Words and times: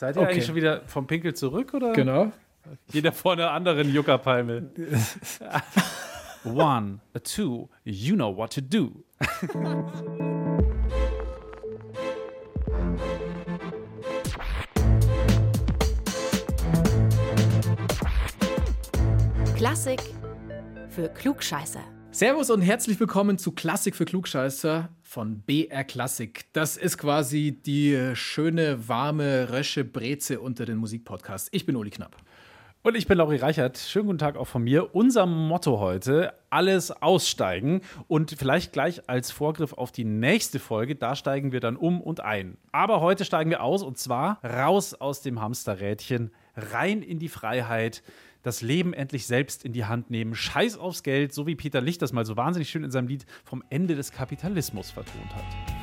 Seid 0.00 0.16
ihr 0.16 0.22
okay. 0.22 0.30
eigentlich 0.30 0.46
schon 0.46 0.54
wieder 0.54 0.80
vom 0.86 1.06
Pinkel 1.06 1.34
zurück 1.34 1.74
oder? 1.74 1.92
Genau. 1.92 2.32
Jeder 2.90 3.12
vor 3.12 3.32
einer 3.32 3.50
anderen 3.50 3.92
Juckerpalme. 3.92 4.70
One, 6.44 7.00
a 7.12 7.18
two, 7.18 7.68
you 7.84 8.14
know 8.14 8.34
what 8.34 8.50
to 8.54 8.62
do. 8.62 9.04
Klassik 19.54 20.00
für 20.88 21.10
Klugscheißer. 21.10 21.84
Servus 22.10 22.48
und 22.48 22.62
herzlich 22.62 22.98
willkommen 22.98 23.36
zu 23.36 23.52
Klassik 23.52 23.94
für 23.94 24.06
Klugscheißer 24.06 24.88
von 25.10 25.40
BR 25.40 25.82
Klassik. 25.82 26.44
Das 26.52 26.76
ist 26.76 26.96
quasi 26.96 27.60
die 27.66 28.12
schöne, 28.14 28.86
warme 28.86 29.48
Rösche 29.50 29.82
Breze 29.82 30.38
unter 30.38 30.66
den 30.66 30.76
Musikpodcasts. 30.76 31.48
Ich 31.50 31.66
bin 31.66 31.74
Uli 31.74 31.90
Knapp. 31.90 32.16
Und 32.82 32.96
ich 32.96 33.08
bin 33.08 33.18
Lauri 33.18 33.36
Reichert. 33.36 33.76
Schönen 33.76 34.06
guten 34.06 34.18
Tag 34.18 34.36
auch 34.36 34.46
von 34.46 34.62
mir. 34.62 34.94
Unser 34.94 35.26
Motto 35.26 35.80
heute: 35.80 36.32
alles 36.48 36.92
aussteigen. 36.92 37.80
Und 38.06 38.36
vielleicht 38.38 38.72
gleich 38.72 39.08
als 39.08 39.32
Vorgriff 39.32 39.72
auf 39.72 39.90
die 39.90 40.04
nächste 40.04 40.60
Folge, 40.60 40.94
da 40.94 41.16
steigen 41.16 41.50
wir 41.50 41.58
dann 41.58 41.76
um 41.76 42.00
und 42.00 42.20
ein. 42.20 42.56
Aber 42.70 43.00
heute 43.00 43.24
steigen 43.24 43.50
wir 43.50 43.64
aus 43.64 43.82
und 43.82 43.98
zwar 43.98 44.38
raus 44.44 44.94
aus 44.94 45.22
dem 45.22 45.40
Hamsterrädchen, 45.40 46.30
rein 46.54 47.02
in 47.02 47.18
die 47.18 47.28
Freiheit 47.28 48.04
das 48.42 48.62
Leben 48.62 48.92
endlich 48.92 49.26
selbst 49.26 49.64
in 49.64 49.72
die 49.72 49.84
Hand 49.84 50.10
nehmen. 50.10 50.34
Scheiß 50.34 50.78
aufs 50.78 51.02
Geld, 51.02 51.32
so 51.32 51.46
wie 51.46 51.56
Peter 51.56 51.80
Licht 51.80 52.02
das 52.02 52.12
mal 52.12 52.24
so 52.24 52.36
wahnsinnig 52.36 52.70
schön 52.70 52.84
in 52.84 52.90
seinem 52.90 53.08
Lied 53.08 53.26
vom 53.44 53.62
Ende 53.70 53.94
des 53.96 54.12
Kapitalismus 54.12 54.90
vertont 54.90 55.34
hat. 55.34 55.79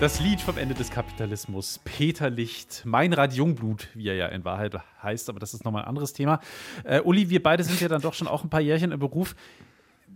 Das 0.00 0.18
Lied 0.18 0.40
vom 0.40 0.56
Ende 0.56 0.74
des 0.74 0.90
Kapitalismus, 0.90 1.78
Peter 1.84 2.30
Licht, 2.30 2.84
mein 2.86 3.12
Rad 3.12 3.34
Jungblut, 3.34 3.88
wie 3.92 4.08
er 4.08 4.14
ja 4.14 4.28
in 4.28 4.46
Wahrheit 4.46 4.74
heißt, 5.02 5.28
aber 5.28 5.40
das 5.40 5.52
ist 5.52 5.62
nochmal 5.62 5.82
ein 5.82 5.88
anderes 5.88 6.14
Thema. 6.14 6.40
Äh, 6.84 7.02
Uli, 7.02 7.28
wir 7.28 7.42
beide 7.42 7.62
sind 7.64 7.82
ja 7.82 7.88
dann 7.88 8.00
doch 8.00 8.14
schon 8.14 8.26
auch 8.26 8.42
ein 8.42 8.48
paar 8.48 8.62
Jährchen 8.62 8.92
im 8.92 8.98
Beruf. 8.98 9.36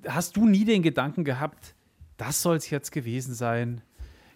Hast 0.08 0.38
du 0.38 0.48
nie 0.48 0.64
den 0.64 0.82
Gedanken 0.82 1.22
gehabt, 1.22 1.74
das 2.16 2.40
soll 2.40 2.56
es 2.56 2.70
jetzt 2.70 2.92
gewesen 2.92 3.34
sein? 3.34 3.82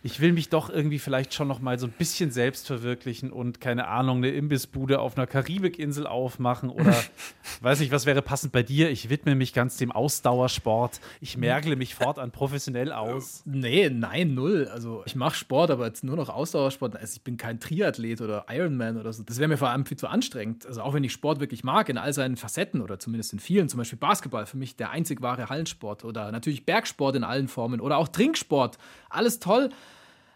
Ich 0.02 0.20
will 0.20 0.32
mich 0.32 0.48
doch 0.48 0.70
irgendwie 0.70 0.98
vielleicht 0.98 1.34
schon 1.34 1.48
noch 1.48 1.60
mal 1.60 1.78
so 1.78 1.86
ein 1.86 1.92
bisschen 1.92 2.30
selbst 2.30 2.66
verwirklichen 2.66 3.32
und 3.32 3.60
keine 3.60 3.88
Ahnung, 3.88 4.18
eine 4.18 4.30
Imbissbude 4.30 5.00
auf 5.00 5.16
einer 5.16 5.26
Karibikinsel 5.26 6.06
aufmachen 6.06 6.70
oder 6.70 6.94
weiß 7.62 7.80
nicht, 7.80 7.90
was 7.90 8.06
wäre 8.06 8.22
passend 8.22 8.52
bei 8.52 8.62
dir? 8.62 8.90
Ich 8.90 9.10
widme 9.10 9.34
mich 9.34 9.52
ganz 9.52 9.76
dem 9.76 9.90
Ausdauersport. 9.90 11.00
Ich 11.20 11.36
mergle 11.36 11.74
mich 11.74 11.96
fortan 11.96 12.30
professionell 12.30 12.92
aus. 12.92 13.42
Nee, 13.44 13.90
nein, 13.90 14.34
null. 14.34 14.68
Also 14.72 15.02
ich 15.06 15.16
mache 15.16 15.34
Sport, 15.34 15.70
aber 15.70 15.86
jetzt 15.86 16.04
nur 16.04 16.16
noch 16.16 16.28
Ausdauersport. 16.28 16.96
Also 16.96 17.16
ich 17.16 17.22
bin 17.22 17.36
kein 17.36 17.58
Triathlet 17.58 18.20
oder 18.20 18.46
Ironman 18.48 18.98
oder 18.98 19.12
so. 19.12 19.24
Das 19.24 19.38
wäre 19.38 19.48
mir 19.48 19.56
vor 19.56 19.70
allem 19.70 19.84
viel 19.84 19.96
zu 19.96 20.06
anstrengend. 20.06 20.64
Also 20.64 20.82
auch 20.82 20.94
wenn 20.94 21.02
ich 21.02 21.12
Sport 21.12 21.40
wirklich 21.40 21.64
mag, 21.64 21.88
in 21.88 21.98
all 21.98 22.12
seinen 22.12 22.36
Facetten 22.36 22.82
oder 22.82 23.00
zumindest 23.00 23.32
in 23.32 23.40
vielen, 23.40 23.68
zum 23.68 23.78
Beispiel 23.78 23.98
Basketball, 23.98 24.46
für 24.46 24.56
mich 24.56 24.76
der 24.76 24.90
einzig 24.90 25.22
wahre 25.22 25.48
Hallensport 25.48 26.04
oder 26.04 26.30
natürlich 26.30 26.64
Bergsport 26.64 27.16
in 27.16 27.24
allen 27.24 27.48
Formen 27.48 27.80
oder 27.80 27.96
auch 27.96 28.08
Trinksport. 28.08 28.78
Alles 29.08 29.38
toll. 29.38 29.70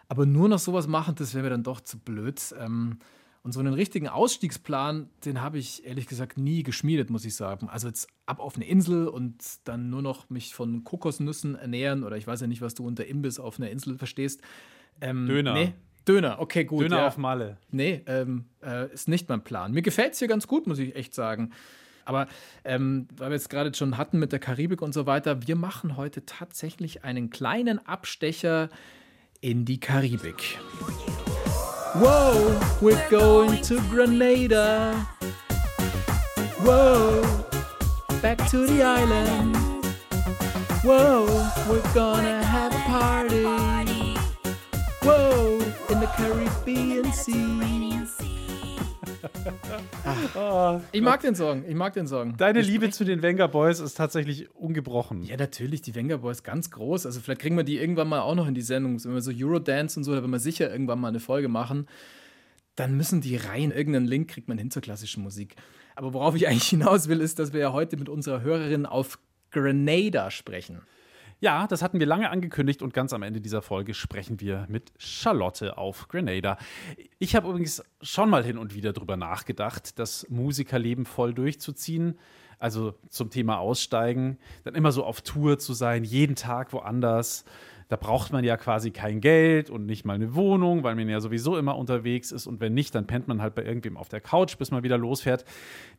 Aber 0.07 0.25
nur 0.25 0.49
noch 0.49 0.59
sowas 0.59 0.87
machen, 0.87 1.15
das 1.15 1.33
wäre 1.33 1.43
mir 1.43 1.49
dann 1.49 1.63
doch 1.63 1.81
zu 1.81 1.97
blöd. 1.97 2.39
Ähm, 2.59 2.99
und 3.43 3.51
so 3.51 3.59
einen 3.59 3.73
richtigen 3.73 4.07
Ausstiegsplan, 4.07 5.09
den 5.25 5.41
habe 5.41 5.57
ich 5.57 5.85
ehrlich 5.85 6.07
gesagt 6.07 6.37
nie 6.37 6.63
geschmiedet, 6.63 7.09
muss 7.09 7.25
ich 7.25 7.35
sagen. 7.35 7.67
Also 7.67 7.87
jetzt 7.87 8.07
ab 8.25 8.39
auf 8.39 8.55
eine 8.55 8.65
Insel 8.65 9.07
und 9.07 9.35
dann 9.65 9.89
nur 9.89 10.01
noch 10.01 10.29
mich 10.29 10.55
von 10.55 10.85
Kokosnüssen 10.85 11.55
ernähren 11.55 12.05
oder 12.05 12.15
ich 12.15 12.25
weiß 12.25 12.39
ja 12.39 12.47
nicht, 12.47 12.61
was 12.61 12.73
du 12.73 12.85
unter 12.85 13.05
Imbiss 13.05 13.39
auf 13.39 13.59
einer 13.59 13.69
Insel 13.69 13.97
verstehst. 13.97 14.41
Ähm, 15.01 15.27
Döner. 15.27 15.53
Nee, 15.53 15.73
Döner, 16.07 16.39
okay, 16.39 16.63
gut. 16.63 16.83
Döner 16.83 16.99
ja. 16.99 17.07
auf 17.07 17.17
Malle. 17.17 17.57
Nee, 17.69 18.01
ähm, 18.05 18.45
äh, 18.61 18.93
ist 18.93 19.09
nicht 19.09 19.27
mein 19.27 19.43
Plan. 19.43 19.73
Mir 19.73 19.81
gefällt 19.81 20.13
es 20.13 20.19
hier 20.19 20.29
ganz 20.29 20.47
gut, 20.47 20.65
muss 20.65 20.79
ich 20.79 20.95
echt 20.95 21.13
sagen. 21.13 21.51
Aber 22.05 22.27
ähm, 22.63 23.07
weil 23.17 23.29
wir 23.29 23.35
jetzt 23.35 23.49
gerade 23.49 23.73
schon 23.73 23.97
hatten 23.97 24.19
mit 24.19 24.31
der 24.31 24.39
Karibik 24.39 24.81
und 24.81 24.93
so 24.93 25.05
weiter, 25.05 25.47
wir 25.47 25.55
machen 25.55 25.97
heute 25.97 26.25
tatsächlich 26.25 27.03
einen 27.03 27.29
kleinen 27.29 27.85
Abstecher 27.85 28.69
in 29.41 29.65
die 29.65 29.79
Karibik. 29.79 30.59
Whoa, 31.95 32.55
we're 32.81 33.09
going 33.09 33.61
to 33.61 33.79
Grenada. 33.91 34.93
Whoa, 36.61 37.21
back 38.21 38.37
to 38.49 38.65
the 38.65 38.83
island. 38.83 39.55
Whoa, 40.83 41.25
we're 41.69 41.93
gonna 41.93 42.43
have 42.43 42.73
a 42.73 42.79
party. 42.79 43.43
Whoa, 45.03 45.59
in 45.89 45.99
the 45.99 46.07
Caribbean 46.17 47.11
Sea. 47.11 47.53
Oh, 50.35 50.81
ich 50.91 51.01
mag 51.01 51.21
den 51.21 51.35
Song, 51.35 51.63
ich 51.67 51.75
mag 51.75 51.93
den 51.93 52.07
Song. 52.07 52.35
Deine 52.37 52.59
wir 52.59 52.65
Liebe 52.65 52.89
zu 52.89 53.05
den 53.05 53.21
Wenger 53.21 53.47
Boys 53.47 53.79
ist 53.79 53.95
tatsächlich 53.95 54.53
ungebrochen. 54.55 55.23
Ja, 55.23 55.37
natürlich, 55.37 55.81
die 55.81 55.95
Wenger 55.95 56.17
Boys 56.17 56.43
ganz 56.43 56.71
groß. 56.71 57.05
Also 57.05 57.19
vielleicht 57.21 57.41
kriegen 57.41 57.55
wir 57.55 57.63
die 57.63 57.77
irgendwann 57.77 58.09
mal 58.09 58.21
auch 58.21 58.35
noch 58.35 58.47
in 58.47 58.53
die 58.53 58.61
Sendung, 58.61 59.03
wenn 59.03 59.13
wir 59.13 59.21
so 59.21 59.31
Eurodance 59.33 59.99
und 59.99 60.03
so, 60.03 60.11
da 60.11 60.21
werden 60.21 60.31
wir 60.31 60.39
sicher 60.39 60.71
irgendwann 60.71 60.99
mal 60.99 61.09
eine 61.09 61.19
Folge 61.19 61.47
machen. 61.47 61.87
Dann 62.75 62.97
müssen 62.97 63.21
die 63.21 63.35
rein, 63.35 63.71
irgendeinen 63.71 64.07
Link 64.07 64.29
kriegt 64.29 64.47
man 64.47 64.57
hin 64.57 64.71
zur 64.71 64.81
klassischen 64.81 65.23
Musik. 65.23 65.55
Aber 65.95 66.13
worauf 66.13 66.35
ich 66.35 66.47
eigentlich 66.47 66.69
hinaus 66.69 67.07
will, 67.07 67.21
ist, 67.21 67.39
dass 67.39 67.53
wir 67.53 67.59
ja 67.59 67.73
heute 67.73 67.97
mit 67.97 68.09
unserer 68.09 68.41
Hörerin 68.41 68.85
auf 68.85 69.19
Grenada 69.51 70.31
sprechen. 70.31 70.81
Ja, 71.43 71.67
das 71.67 71.81
hatten 71.81 71.99
wir 71.99 72.07
lange 72.07 72.29
angekündigt 72.29 72.81
und 72.81 72.93
ganz 72.93 73.11
am 73.11 73.21
Ende 73.21 73.41
dieser 73.41 73.61
Folge 73.61 73.93
sprechen 73.93 74.39
wir 74.39 74.65
mit 74.69 74.93
Charlotte 74.97 75.77
auf 75.77 76.07
Grenada. 76.07 76.57
Ich 77.19 77.35
habe 77.35 77.49
übrigens 77.49 77.83
schon 78.01 78.29
mal 78.29 78.45
hin 78.45 78.57
und 78.57 78.73
wieder 78.73 78.93
drüber 78.93 79.17
nachgedacht, 79.17 79.99
das 79.99 80.25
Musikerleben 80.29 81.05
voll 81.05 81.33
durchzuziehen. 81.33 82.17
Also 82.59 82.93
zum 83.09 83.29
Thema 83.29 83.57
Aussteigen, 83.57 84.37
dann 84.63 84.73
immer 84.73 84.93
so 84.93 85.03
auf 85.03 85.21
Tour 85.21 85.59
zu 85.59 85.73
sein, 85.73 86.05
jeden 86.05 86.37
Tag 86.37 86.71
woanders. 86.71 87.43
Da 87.89 87.97
braucht 87.97 88.31
man 88.31 88.45
ja 88.45 88.55
quasi 88.55 88.91
kein 88.91 89.19
Geld 89.19 89.69
und 89.69 89.85
nicht 89.85 90.05
mal 90.05 90.13
eine 90.13 90.35
Wohnung, 90.35 90.83
weil 90.83 90.95
man 90.95 91.09
ja 91.09 91.19
sowieso 91.19 91.57
immer 91.57 91.77
unterwegs 91.77 92.31
ist. 92.31 92.47
Und 92.47 92.61
wenn 92.61 92.73
nicht, 92.73 92.95
dann 92.95 93.05
pennt 93.05 93.27
man 93.27 93.41
halt 93.41 93.53
bei 93.53 93.65
irgendwem 93.65 93.97
auf 93.97 94.07
der 94.07 94.21
Couch, 94.21 94.57
bis 94.57 94.71
man 94.71 94.83
wieder 94.83 94.97
losfährt. 94.97 95.43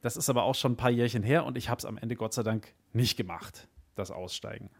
Das 0.00 0.16
ist 0.16 0.30
aber 0.30 0.44
auch 0.44 0.54
schon 0.54 0.72
ein 0.72 0.76
paar 0.76 0.88
Jährchen 0.88 1.22
her 1.22 1.44
und 1.44 1.58
ich 1.58 1.68
habe 1.68 1.80
es 1.80 1.84
am 1.84 1.98
Ende 1.98 2.16
Gott 2.16 2.32
sei 2.32 2.42
Dank 2.42 2.72
nicht 2.94 3.18
gemacht, 3.18 3.68
das 3.94 4.10
Aussteigen. 4.10 4.70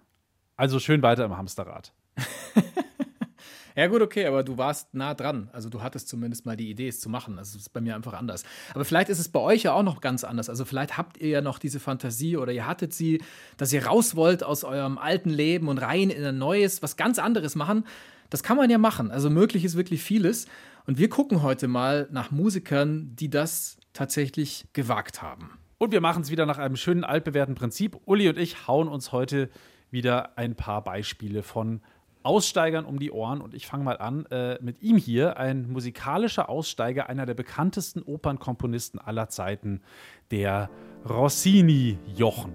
Also 0.56 0.78
schön 0.78 1.02
weiter 1.02 1.24
im 1.24 1.36
Hamsterrad. 1.36 1.92
ja, 3.76 3.88
gut, 3.88 4.02
okay, 4.02 4.26
aber 4.26 4.44
du 4.44 4.56
warst 4.56 4.94
nah 4.94 5.14
dran. 5.14 5.50
Also 5.52 5.68
du 5.68 5.82
hattest 5.82 6.08
zumindest 6.08 6.46
mal 6.46 6.56
die 6.56 6.70
Idee, 6.70 6.88
es 6.88 7.00
zu 7.00 7.08
machen. 7.08 7.38
Also 7.38 7.56
es 7.56 7.62
ist 7.62 7.72
bei 7.72 7.80
mir 7.80 7.96
einfach 7.96 8.12
anders. 8.12 8.44
Aber 8.72 8.84
vielleicht 8.84 9.08
ist 9.08 9.18
es 9.18 9.28
bei 9.28 9.40
euch 9.40 9.64
ja 9.64 9.72
auch 9.72 9.82
noch 9.82 10.00
ganz 10.00 10.22
anders. 10.22 10.48
Also 10.48 10.64
vielleicht 10.64 10.96
habt 10.96 11.18
ihr 11.18 11.28
ja 11.28 11.40
noch 11.40 11.58
diese 11.58 11.80
Fantasie 11.80 12.36
oder 12.36 12.52
ihr 12.52 12.66
hattet 12.66 12.94
sie, 12.94 13.22
dass 13.56 13.72
ihr 13.72 13.86
raus 13.86 14.14
wollt 14.14 14.44
aus 14.44 14.62
eurem 14.62 14.96
alten 14.96 15.30
Leben 15.30 15.68
und 15.68 15.78
rein 15.78 16.10
in 16.10 16.24
ein 16.24 16.38
neues, 16.38 16.82
was 16.82 16.96
ganz 16.96 17.18
anderes 17.18 17.56
machen. 17.56 17.84
Das 18.30 18.42
kann 18.42 18.56
man 18.56 18.70
ja 18.70 18.78
machen. 18.78 19.10
Also 19.10 19.30
möglich 19.30 19.64
ist 19.64 19.76
wirklich 19.76 20.02
vieles. 20.02 20.46
Und 20.86 20.98
wir 20.98 21.08
gucken 21.08 21.42
heute 21.42 21.66
mal 21.66 22.08
nach 22.12 22.30
Musikern, 22.30 23.16
die 23.16 23.30
das 23.30 23.78
tatsächlich 23.92 24.66
gewagt 24.72 25.20
haben. 25.20 25.58
Und 25.78 25.92
wir 25.92 26.00
machen 26.00 26.22
es 26.22 26.30
wieder 26.30 26.46
nach 26.46 26.58
einem 26.58 26.76
schönen 26.76 27.04
altbewährten 27.04 27.56
Prinzip. 27.56 27.96
Uli 28.06 28.28
und 28.28 28.38
ich 28.38 28.68
hauen 28.68 28.88
uns 28.88 29.12
heute 29.12 29.50
wieder 29.94 30.36
ein 30.36 30.54
paar 30.54 30.84
Beispiele 30.84 31.42
von 31.42 31.80
Aussteigern 32.22 32.84
um 32.84 32.98
die 32.98 33.10
Ohren. 33.10 33.40
Und 33.40 33.54
ich 33.54 33.66
fange 33.66 33.84
mal 33.84 33.96
an 33.96 34.26
äh, 34.26 34.58
mit 34.60 34.82
ihm 34.82 34.98
hier, 34.98 35.38
ein 35.38 35.70
musikalischer 35.70 36.50
Aussteiger, 36.50 37.08
einer 37.08 37.24
der 37.24 37.34
bekanntesten 37.34 38.02
Opernkomponisten 38.02 39.00
aller 39.00 39.28
Zeiten, 39.30 39.80
der 40.30 40.68
Rossini-Jochen. 41.08 42.52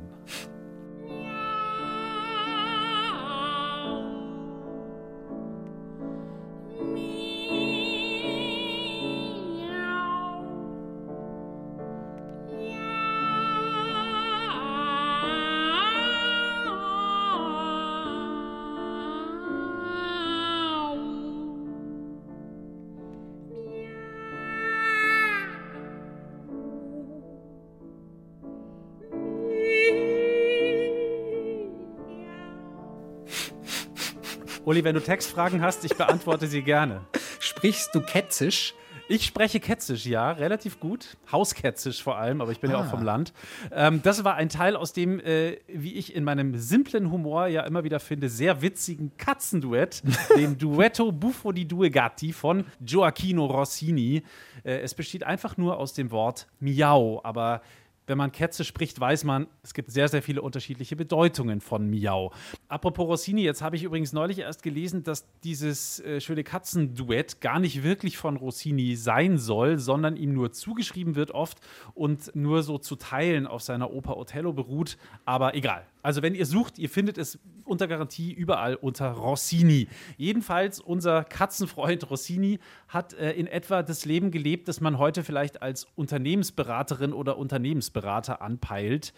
Uli, 34.69 34.83
wenn 34.83 34.94
du 34.94 35.01
Textfragen 35.01 35.63
hast, 35.63 35.83
ich 35.83 35.95
beantworte 35.95 36.45
sie 36.45 36.62
gerne. 36.62 37.01
Sprichst 37.39 37.95
du 37.95 38.01
Ketzisch? 38.01 38.75
Ich 39.07 39.25
spreche 39.25 39.60
Ketzisch, 39.60 40.06
ja, 40.06 40.31
relativ 40.31 40.80
gut. 40.80 41.18
Hausketzisch 41.31 42.04
vor 42.04 42.19
allem, 42.19 42.39
aber 42.39 42.51
ich 42.51 42.60
bin 42.60 42.69
ah. 42.69 42.74
ja 42.74 42.80
auch 42.81 42.86
ah. 42.86 42.89
vom 42.89 43.01
Land. 43.01 43.33
Ähm, 43.71 44.04
das 44.04 44.24
war 44.24 44.36
ein 44.36 44.48
Teil 44.48 44.75
aus 44.75 44.94
dem, 44.94 45.19
äh, 45.21 45.57
wie 45.68 45.95
ich 45.95 46.13
in 46.13 46.24
meinem 46.24 46.56
simplen 46.56 47.10
Humor 47.10 47.48
ja 47.48 47.63
immer 47.63 47.83
wieder 47.83 48.00
finde, 48.00 48.30
sehr 48.30 48.62
witzigen 48.62 49.12
Katzenduett, 49.18 50.04
dem 50.38 50.60
Duetto 50.60 51.12
Buffo 51.12 51.51
di 51.51 51.68
Due 51.68 51.89
Gatti 51.89 52.31
von 52.31 52.63
Gioacchino 52.80 53.48
Rossini. 53.48 54.21
Äh, 54.63 54.81
es 54.81 54.94
besteht 54.94 55.24
einfach 55.24 55.57
nur 55.57 55.80
aus 55.80 55.94
dem 55.94 56.12
Wort 56.12 56.45
Miau, 56.60 57.21
aber 57.24 57.63
wenn 58.10 58.18
man 58.18 58.32
Kätze 58.32 58.64
spricht, 58.64 59.00
weiß 59.00 59.24
man, 59.24 59.48
es 59.62 59.76
gibt 59.76 59.92
sehr, 59.92 60.08
sehr 60.08 60.24
viele 60.24 60.42
unterschiedliche 60.42 60.96
Bedeutungen 60.96 61.62
von 61.62 61.88
Miau. 61.90 62.34
Apropos 62.68 63.08
Rossini, 63.08 63.44
jetzt 63.44 63.62
habe 63.62 63.76
ich 63.76 63.84
übrigens 63.84 64.14
neulich 64.14 64.40
erst 64.40 64.64
gelesen, 64.64 65.04
dass 65.04 65.28
dieses 65.44 66.00
äh, 66.00 66.20
schöne 66.20 66.44
Katzenduett 66.44 67.40
gar 67.40 67.60
nicht 67.60 67.84
wirklich 67.84 68.18
von 68.18 68.36
Rossini 68.36 68.96
sein 68.96 69.38
soll, 69.38 69.78
sondern 69.78 70.18
ihm 70.18 70.34
nur 70.34 70.52
zugeschrieben 70.52 71.16
wird 71.16 71.32
oft 71.32 71.60
und 71.94 72.36
nur 72.36 72.64
so 72.64 72.80
zu 72.80 72.96
Teilen 72.96 73.46
auf 73.46 73.62
seiner 73.62 73.92
Oper 73.94 74.18
Othello 74.18 74.54
beruht. 74.54 74.98
Aber 75.26 75.54
egal. 75.54 75.86
Also 76.01 76.22
wenn 76.22 76.36
ihr 76.36 76.46
sucht, 76.46 76.80
ihr 76.80 76.90
findet 76.90 77.18
es 77.18 77.40
unter 77.66 77.88
Garantie 77.88 78.34
überall 78.34 78.75
unter 78.75 79.12
Rossini. 79.12 79.88
Jedenfalls 80.18 80.80
unser 80.80 81.24
Katzenfreund 81.24 82.10
Rossini 82.10 82.60
hat 82.88 83.13
äh, 83.13 83.31
in 83.34 83.48
etwa 83.48 83.84
das 83.84 84.06
Leben 84.06 84.31
gelebt, 84.31 84.68
das 84.68 84.81
man 84.81 84.98
heute 84.98 85.24
vielleicht 85.24 85.62
als 85.62 85.88
Unternehmensberaterin 85.96 87.13
oder 87.13 87.38
Unternehmensberater 87.38 88.42
anpeilt. 88.42 89.13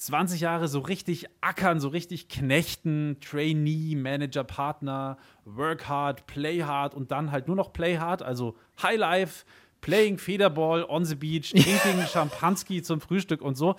20 0.00 0.40
Jahre 0.40 0.66
so 0.68 0.78
richtig 0.78 1.26
ackern, 1.42 1.78
so 1.78 1.88
richtig 1.88 2.28
knechten, 2.28 3.18
Trainee, 3.20 3.94
Manager, 3.96 4.44
Partner, 4.44 5.18
Work 5.44 5.88
hard, 5.88 6.26
Play 6.26 6.62
hard 6.62 6.94
und 6.94 7.10
dann 7.10 7.30
halt 7.30 7.48
nur 7.48 7.56
noch 7.56 7.74
Play 7.74 7.98
hard, 7.98 8.22
also 8.22 8.56
High 8.82 8.96
Life, 8.96 9.44
Playing 9.82 10.16
Federball 10.16 10.84
on 10.84 11.04
the 11.04 11.14
beach, 11.14 11.50
drinking 11.54 12.06
Champanski 12.06 12.80
zum 12.82 13.00
Frühstück 13.02 13.42
und 13.42 13.56
so. 13.56 13.76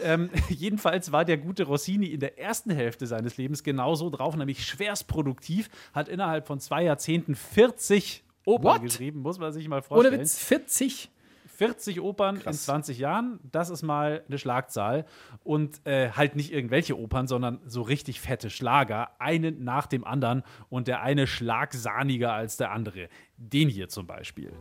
Ähm, 0.00 0.30
jedenfalls 0.48 1.12
war 1.12 1.24
der 1.24 1.38
gute 1.38 1.64
Rossini 1.64 2.06
in 2.06 2.20
der 2.20 2.38
ersten 2.38 2.70
Hälfte 2.70 3.06
seines 3.06 3.36
Lebens 3.36 3.62
genauso 3.62 4.10
drauf, 4.10 4.36
nämlich 4.36 4.66
schwerst 4.66 5.06
produktiv, 5.06 5.68
hat 5.92 6.08
innerhalb 6.08 6.46
von 6.46 6.60
zwei 6.60 6.84
Jahrzehnten 6.84 7.34
40 7.34 8.24
Opern 8.44 8.74
What? 8.74 8.82
geschrieben, 8.82 9.20
muss 9.20 9.38
man 9.38 9.52
sich 9.52 9.68
mal 9.68 9.82
vorstellen. 9.82 10.14
Oder 10.14 10.22
Witz, 10.22 10.38
40? 10.38 11.10
40 11.56 12.00
Opern 12.00 12.40
Krass. 12.40 12.56
in 12.56 12.62
20 12.62 12.98
Jahren, 12.98 13.38
das 13.50 13.70
ist 13.70 13.82
mal 13.82 14.24
eine 14.26 14.38
Schlagzahl. 14.38 15.06
Und 15.44 15.86
äh, 15.86 16.10
halt 16.10 16.36
nicht 16.36 16.52
irgendwelche 16.52 16.98
Opern, 16.98 17.26
sondern 17.26 17.60
so 17.66 17.82
richtig 17.82 18.20
fette 18.20 18.50
Schlager, 18.50 19.10
einen 19.20 19.62
nach 19.62 19.86
dem 19.86 20.04
anderen 20.04 20.42
und 20.68 20.88
der 20.88 21.02
eine 21.02 21.26
schlagsahniger 21.26 22.32
als 22.32 22.56
der 22.56 22.72
andere. 22.72 23.08
Den 23.36 23.68
hier 23.68 23.88
zum 23.88 24.06
Beispiel. 24.06 24.52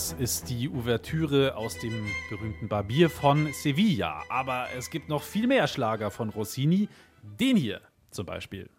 Das 0.00 0.12
ist 0.18 0.48
die 0.48 0.70
Ouvertüre 0.70 1.56
aus 1.56 1.78
dem 1.78 1.92
berühmten 2.30 2.68
Barbier 2.68 3.10
von 3.10 3.52
Sevilla. 3.52 4.22
Aber 4.30 4.68
es 4.74 4.88
gibt 4.88 5.10
noch 5.10 5.22
viel 5.22 5.46
mehr 5.46 5.66
Schlager 5.66 6.10
von 6.10 6.30
Rossini. 6.30 6.88
Den 7.22 7.54
hier 7.54 7.82
zum 8.10 8.24
Beispiel. 8.24 8.70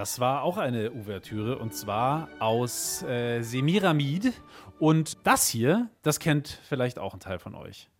Das 0.00 0.18
war 0.18 0.44
auch 0.44 0.56
eine 0.56 0.92
Ouvertüre 0.92 1.58
und 1.58 1.74
zwar 1.74 2.30
aus 2.38 3.02
äh, 3.02 3.42
Semiramid. 3.42 4.32
Und 4.78 5.18
das 5.24 5.46
hier, 5.46 5.90
das 6.00 6.20
kennt 6.20 6.58
vielleicht 6.62 6.98
auch 6.98 7.12
ein 7.12 7.20
Teil 7.20 7.38
von 7.38 7.54
euch. 7.54 7.90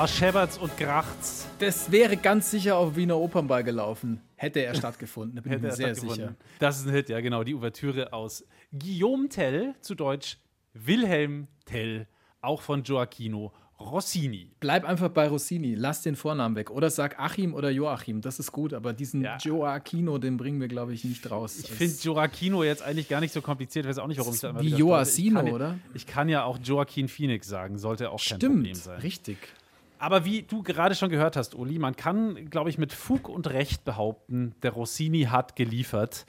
Da 0.00 0.08
scheppert's 0.08 0.56
und 0.56 0.74
kracht's. 0.78 1.46
Das 1.58 1.92
wäre 1.92 2.16
ganz 2.16 2.50
sicher 2.50 2.78
auf 2.78 2.96
Wiener 2.96 3.18
Opernball 3.18 3.62
gelaufen. 3.62 4.22
Hätte 4.34 4.60
er 4.60 4.74
stattgefunden. 4.84 5.36
Da 5.36 5.42
bin 5.42 5.52
ich 5.52 5.60
mir 5.60 5.72
sehr 5.72 5.94
sicher. 5.94 6.36
Das 6.58 6.78
ist 6.78 6.86
ein 6.86 6.94
Hit, 6.94 7.10
ja, 7.10 7.20
genau. 7.20 7.44
Die 7.44 7.54
Ouvertüre 7.54 8.14
aus 8.14 8.46
Guillaume 8.72 9.28
Tell, 9.28 9.74
zu 9.82 9.94
Deutsch 9.94 10.38
Wilhelm 10.72 11.48
Tell, 11.66 12.06
auch 12.40 12.62
von 12.62 12.82
Gioacchino 12.82 13.52
Rossini. 13.78 14.52
Bleib 14.60 14.86
einfach 14.86 15.10
bei 15.10 15.28
Rossini, 15.28 15.74
lass 15.74 16.00
den 16.00 16.16
Vornamen 16.16 16.56
weg. 16.56 16.70
Oder 16.70 16.88
sag 16.88 17.18
Achim 17.18 17.52
oder 17.52 17.68
Joachim, 17.68 18.22
das 18.22 18.38
ist 18.38 18.52
gut, 18.52 18.72
aber 18.72 18.94
diesen 18.94 19.20
ja. 19.20 19.36
Gioacchino, 19.36 20.16
den 20.16 20.38
bringen 20.38 20.62
wir, 20.62 20.68
glaube 20.68 20.94
ich, 20.94 21.04
nicht 21.04 21.30
raus. 21.30 21.58
Ich 21.58 21.70
finde 21.70 21.94
Gioacchino 21.94 22.62
jetzt 22.62 22.80
eigentlich 22.82 23.10
gar 23.10 23.20
nicht 23.20 23.34
so 23.34 23.42
kompliziert, 23.42 23.84
ich 23.84 23.90
weiß 23.90 23.98
auch 23.98 24.06
nicht, 24.06 24.18
warum 24.18 24.32
es 24.32 24.40
da 24.40 24.58
Wie 24.60 24.68
Joacino, 24.68 25.42
oder? 25.42 25.78
Ich 25.92 26.06
kann 26.06 26.30
ja 26.30 26.44
auch 26.44 26.58
Joaquin 26.62 27.08
Phoenix 27.08 27.46
sagen, 27.46 27.76
sollte 27.76 28.10
auch 28.10 28.18
Stimmt, 28.18 28.40
kein 28.40 28.52
Problem 28.52 28.74
sein. 28.74 29.00
richtig. 29.00 29.36
Aber 30.00 30.24
wie 30.24 30.42
du 30.42 30.62
gerade 30.62 30.94
schon 30.94 31.10
gehört 31.10 31.36
hast, 31.36 31.54
Uli, 31.54 31.78
man 31.78 31.94
kann, 31.94 32.48
glaube 32.48 32.70
ich, 32.70 32.78
mit 32.78 32.94
Fug 32.94 33.28
und 33.28 33.50
Recht 33.50 33.84
behaupten, 33.84 34.54
der 34.62 34.72
Rossini 34.72 35.24
hat 35.24 35.56
geliefert. 35.56 36.24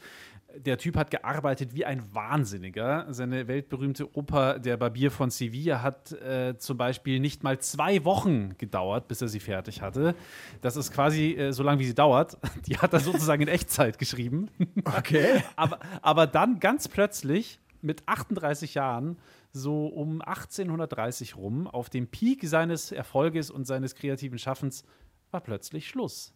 Der 0.57 0.77
Typ 0.77 0.97
hat 0.97 1.09
gearbeitet 1.09 1.73
wie 1.73 1.85
ein 1.85 2.03
Wahnsinniger. 2.13 3.05
Seine 3.11 3.47
weltberühmte 3.47 4.13
Oper 4.17 4.59
Der 4.59 4.75
Barbier 4.75 5.09
von 5.09 5.29
Sevilla 5.29 5.81
hat 5.81 6.11
äh, 6.11 6.57
zum 6.57 6.75
Beispiel 6.75 7.21
nicht 7.21 7.43
mal 7.43 7.59
zwei 7.59 8.03
Wochen 8.03 8.57
gedauert, 8.57 9.07
bis 9.07 9.21
er 9.21 9.29
sie 9.29 9.39
fertig 9.39 9.81
hatte. 9.81 10.15
Das 10.59 10.75
ist 10.75 10.91
quasi 10.91 11.31
äh, 11.35 11.53
so 11.53 11.63
lange, 11.63 11.79
wie 11.79 11.85
sie 11.85 11.95
dauert. 11.95 12.37
Die 12.67 12.77
hat 12.77 12.91
er 12.91 12.99
sozusagen 12.99 13.43
in 13.43 13.47
Echtzeit 13.47 13.97
geschrieben. 13.97 14.49
Okay. 14.83 15.41
aber, 15.55 15.79
aber 16.01 16.27
dann 16.27 16.59
ganz 16.59 16.89
plötzlich 16.89 17.61
mit 17.83 18.07
38 18.07 18.73
Jahren 18.73 19.17
so 19.51 19.87
um 19.87 20.21
1830 20.21 21.35
rum, 21.35 21.67
auf 21.67 21.89
dem 21.89 22.07
Peak 22.07 22.47
seines 22.47 22.91
Erfolges 22.91 23.51
und 23.51 23.65
seines 23.65 23.95
kreativen 23.95 24.37
Schaffens, 24.37 24.83
war 25.31 25.41
plötzlich 25.41 25.87
Schluss. 25.87 26.33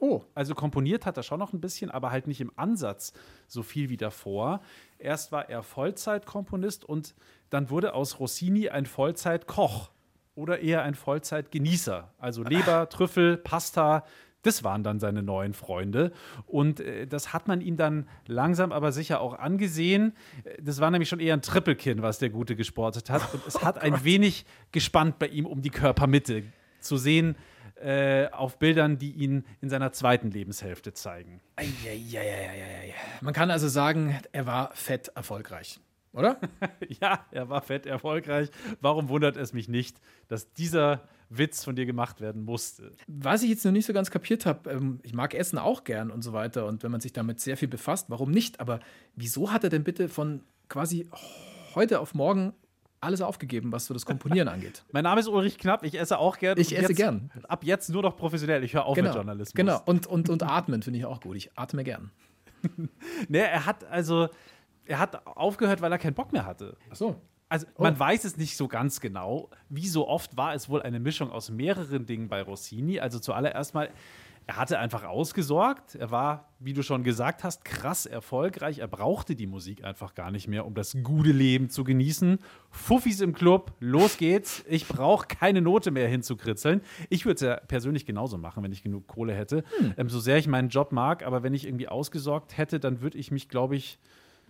Oh. 0.00 0.22
Also 0.34 0.54
komponiert 0.54 1.06
hat 1.06 1.16
er 1.16 1.22
schon 1.22 1.40
noch 1.40 1.52
ein 1.52 1.60
bisschen, 1.60 1.90
aber 1.90 2.10
halt 2.10 2.26
nicht 2.26 2.40
im 2.40 2.52
Ansatz 2.56 3.12
so 3.46 3.62
viel 3.62 3.88
wie 3.88 3.96
davor. 3.96 4.60
Erst 4.98 5.32
war 5.32 5.48
er 5.48 5.62
Vollzeitkomponist 5.62 6.84
und 6.84 7.14
dann 7.50 7.70
wurde 7.70 7.94
aus 7.94 8.20
Rossini 8.20 8.68
ein 8.68 8.86
Vollzeitkoch 8.86 9.90
oder 10.34 10.60
eher 10.60 10.82
ein 10.82 10.94
Vollzeitgenießer. 10.94 12.14
Also 12.18 12.44
Leber, 12.44 12.88
Trüffel, 12.88 13.38
Pasta, 13.38 14.04
das 14.48 14.64
waren 14.64 14.82
dann 14.82 14.98
seine 14.98 15.22
neuen 15.22 15.52
Freunde. 15.52 16.10
Und 16.46 16.80
äh, 16.80 17.06
das 17.06 17.32
hat 17.32 17.46
man 17.48 17.60
ihm 17.60 17.76
dann 17.76 18.08
langsam 18.26 18.72
aber 18.72 18.92
sicher 18.92 19.20
auch 19.20 19.38
angesehen. 19.38 20.14
Das 20.60 20.80
war 20.80 20.90
nämlich 20.90 21.08
schon 21.08 21.20
eher 21.20 21.34
ein 21.34 21.42
Trippelkinn, 21.42 22.02
was 22.02 22.18
der 22.18 22.30
Gute 22.30 22.56
gesportet 22.56 23.10
hat. 23.10 23.32
Und 23.34 23.46
es 23.46 23.56
oh 23.62 23.62
hat 23.62 23.78
ein 23.78 24.04
wenig 24.04 24.46
gespannt 24.72 25.18
bei 25.18 25.28
ihm 25.28 25.46
um 25.46 25.60
die 25.60 25.70
Körpermitte 25.70 26.44
zu 26.80 26.96
sehen. 26.96 27.36
Äh, 27.80 28.28
auf 28.32 28.58
Bildern, 28.58 28.98
die 28.98 29.12
ihn 29.12 29.44
in 29.60 29.68
seiner 29.68 29.92
zweiten 29.92 30.32
Lebenshälfte 30.32 30.94
zeigen. 30.94 31.40
Man 33.20 33.32
kann 33.32 33.52
also 33.52 33.68
sagen, 33.68 34.18
er 34.32 34.46
war 34.46 34.72
fett 34.74 35.12
erfolgreich, 35.14 35.78
oder? 36.12 36.38
ja, 37.00 37.24
er 37.30 37.48
war 37.48 37.62
fett 37.62 37.86
erfolgreich. 37.86 38.50
Warum 38.80 39.08
wundert 39.08 39.36
es 39.36 39.52
mich 39.52 39.68
nicht, 39.68 40.00
dass 40.28 40.52
dieser 40.52 41.02
Witz 41.30 41.64
von 41.64 41.76
dir 41.76 41.86
gemacht 41.86 42.20
werden 42.20 42.44
musste. 42.44 42.92
Was 43.06 43.42
ich 43.42 43.50
jetzt 43.50 43.64
noch 43.64 43.72
nicht 43.72 43.86
so 43.86 43.92
ganz 43.92 44.10
kapiert 44.10 44.46
habe, 44.46 44.70
ähm, 44.70 45.00
ich 45.02 45.12
mag 45.12 45.34
Essen 45.34 45.58
auch 45.58 45.84
gern 45.84 46.10
und 46.10 46.22
so 46.22 46.32
weiter 46.32 46.66
und 46.66 46.82
wenn 46.82 46.90
man 46.90 47.00
sich 47.00 47.12
damit 47.12 47.40
sehr 47.40 47.56
viel 47.56 47.68
befasst, 47.68 48.06
warum 48.08 48.30
nicht? 48.30 48.60
Aber 48.60 48.80
wieso 49.14 49.52
hat 49.52 49.64
er 49.64 49.70
denn 49.70 49.84
bitte 49.84 50.08
von 50.08 50.40
quasi 50.68 51.06
heute 51.74 52.00
auf 52.00 52.14
morgen 52.14 52.54
alles 53.00 53.20
aufgegeben, 53.20 53.70
was 53.72 53.86
so 53.86 53.94
das 53.94 54.06
Komponieren 54.06 54.48
angeht. 54.48 54.84
Mein 54.90 55.04
Name 55.04 55.20
ist 55.20 55.28
Ulrich 55.28 55.58
Knapp, 55.58 55.84
ich 55.84 55.98
esse 55.98 56.18
auch 56.18 56.38
gern. 56.38 56.58
Ich 56.58 56.76
esse 56.76 56.88
jetzt, 56.88 56.96
gern. 56.96 57.30
Ab 57.46 57.62
jetzt 57.64 57.90
nur 57.90 58.02
noch 58.02 58.16
professionell, 58.16 58.64
ich 58.64 58.74
höre 58.74 58.86
auf 58.86 58.96
genau, 58.96 59.08
mit 59.08 59.16
Journalismus. 59.16 59.54
Genau, 59.54 59.80
und, 59.84 60.06
und, 60.06 60.28
und 60.28 60.42
atmen 60.42 60.82
finde 60.82 60.98
ich 60.98 61.04
auch 61.04 61.20
gut. 61.20 61.36
Ich 61.36 61.56
atme 61.56 61.84
gern. 61.84 62.10
ne, 63.28 63.38
er 63.38 63.66
hat 63.66 63.84
also 63.84 64.28
er 64.88 64.98
hat 64.98 65.26
aufgehört, 65.26 65.80
weil 65.80 65.92
er 65.92 65.98
keinen 65.98 66.14
Bock 66.14 66.32
mehr 66.32 66.46
hatte. 66.46 66.76
Ach 66.90 66.96
so. 66.96 67.16
Also 67.50 67.66
man 67.78 67.98
weiß 67.98 68.24
es 68.24 68.36
nicht 68.36 68.56
so 68.56 68.68
ganz 68.68 69.00
genau. 69.00 69.48
Wie 69.70 69.88
so 69.88 70.06
oft 70.06 70.36
war 70.36 70.54
es 70.54 70.68
wohl 70.68 70.82
eine 70.82 71.00
Mischung 71.00 71.30
aus 71.30 71.50
mehreren 71.50 72.04
Dingen 72.04 72.28
bei 72.28 72.42
Rossini. 72.42 73.00
Also 73.00 73.18
zuallererst 73.18 73.72
mal, 73.72 73.88
er 74.46 74.56
hatte 74.56 74.78
einfach 74.78 75.04
ausgesorgt. 75.04 75.94
Er 75.94 76.10
war, 76.10 76.48
wie 76.58 76.74
du 76.74 76.82
schon 76.82 77.04
gesagt 77.04 77.44
hast, 77.44 77.64
krass 77.64 78.04
erfolgreich. 78.04 78.78
Er 78.78 78.88
brauchte 78.88 79.34
die 79.34 79.46
Musik 79.46 79.82
einfach 79.82 80.14
gar 80.14 80.30
nicht 80.30 80.46
mehr, 80.46 80.66
um 80.66 80.74
das 80.74 80.96
gute 81.02 81.32
Leben 81.32 81.70
zu 81.70 81.84
genießen. 81.84 82.38
Fuffis 82.70 83.22
im 83.22 83.34
Club, 83.34 83.72
los 83.80 84.18
geht's. 84.18 84.62
Ich 84.68 84.86
brauche 84.86 85.26
keine 85.26 85.62
Note 85.62 85.90
mehr 85.90 86.08
hinzukritzeln. 86.08 86.82
Ich 87.08 87.24
würde 87.24 87.34
es 87.34 87.40
ja 87.42 87.56
persönlich 87.56 88.04
genauso 88.04 88.36
machen, 88.36 88.62
wenn 88.62 88.72
ich 88.72 88.82
genug 88.82 89.06
Kohle 89.06 89.34
hätte. 89.34 89.64
Ähm, 89.96 90.10
so 90.10 90.20
sehr 90.20 90.36
ich 90.36 90.48
meinen 90.48 90.68
Job 90.68 90.92
mag, 90.92 91.24
aber 91.24 91.42
wenn 91.42 91.54
ich 91.54 91.66
irgendwie 91.66 91.88
ausgesorgt 91.88 92.58
hätte, 92.58 92.78
dann 92.78 93.00
würde 93.00 93.16
ich 93.16 93.30
mich, 93.30 93.48
glaube 93.48 93.76
ich, 93.76 93.98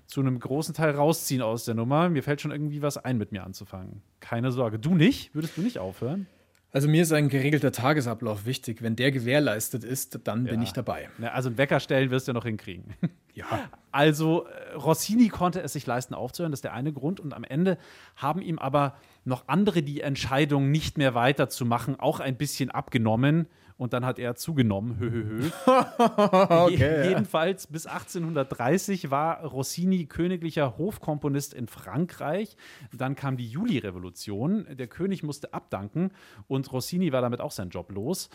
zu 0.09 0.21
einem 0.21 0.41
großen 0.41 0.75
Teil 0.75 0.91
rausziehen 0.97 1.43
aus 1.43 1.65
der 1.65 1.75
Nummer. 1.75 2.09
Mir 2.09 2.23
fällt 2.25 2.41
schon 2.41 2.51
irgendwie 2.51 2.83
was 2.83 2.97
ein, 2.99 3.19
mit 3.19 3.31
mir 3.31 3.45
anzufangen. 3.45 4.03
Keine 4.21 4.51
Sorge. 4.51 4.79
Du 4.79 4.95
nicht? 4.95 5.35
Würdest 5.35 5.57
du 5.57 5.61
nicht 5.61 5.79
aufhören? 5.79 6.27
Also 6.71 6.87
mir 6.89 7.03
ist 7.03 7.13
ein 7.13 7.29
geregelter 7.31 7.73
Tagesablauf 7.73 8.45
wichtig. 8.45 8.83
Wenn 8.83 8.95
der 8.97 9.11
gewährleistet 9.11 9.85
ist, 9.85 10.21
dann 10.25 10.45
bin 10.45 10.57
Ja. 10.57 10.63
ich 10.63 10.73
dabei. 10.73 11.09
Na, 11.19 11.29
also 11.29 11.49
einen 11.49 11.57
Wecker 11.59 11.81
stellen 11.81 12.11
wirst 12.11 12.27
du 12.27 12.33
ja 12.33 12.35
noch 12.35 12.45
hinkriegen. 12.45 12.95
Ja. 13.35 13.47
Also 13.93 14.47
äh, 14.47 14.75
Rossini 14.75 15.29
konnte 15.29 15.61
es 15.63 15.73
sich 15.73 15.87
leisten 15.87 16.13
aufzuhören, 16.13 16.51
das 16.51 16.59
ist 16.59 16.65
der 16.65 16.73
eine 16.73 16.93
Grund. 16.93 17.21
Und 17.21 17.33
am 17.35 17.45
Ende 17.45 17.79
haben 18.17 18.43
ihm 18.43 18.59
aber 18.59 18.97
noch 19.25 19.45
andere 19.47 19.85
die 19.85 20.01
Entscheidung, 20.01 20.73
nicht 20.73 20.99
mehr 20.99 21.15
weiterzumachen, 21.15 22.01
auch 22.01 22.19
ein 22.19 22.37
bisschen 22.37 22.73
abgenommen. 22.73 23.47
Und 23.79 23.93
dann 23.93 24.05
hat 24.05 24.19
er 24.19 24.35
zugenommen. 24.35 24.99
Hö, 24.99 25.09
hö, 25.11 25.25
hö. 25.25 26.69
Je- 26.71 27.09
Jedenfalls 27.09 27.67
bis 27.69 27.87
1830 27.87 29.11
war 29.11 29.45
Rossini 29.45 30.07
königlicher 30.07 30.77
Hofkomponist 30.77 31.55
in 31.55 31.69
Frankreich. 31.69 32.57
Dann 32.93 33.15
kam 33.15 33.37
die 33.37 33.47
Juli-Revolution. 33.49 34.67
Der 34.77 34.89
König 34.89 35.23
musste 35.23 35.55
abdanken 35.55 36.11
und 36.49 36.71
Rossini 36.73 37.13
war 37.13 37.23
damit 37.23 37.41
auch 37.41 37.53
sein 37.53 37.71
Job 37.71 37.93
los. 37.93 38.29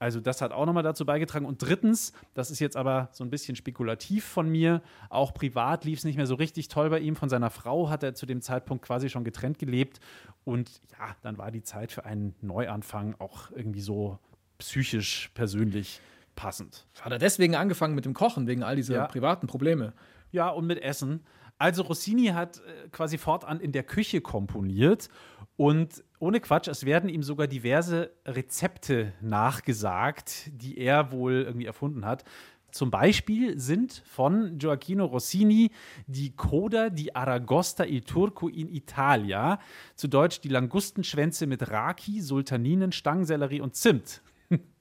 Also 0.00 0.18
das 0.18 0.40
hat 0.40 0.50
auch 0.52 0.64
nochmal 0.66 0.82
dazu 0.82 1.04
beigetragen. 1.04 1.44
Und 1.44 1.62
drittens, 1.62 2.12
das 2.34 2.50
ist 2.50 2.58
jetzt 2.58 2.76
aber 2.76 3.10
so 3.12 3.22
ein 3.22 3.28
bisschen 3.30 3.54
spekulativ 3.54 4.24
von 4.24 4.48
mir, 4.48 4.80
auch 5.10 5.34
privat 5.34 5.84
lief 5.84 5.98
es 5.98 6.04
nicht 6.04 6.16
mehr 6.16 6.26
so 6.26 6.34
richtig 6.36 6.68
toll 6.68 6.88
bei 6.90 7.00
ihm. 7.00 7.16
Von 7.16 7.28
seiner 7.28 7.50
Frau 7.50 7.90
hat 7.90 8.02
er 8.02 8.14
zu 8.14 8.24
dem 8.26 8.40
Zeitpunkt 8.40 8.84
quasi 8.84 9.10
schon 9.10 9.24
getrennt 9.24 9.58
gelebt. 9.58 10.00
Und 10.44 10.80
ja, 10.98 11.14
dann 11.22 11.36
war 11.38 11.50
die 11.50 11.62
Zeit 11.62 11.92
für 11.92 12.06
einen 12.06 12.34
Neuanfang 12.40 13.14
auch 13.18 13.50
irgendwie 13.52 13.82
so 13.82 14.18
psychisch, 14.60 15.30
persönlich 15.34 16.00
passend. 16.36 16.86
Hat 17.00 17.12
er 17.12 17.18
deswegen 17.18 17.54
angefangen 17.56 17.94
mit 17.94 18.04
dem 18.04 18.14
Kochen, 18.14 18.46
wegen 18.46 18.62
all 18.62 18.76
dieser 18.76 18.94
Ja. 18.94 19.06
privaten 19.06 19.46
Probleme? 19.46 19.92
Ja, 20.32 20.48
und 20.48 20.66
mit 20.66 20.80
Essen. 20.82 21.24
Also 21.58 21.82
Rossini 21.82 22.26
hat 22.28 22.58
äh, 22.58 22.88
quasi 22.90 23.18
fortan 23.18 23.60
in 23.60 23.72
der 23.72 23.82
Küche 23.82 24.20
komponiert 24.22 25.08
und 25.56 26.02
ohne 26.20 26.40
Quatsch, 26.40 26.68
es 26.68 26.86
werden 26.86 27.10
ihm 27.10 27.22
sogar 27.22 27.46
diverse 27.48 28.12
Rezepte 28.24 29.12
nachgesagt, 29.20 30.50
die 30.52 30.78
er 30.78 31.12
wohl 31.12 31.42
irgendwie 31.46 31.66
erfunden 31.66 32.06
hat. 32.06 32.24
Zum 32.72 32.90
Beispiel 32.90 33.58
sind 33.58 34.02
von 34.06 34.56
Gioacchino 34.58 35.04
Rossini 35.04 35.70
die 36.06 36.34
Coda 36.36 36.88
di 36.88 37.12
Aragosta 37.12 37.84
il 37.84 38.02
Turco 38.02 38.48
in 38.48 38.68
Italia, 38.68 39.58
zu 39.96 40.06
Deutsch 40.08 40.40
die 40.40 40.48
Langustenschwänze 40.48 41.46
mit 41.46 41.68
Raki, 41.68 42.20
Sultaninen, 42.22 42.92
Stangensellerie 42.92 43.60
und 43.60 43.74
Zimt. 43.74 44.22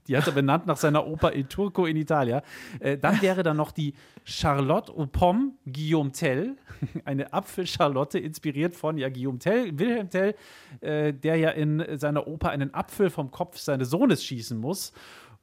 Die 0.09 0.17
hat 0.17 0.25
er 0.25 0.33
benannt 0.33 0.65
nach 0.65 0.77
seiner 0.77 1.05
Oper 1.05 1.35
Il 1.35 1.45
Turco 1.45 1.85
in 1.85 1.95
Italia. 1.95 2.41
Äh, 2.79 2.97
dann 2.97 3.21
wäre 3.21 3.43
da 3.43 3.53
noch 3.53 3.71
die 3.71 3.93
Charlotte 4.23 4.91
aux 4.91 5.05
Pommes 5.05 5.53
Guillaume 5.67 6.11
Tell, 6.11 6.57
eine 7.05 7.31
Apfelscharlotte, 7.31 8.17
inspiriert 8.17 8.75
von 8.75 8.97
ja, 8.97 9.09
Guillaume 9.09 9.37
Tell, 9.37 9.77
Wilhelm 9.77 10.09
Tell, 10.09 10.35
äh, 10.81 11.13
der 11.13 11.35
ja 11.35 11.51
in 11.51 11.85
seiner 11.99 12.27
Oper 12.27 12.49
einen 12.49 12.73
Apfel 12.73 13.11
vom 13.11 13.29
Kopf 13.29 13.59
seines 13.59 13.91
Sohnes 13.91 14.23
schießen 14.23 14.59
muss. 14.59 14.93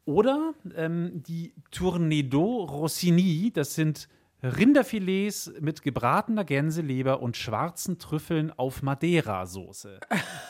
Oder 0.05 0.53
ähm, 0.77 1.23
die 1.27 1.55
Tournedo 1.71 2.65
Rossini, 2.65 3.53
das 3.55 3.75
sind 3.75 4.09
Rinderfilets 4.43 5.53
mit 5.61 5.83
gebratener 5.83 6.45
Gänseleber 6.45 7.23
und 7.23 7.37
schwarzen 7.37 7.99
Trüffeln 7.99 8.51
auf 8.51 8.83
Madeira-Soße. 8.83 10.01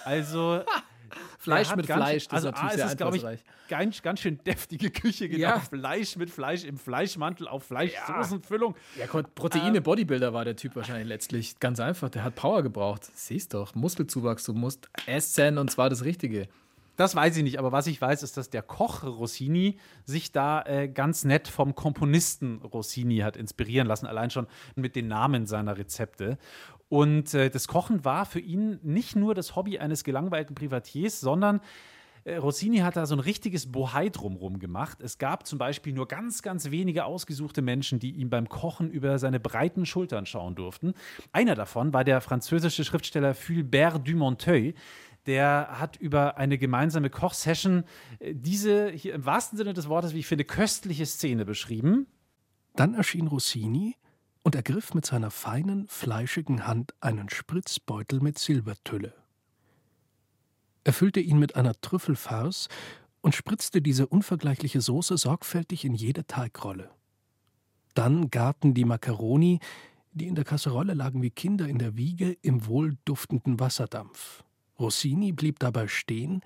Also. 0.04 0.62
Fleisch 1.38 1.74
mit 1.74 1.86
ganz 1.86 2.04
Fleisch, 2.04 2.28
das 2.28 2.40
ist 2.42 2.46
also 2.46 2.50
natürlich 2.50 2.72
A, 2.72 2.76
sehr 2.76 2.84
es 2.86 2.92
ist, 2.92 2.96
glaube 2.98 3.16
ich, 3.16 3.24
ganz, 3.68 4.02
ganz 4.02 4.20
schön 4.20 4.38
deftige 4.44 4.90
Küche, 4.90 5.28
genau. 5.28 5.40
Ja. 5.40 5.60
Fleisch 5.60 6.16
mit 6.16 6.30
Fleisch 6.30 6.64
im 6.64 6.78
Fleischmantel 6.78 7.48
auf 7.48 7.64
Fleischsoßenfüllung. 7.64 8.74
Ja, 8.98 9.06
Gott, 9.06 9.34
Proteine, 9.34 9.80
Bodybuilder 9.80 10.32
war 10.32 10.44
der 10.44 10.56
Typ 10.56 10.76
wahrscheinlich 10.76 11.08
letztlich. 11.08 11.58
Ganz 11.60 11.80
einfach, 11.80 12.08
der 12.08 12.24
hat 12.24 12.34
Power 12.34 12.62
gebraucht. 12.62 13.02
Siehst 13.14 13.54
doch, 13.54 13.74
Muskelzuwachs, 13.74 14.44
du 14.44 14.54
musst 14.54 14.88
essen 15.06 15.58
und 15.58 15.70
zwar 15.70 15.90
das 15.90 16.04
Richtige. 16.04 16.48
Das 16.96 17.14
weiß 17.14 17.36
ich 17.36 17.42
nicht, 17.42 17.58
aber 17.58 17.72
was 17.72 17.86
ich 17.86 18.00
weiß, 18.00 18.22
ist, 18.22 18.38
dass 18.38 18.48
der 18.48 18.62
Koch 18.62 19.04
Rossini 19.04 19.78
sich 20.04 20.32
da 20.32 20.62
äh, 20.62 20.88
ganz 20.88 21.24
nett 21.24 21.46
vom 21.46 21.74
Komponisten 21.74 22.62
Rossini 22.62 23.18
hat 23.18 23.36
inspirieren 23.36 23.86
lassen, 23.86 24.06
allein 24.06 24.30
schon 24.30 24.46
mit 24.76 24.96
den 24.96 25.06
Namen 25.06 25.46
seiner 25.46 25.76
Rezepte. 25.76 26.38
Und 26.88 27.34
äh, 27.34 27.50
das 27.50 27.68
Kochen 27.68 28.04
war 28.04 28.26
für 28.26 28.40
ihn 28.40 28.78
nicht 28.82 29.16
nur 29.16 29.34
das 29.34 29.56
Hobby 29.56 29.78
eines 29.78 30.04
gelangweilten 30.04 30.54
Privatiers, 30.54 31.20
sondern 31.20 31.60
äh, 32.26 32.36
Rossini 32.36 32.78
hat 32.78 32.96
da 32.96 33.06
so 33.06 33.14
ein 33.14 33.20
richtiges 33.20 33.70
Bohai 33.70 34.08
drumrum 34.08 34.58
gemacht. 34.58 35.00
Es 35.00 35.18
gab 35.18 35.46
zum 35.46 35.58
Beispiel 35.58 35.92
nur 35.92 36.08
ganz, 36.08 36.42
ganz 36.42 36.70
wenige 36.70 37.04
ausgesuchte 37.04 37.62
Menschen, 37.62 38.00
die 38.00 38.10
ihm 38.12 38.30
beim 38.30 38.48
Kochen 38.48 38.90
über 38.90 39.18
seine 39.18 39.38
breiten 39.40 39.86
Schultern 39.86 40.26
schauen 40.26 40.56
durften. 40.56 40.94
Einer 41.32 41.54
davon 41.54 41.92
war 41.92 42.02
der 42.04 42.20
französische 42.20 42.84
Schriftsteller 42.84 43.34
Fulbert 43.34 44.06
Dumonteuil. 44.06 44.74
Der 45.26 45.80
hat 45.80 45.96
über 45.96 46.36
eine 46.36 46.58
gemeinsame 46.58 47.10
Kochsession 47.10 47.84
äh, 48.18 48.34
diese 48.34 48.90
hier 48.90 49.14
im 49.14 49.24
wahrsten 49.24 49.56
Sinne 49.56 49.72
des 49.72 49.88
Wortes, 49.88 50.14
wie 50.14 50.20
ich 50.20 50.26
finde, 50.26 50.44
köstliche 50.44 51.06
Szene 51.06 51.44
beschrieben. 51.44 52.06
Dann 52.74 52.94
erschien 52.94 53.26
Rossini 53.28 53.96
und 54.46 54.54
ergriff 54.54 54.94
mit 54.94 55.04
seiner 55.04 55.32
feinen, 55.32 55.88
fleischigen 55.88 56.68
Hand 56.68 56.94
einen 57.00 57.28
Spritzbeutel 57.28 58.20
mit 58.20 58.38
Silbertülle. 58.38 59.12
Er 60.84 60.92
füllte 60.92 61.18
ihn 61.18 61.40
mit 61.40 61.56
einer 61.56 61.74
Trüffelfarce 61.80 62.68
und 63.22 63.34
spritzte 63.34 63.82
diese 63.82 64.06
unvergleichliche 64.06 64.80
Soße 64.80 65.16
sorgfältig 65.16 65.84
in 65.84 65.96
jede 65.96 66.28
Teigrolle. 66.28 66.90
Dann 67.94 68.30
garten 68.30 68.72
die 68.72 68.84
Makaroni, 68.84 69.58
die 70.12 70.28
in 70.28 70.36
der 70.36 70.44
Kasserolle 70.44 70.94
lagen 70.94 71.22
wie 71.22 71.30
Kinder 71.30 71.66
in 71.66 71.80
der 71.80 71.96
Wiege, 71.96 72.36
im 72.40 72.66
wohlduftenden 72.66 73.58
Wasserdampf. 73.58 74.44
Rossini 74.78 75.32
blieb 75.32 75.58
dabei 75.58 75.88
stehen, 75.88 76.40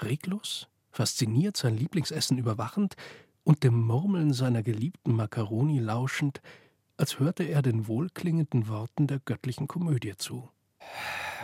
reglos, 0.00 0.66
fasziniert 0.90 1.56
sein 1.56 1.76
Lieblingsessen 1.76 2.36
überwachend 2.36 2.96
und 3.44 3.62
dem 3.62 3.80
Murmeln 3.80 4.32
seiner 4.32 4.64
geliebten 4.64 5.14
Makaroni 5.14 5.78
lauschend, 5.78 6.40
als 6.96 7.18
hörte 7.18 7.44
er 7.44 7.62
den 7.62 7.86
wohlklingenden 7.88 8.68
Worten 8.68 9.06
der 9.06 9.20
göttlichen 9.24 9.66
Komödie 9.68 10.14
zu. 10.16 10.48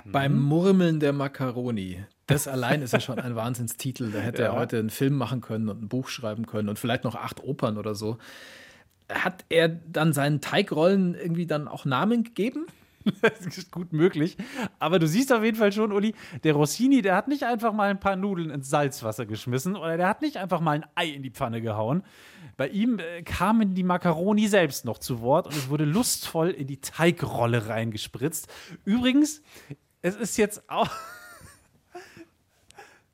Beim 0.04 0.40
Murmeln 0.40 1.00
der 1.00 1.12
Makaroni. 1.12 2.04
Das 2.26 2.46
allein 2.46 2.82
ist 2.82 2.92
ja 2.92 3.00
schon 3.00 3.18
ein 3.18 3.34
Wahnsinnstitel. 3.36 4.10
Da 4.12 4.18
hätte 4.20 4.42
er 4.42 4.52
Ja. 4.54 4.58
heute 4.58 4.78
einen 4.78 4.90
Film 4.90 5.14
machen 5.16 5.40
können 5.40 5.68
und 5.68 5.82
ein 5.82 5.88
Buch 5.88 6.08
schreiben 6.08 6.46
können 6.46 6.68
und 6.68 6.78
vielleicht 6.78 7.04
noch 7.04 7.14
acht 7.16 7.42
Opern 7.42 7.76
oder 7.78 7.94
so. 7.94 8.18
Hat 9.10 9.44
er 9.48 9.68
dann 9.68 10.12
seinen 10.12 10.40
Teigrollen 10.40 11.14
irgendwie 11.14 11.46
dann 11.46 11.68
auch 11.68 11.84
Namen 11.84 12.22
gegeben? 12.22 12.66
Das 13.22 13.46
ist 13.46 13.70
gut 13.70 13.92
möglich. 13.92 14.36
Aber 14.78 14.98
du 14.98 15.06
siehst 15.06 15.32
auf 15.32 15.42
jeden 15.42 15.56
Fall 15.56 15.72
schon, 15.72 15.92
Uli, 15.92 16.14
der 16.44 16.54
Rossini, 16.54 17.02
der 17.02 17.16
hat 17.16 17.28
nicht 17.28 17.44
einfach 17.44 17.72
mal 17.72 17.90
ein 17.90 18.00
paar 18.00 18.16
Nudeln 18.16 18.50
ins 18.50 18.70
Salzwasser 18.70 19.26
geschmissen 19.26 19.76
oder 19.76 19.96
der 19.96 20.08
hat 20.08 20.22
nicht 20.22 20.36
einfach 20.36 20.60
mal 20.60 20.72
ein 20.72 20.86
Ei 20.94 21.08
in 21.08 21.22
die 21.22 21.30
Pfanne 21.30 21.60
gehauen. 21.60 22.02
Bei 22.56 22.68
ihm 22.68 22.98
äh, 22.98 23.22
kamen 23.22 23.74
die 23.74 23.82
Makaroni 23.82 24.48
selbst 24.48 24.84
noch 24.84 24.98
zu 24.98 25.20
Wort 25.20 25.46
und 25.46 25.56
es 25.56 25.68
wurde 25.68 25.84
lustvoll 25.84 26.50
in 26.50 26.66
die 26.66 26.80
Teigrolle 26.80 27.68
reingespritzt. 27.68 28.48
Übrigens, 28.84 29.42
es 30.02 30.16
ist 30.16 30.36
jetzt 30.36 30.68
auch. 30.68 30.90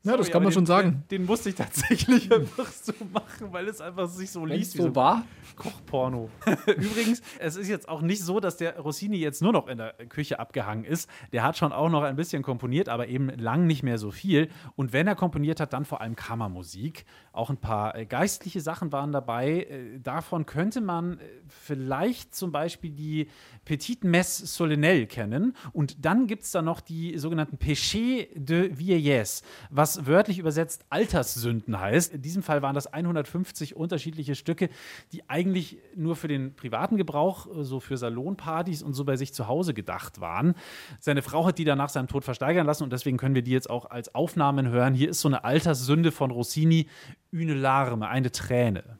Ja, 0.03 0.15
das 0.15 0.27
Sorry, 0.27 0.31
kann 0.31 0.43
man 0.43 0.51
schon 0.53 0.63
den, 0.63 0.67
sagen. 0.67 1.03
Den, 1.09 1.19
den 1.19 1.25
musste 1.25 1.49
ich 1.49 1.55
tatsächlich 1.55 2.31
einfach 2.33 2.71
so 2.71 2.93
machen, 3.11 3.51
weil 3.51 3.67
es 3.67 3.81
einfach 3.81 4.07
sich 4.07 4.31
so 4.31 4.45
liest. 4.45 4.75
es 4.75 4.77
wie 4.77 4.83
so 4.83 4.95
war. 4.95 5.25
Kochporno. 5.57 6.29
Übrigens, 6.67 7.21
es 7.39 7.55
ist 7.55 7.67
jetzt 7.67 7.89
auch 7.89 8.01
nicht 8.01 8.23
so, 8.23 8.39
dass 8.39 8.57
der 8.57 8.79
Rossini 8.79 9.17
jetzt 9.17 9.41
nur 9.41 9.51
noch 9.51 9.67
in 9.67 9.79
der 9.79 9.93
Küche 10.07 10.39
abgehangen 10.39 10.85
ist. 10.85 11.09
Der 11.33 11.43
hat 11.43 11.57
schon 11.57 11.73
auch 11.73 11.89
noch 11.89 12.03
ein 12.03 12.15
bisschen 12.15 12.43
komponiert, 12.43 12.89
aber 12.89 13.07
eben 13.07 13.29
lang 13.29 13.65
nicht 13.65 13.83
mehr 13.83 13.97
so 13.97 14.11
viel. 14.11 14.49
Und 14.75 14.93
wenn 14.93 15.07
er 15.07 15.15
komponiert 15.15 15.59
hat, 15.59 15.73
dann 15.73 15.83
vor 15.83 15.99
allem 15.99 16.15
Kammermusik. 16.15 17.05
Auch 17.33 17.49
ein 17.49 17.57
paar 17.57 17.95
äh, 17.95 18.05
geistliche 18.05 18.61
Sachen 18.61 18.91
waren 18.91 19.11
dabei. 19.11 19.63
Äh, 19.63 19.99
davon 19.99 20.45
könnte 20.45 20.79
man 20.79 21.13
äh, 21.13 21.23
vielleicht 21.47 22.35
zum 22.35 22.51
Beispiel 22.51 22.91
die 22.91 23.27
Petite 23.65 24.07
Messe 24.07 24.45
Solennelle 24.45 25.07
kennen. 25.07 25.55
Und 25.73 26.05
dann 26.05 26.27
gibt 26.27 26.43
es 26.43 26.51
da 26.51 26.61
noch 26.61 26.81
die 26.81 27.17
sogenannten 27.17 27.57
Péchés 27.57 28.27
de 28.35 28.77
Vieillesse, 28.77 29.43
was 29.69 29.96
wörtlich 30.05 30.39
übersetzt 30.39 30.85
Alterssünden 30.89 31.79
heißt. 31.79 32.13
In 32.13 32.21
diesem 32.21 32.43
Fall 32.43 32.61
waren 32.61 32.75
das 32.75 32.87
150 32.87 33.75
unterschiedliche 33.75 34.35
Stücke, 34.35 34.69
die 35.11 35.29
eigentlich 35.29 35.77
nur 35.95 36.15
für 36.15 36.27
den 36.27 36.53
privaten 36.55 36.97
Gebrauch, 36.97 37.47
äh, 37.47 37.63
so 37.63 37.79
für 37.79 37.97
Salonpartys 37.97 38.83
und 38.83 38.93
so 38.93 39.05
bei 39.05 39.15
sich 39.15 39.33
zu 39.33 39.47
Hause 39.47 39.73
gedacht 39.73 40.21
waren. 40.21 40.55
Seine 40.99 41.21
Frau 41.21 41.45
hat 41.45 41.57
die 41.57 41.65
dann 41.65 41.77
nach 41.77 41.89
seinem 41.89 42.07
Tod 42.07 42.23
versteigern 42.23 42.65
lassen 42.67 42.83
und 42.83 42.93
deswegen 42.93 43.17
können 43.17 43.35
wir 43.35 43.41
die 43.41 43.51
jetzt 43.51 43.69
auch 43.69 43.89
als 43.89 44.13
Aufnahmen 44.13 44.69
hören. 44.69 44.93
Hier 44.93 45.09
ist 45.09 45.21
so 45.21 45.29
eine 45.29 45.43
Alterssünde 45.43 46.11
von 46.11 46.31
Rossini, 46.31 46.87
Une 47.31 47.53
Larme, 47.53 48.07
eine 48.07 48.31
Träne. 48.31 48.97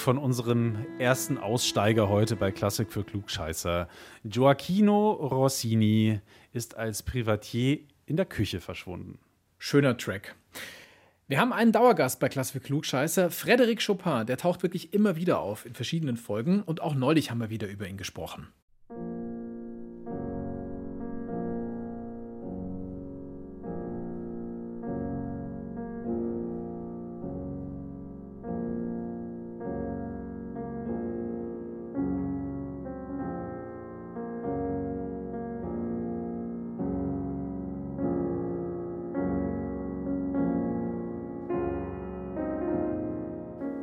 Von 0.00 0.16
unserem 0.16 0.86
ersten 0.98 1.36
Aussteiger 1.36 2.08
heute 2.08 2.34
bei 2.34 2.50
Klassik 2.50 2.90
für 2.90 3.04
Klugscheißer. 3.04 3.86
Gioacchino 4.24 5.12
Rossini 5.12 6.20
ist 6.52 6.76
als 6.76 7.02
Privatier 7.02 7.80
in 8.06 8.16
der 8.16 8.24
Küche 8.24 8.60
verschwunden. 8.60 9.18
Schöner 9.58 9.96
Track. 9.96 10.34
Wir 11.28 11.38
haben 11.38 11.52
einen 11.52 11.70
Dauergast 11.70 12.18
bei 12.18 12.28
Klassik 12.28 12.54
für 12.54 12.60
Klugscheißer, 12.60 13.28
Frédéric 13.28 13.86
Chopin. 13.86 14.26
Der 14.26 14.38
taucht 14.38 14.62
wirklich 14.62 14.94
immer 14.94 15.16
wieder 15.16 15.38
auf 15.38 15.66
in 15.66 15.74
verschiedenen 15.74 16.16
Folgen 16.16 16.62
und 16.62 16.80
auch 16.80 16.94
neulich 16.94 17.30
haben 17.30 17.40
wir 17.40 17.50
wieder 17.50 17.68
über 17.68 17.86
ihn 17.86 17.98
gesprochen. 17.98 18.48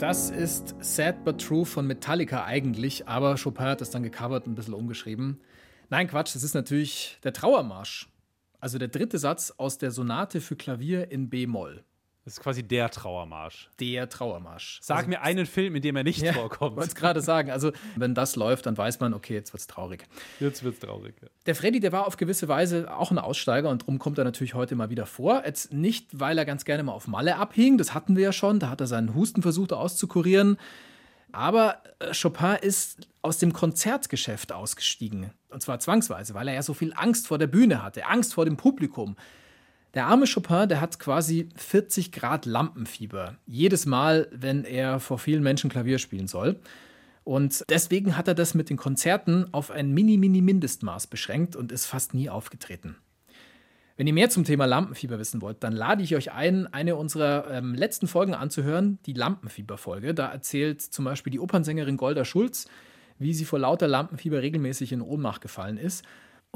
Das 0.07 0.29
ist 0.29 0.73
Sad 0.79 1.25
But 1.25 1.41
True 1.41 1.65
von 1.65 1.85
Metallica 1.85 2.45
eigentlich, 2.45 3.09
aber 3.09 3.35
Chopin 3.35 3.65
hat 3.65 3.81
das 3.81 3.89
dann 3.89 4.03
gecovert 4.03 4.47
und 4.47 4.53
ein 4.53 4.55
bisschen 4.55 4.73
umgeschrieben. 4.73 5.41
Nein, 5.89 6.07
Quatsch, 6.07 6.33
das 6.33 6.43
ist 6.43 6.53
natürlich 6.53 7.17
der 7.25 7.33
Trauermarsch. 7.33 8.07
Also 8.61 8.77
der 8.77 8.87
dritte 8.87 9.17
Satz 9.17 9.53
aus 9.57 9.79
der 9.79 9.91
Sonate 9.91 10.39
für 10.39 10.55
Klavier 10.55 11.11
in 11.11 11.29
B-Moll. 11.29 11.83
Das 12.27 12.33
ist 12.33 12.43
quasi 12.43 12.61
der 12.61 12.89
Trauermarsch. 12.89 13.69
Der 13.79 14.09
Trauermarsch. 14.09 14.79
Sag 14.81 14.97
also, 14.97 15.09
mir 15.11 15.21
einen 15.21 15.45
Film, 15.45 15.77
in 15.77 15.81
dem 15.81 15.95
er 15.95 16.03
nicht 16.03 16.21
ja, 16.21 16.33
vorkommt. 16.33 16.73
Ich 16.73 16.75
wollte 16.75 16.89
es 16.89 16.95
gerade 16.95 17.21
sagen. 17.21 17.51
Also, 17.51 17.71
wenn 17.95 18.15
das 18.15 18.35
läuft, 18.35 18.65
dann 18.65 18.77
weiß 18.77 18.99
man, 18.99 19.13
okay, 19.13 19.33
jetzt 19.33 19.53
wird 19.53 19.61
es 19.61 19.67
traurig. 19.67 20.03
Jetzt 20.41 20.61
wird 20.61 20.73
es 20.73 20.81
traurig. 20.81 21.15
Ja. 21.21 21.29
Der 21.45 21.55
Freddy, 21.55 21.79
der 21.79 21.93
war 21.93 22.05
auf 22.05 22.17
gewisse 22.17 22.49
Weise 22.49 22.93
auch 22.93 23.11
ein 23.11 23.17
Aussteiger 23.17 23.69
und 23.69 23.83
darum 23.83 23.97
kommt 23.97 24.17
er 24.17 24.25
natürlich 24.25 24.55
heute 24.55 24.75
mal 24.75 24.89
wieder 24.89 25.05
vor. 25.05 25.43
Jetzt 25.45 25.71
nicht, 25.71 26.19
weil 26.19 26.37
er 26.37 26.43
ganz 26.43 26.65
gerne 26.65 26.83
mal 26.83 26.91
auf 26.91 27.07
Malle 27.07 27.37
abhing, 27.37 27.77
das 27.77 27.93
hatten 27.93 28.17
wir 28.17 28.23
ja 28.25 28.33
schon. 28.33 28.59
Da 28.59 28.69
hat 28.69 28.81
er 28.81 28.87
seinen 28.87 29.15
Husten 29.15 29.41
versucht 29.41 29.71
auszukurieren. 29.71 30.57
Aber 31.31 31.81
äh, 31.99 32.11
Chopin 32.13 32.57
ist 32.59 33.07
aus 33.21 33.37
dem 33.37 33.53
Konzertgeschäft 33.53 34.51
ausgestiegen. 34.51 35.31
Und 35.47 35.61
zwar 35.61 35.79
zwangsweise, 35.79 36.33
weil 36.33 36.49
er 36.49 36.55
ja 36.55 36.61
so 36.61 36.73
viel 36.73 36.91
Angst 36.93 37.25
vor 37.25 37.37
der 37.37 37.47
Bühne 37.47 37.81
hatte, 37.81 38.05
Angst 38.05 38.33
vor 38.33 38.43
dem 38.43 38.57
Publikum. 38.57 39.15
Der 39.93 40.05
arme 40.05 40.25
Chopin, 40.25 40.69
der 40.69 40.81
hat 40.81 40.99
quasi 40.99 41.49
40 41.55 42.11
Grad 42.11 42.45
Lampenfieber. 42.45 43.37
Jedes 43.45 43.85
Mal, 43.85 44.27
wenn 44.31 44.63
er 44.63 44.99
vor 44.99 45.17
vielen 45.17 45.43
Menschen 45.43 45.69
Klavier 45.69 45.97
spielen 45.97 46.27
soll. 46.27 46.59
Und 47.23 47.65
deswegen 47.69 48.15
hat 48.15 48.27
er 48.27 48.35
das 48.35 48.53
mit 48.53 48.69
den 48.69 48.77
Konzerten 48.77 49.47
auf 49.53 49.71
ein 49.71 49.93
Mini-Mini-Mindestmaß 49.93 51.07
beschränkt 51.07 51.55
und 51.55 51.71
ist 51.71 51.85
fast 51.85 52.13
nie 52.13 52.29
aufgetreten. 52.29 52.95
Wenn 53.97 54.07
ihr 54.07 54.13
mehr 54.13 54.29
zum 54.29 54.43
Thema 54.43 54.65
Lampenfieber 54.65 55.17
wissen 55.17 55.41
wollt, 55.41 55.63
dann 55.63 55.73
lade 55.73 56.03
ich 56.03 56.15
euch 56.15 56.31
ein, 56.31 56.71
eine 56.71 56.95
unserer 56.95 57.49
ähm, 57.49 57.73
letzten 57.73 58.07
Folgen 58.07 58.35
anzuhören, 58.35 58.99
die 59.07 59.13
Lampenfieber-Folge. 59.13 60.13
Da 60.13 60.27
erzählt 60.27 60.81
zum 60.81 61.03
Beispiel 61.03 61.31
die 61.31 61.39
Opernsängerin 61.39 61.97
Golda 61.97 62.23
Schulz, 62.23 62.67
wie 63.17 63.33
sie 63.33 63.43
vor 63.43 63.57
lauter 63.57 63.87
Lampenfieber 63.87 64.41
regelmäßig 64.41 64.91
in 64.91 65.01
Ohnmacht 65.01 65.41
gefallen 65.41 65.77
ist. 65.77 66.05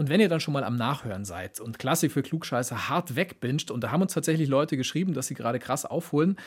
Und 0.02 0.10
wenn 0.10 0.20
ihr 0.20 0.30
dann 0.30 0.40
schon 0.40 0.56
mal 0.56 0.64
am 0.64 0.78
Nachhören 0.78 1.26
seid 1.26 1.60
und 1.60 1.78
Klassik 1.78 2.12
für 2.12 2.24
Klugscheiße 2.24 2.90
hart 2.90 3.16
wegbinscht, 3.16 3.70
und 3.70 3.84
da 3.84 3.92
haben 3.92 4.02
uns 4.02 4.16
tatsächlich 4.16 4.50
Leute 4.50 4.76
geschrieben, 4.76 5.14
dass 5.14 5.28
sie 5.28 5.36
gerade 5.36 5.60
krass 5.60 5.86
aufholen, 5.86 6.38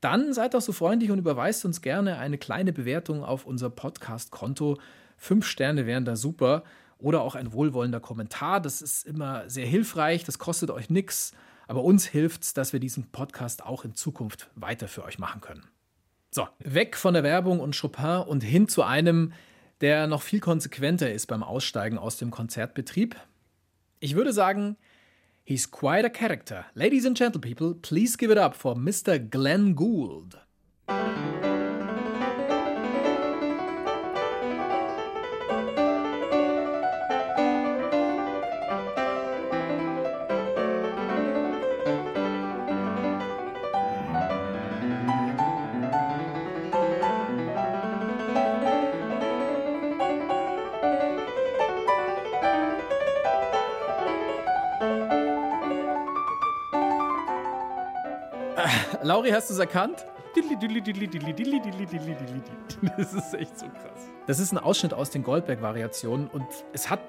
dann 0.00 0.32
seid 0.32 0.54
doch 0.54 0.60
so 0.60 0.72
freundlich 0.72 1.12
und 1.12 1.20
überweist 1.20 1.64
uns 1.64 1.80
gerne 1.80 2.18
eine 2.18 2.38
kleine 2.38 2.72
Bewertung 2.72 3.22
auf 3.22 3.46
unser 3.46 3.70
Podcast-Konto. 3.70 4.80
Fünf 5.16 5.46
Sterne 5.46 5.86
wären 5.86 6.04
da 6.04 6.16
super. 6.16 6.64
Oder 6.98 7.22
auch 7.22 7.36
ein 7.36 7.52
wohlwollender 7.52 8.00
Kommentar. 8.00 8.60
Das 8.60 8.82
ist 8.82 9.06
immer 9.06 9.48
sehr 9.48 9.66
hilfreich. 9.66 10.24
Das 10.24 10.40
kostet 10.40 10.72
euch 10.72 10.90
nichts. 10.90 11.34
Aber 11.68 11.84
uns 11.84 12.06
hilft 12.06 12.42
es, 12.42 12.52
dass 12.52 12.72
wir 12.72 12.80
diesen 12.80 13.12
Podcast 13.12 13.64
auch 13.64 13.84
in 13.84 13.94
Zukunft 13.94 14.50
weiter 14.56 14.88
für 14.88 15.04
euch 15.04 15.20
machen 15.20 15.40
können. 15.40 15.62
So, 16.32 16.48
weg 16.58 16.96
von 16.96 17.14
der 17.14 17.22
Werbung 17.22 17.60
und 17.60 17.80
Chopin 17.80 18.24
und 18.26 18.42
hin 18.42 18.66
zu 18.66 18.82
einem, 18.82 19.32
der 19.80 20.06
noch 20.06 20.22
viel 20.22 20.40
konsequenter 20.40 21.12
ist 21.12 21.26
beim 21.26 21.42
Aussteigen 21.42 21.98
aus 21.98 22.16
dem 22.16 22.30
Konzertbetrieb. 22.30 23.16
Ich 24.00 24.14
würde 24.14 24.32
sagen, 24.32 24.76
he's 25.44 25.70
quite 25.70 26.04
a 26.04 26.10
character. 26.10 26.66
Ladies 26.74 27.06
and 27.06 27.16
gentlemen, 27.16 27.80
please 27.82 28.16
give 28.16 28.32
it 28.32 28.38
up 28.38 28.54
for 28.54 28.76
Mr. 28.76 29.18
Glenn 29.18 29.74
Gould. 29.74 30.38
Lauri, 59.04 59.32
hast 59.32 59.50
du 59.50 59.52
es 59.52 59.60
erkannt? 59.60 60.06
Das 62.96 63.12
ist 63.12 63.34
echt 63.34 63.58
so 63.58 63.66
krass. 63.66 64.08
Das 64.26 64.38
ist 64.38 64.50
ein 64.50 64.56
Ausschnitt 64.56 64.94
aus 64.94 65.10
den 65.10 65.22
Goldberg-Variationen 65.22 66.26
und 66.28 66.46
es 66.72 66.88
hat 66.88 67.00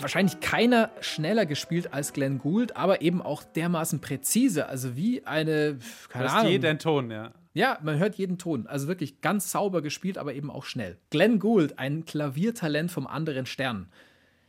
wahrscheinlich 0.00 0.40
keiner 0.40 0.90
schneller 1.00 1.46
gespielt 1.46 1.92
als 1.94 2.12
Glenn 2.12 2.38
Gould, 2.40 2.76
aber 2.76 3.02
eben 3.02 3.22
auch 3.22 3.44
dermaßen 3.44 4.00
präzise, 4.00 4.66
also 4.66 4.96
wie 4.96 5.24
eine, 5.26 5.78
keine 6.08 6.32
Ahnung. 6.32 6.50
jeden 6.50 6.78
Ton, 6.80 7.12
ja. 7.12 7.30
Ja, 7.52 7.78
man 7.84 7.98
hört 7.98 8.16
jeden 8.16 8.36
Ton. 8.36 8.66
Also 8.66 8.88
wirklich 8.88 9.20
ganz 9.20 9.52
sauber 9.52 9.80
gespielt, 9.80 10.18
aber 10.18 10.34
eben 10.34 10.50
auch 10.50 10.64
schnell. 10.64 10.98
Glenn 11.10 11.38
Gould, 11.38 11.78
ein 11.78 12.04
Klaviertalent 12.04 12.90
vom 12.90 13.06
anderen 13.06 13.46
Stern. 13.46 13.88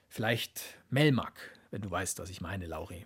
Vielleicht 0.07 0.79
Melmac 0.89 1.54
du 1.79 1.91
weißt, 1.91 2.19
was 2.19 2.29
ich 2.29 2.41
meine, 2.41 2.65
Lauri. 2.67 3.05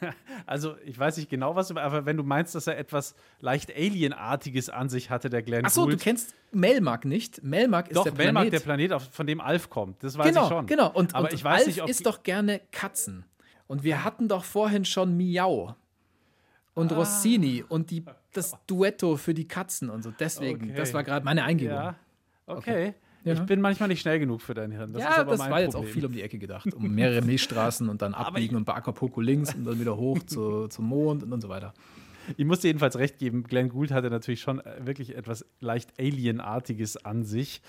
Also, 0.46 0.76
ich 0.84 0.98
weiß 0.98 1.16
nicht 1.18 1.30
genau, 1.30 1.54
was 1.54 1.68
du, 1.68 1.76
aber 1.76 2.06
wenn 2.06 2.16
du 2.16 2.24
meinst, 2.24 2.54
dass 2.54 2.66
er 2.66 2.76
etwas 2.76 3.14
leicht 3.40 3.70
Alienartiges 3.74 4.68
an 4.68 4.88
sich 4.88 5.10
hatte, 5.10 5.30
der 5.30 5.42
Glenn 5.42 5.64
Achso, 5.64 5.86
du 5.86 5.96
kennst 5.96 6.34
Melmark 6.50 7.04
nicht. 7.04 7.42
Melmark 7.44 7.88
ist 7.88 7.96
doch, 7.96 8.04
der 8.04 8.10
Planet. 8.10 8.34
Melmark, 8.34 8.50
der 8.50 8.60
Planet, 8.60 9.02
von 9.02 9.26
dem 9.26 9.40
Alf 9.40 9.70
kommt. 9.70 10.02
Das 10.02 10.18
weiß 10.18 10.26
genau, 10.26 10.42
ich 10.42 10.48
schon. 10.48 10.66
Genau, 10.66 10.90
und, 10.90 11.14
aber 11.14 11.28
und 11.28 11.34
ich 11.34 11.44
weiß 11.44 11.58
Alf 11.58 11.66
nicht, 11.66 11.82
ob 11.82 11.88
isst 11.88 12.06
doch 12.06 12.22
gerne 12.22 12.60
Katzen. 12.72 13.24
Und 13.66 13.84
wir 13.84 14.02
hatten 14.02 14.28
doch 14.28 14.44
vorhin 14.44 14.84
schon 14.84 15.16
Miau 15.16 15.76
und 16.74 16.92
ah. 16.92 16.96
Rossini 16.96 17.64
und 17.68 17.90
die, 17.90 18.04
das 18.32 18.56
Duetto 18.66 19.16
für 19.16 19.34
die 19.34 19.46
Katzen 19.46 19.90
und 19.90 20.02
so. 20.02 20.10
Deswegen, 20.10 20.70
okay. 20.70 20.74
das 20.76 20.92
war 20.94 21.04
gerade 21.04 21.24
meine 21.24 21.44
Eingebung. 21.44 21.76
Ja. 21.76 21.94
okay. 22.46 22.58
okay. 22.58 22.94
Ja. 23.24 23.34
Ich 23.34 23.40
bin 23.40 23.60
manchmal 23.60 23.88
nicht 23.88 24.00
schnell 24.00 24.18
genug 24.18 24.40
für 24.40 24.54
dein 24.54 24.70
Hirn. 24.70 24.92
Das 24.92 25.02
ja, 25.02 25.24
das 25.24 25.38
war 25.38 25.48
Problem. 25.48 25.64
jetzt 25.64 25.76
auch 25.76 25.84
viel 25.84 26.06
um 26.06 26.12
die 26.12 26.22
Ecke 26.22 26.38
gedacht. 26.38 26.72
Um 26.72 26.94
mehrere 26.94 27.22
Milchstraßen 27.22 27.88
und 27.88 28.00
dann 28.00 28.14
abbiegen 28.14 28.56
und 28.56 28.64
bei 28.64 28.74
Acapulco 28.74 29.20
links 29.20 29.54
und 29.54 29.64
dann 29.66 29.78
wieder 29.78 29.96
hoch 29.96 30.18
zu, 30.24 30.68
zum 30.68 30.86
Mond 30.86 31.22
und, 31.22 31.32
und 31.32 31.40
so 31.40 31.48
weiter. 31.48 31.74
Ich 32.36 32.44
musste 32.44 32.68
jedenfalls 32.68 32.96
recht 32.96 33.18
geben, 33.18 33.44
Glenn 33.44 33.68
Gould 33.68 33.92
hatte 33.92 34.10
natürlich 34.10 34.40
schon 34.40 34.60
äh, 34.60 34.86
wirklich 34.86 35.16
etwas 35.16 35.44
leicht 35.60 35.98
Alienartiges 35.98 37.04
an 37.04 37.24
sich. 37.24 37.62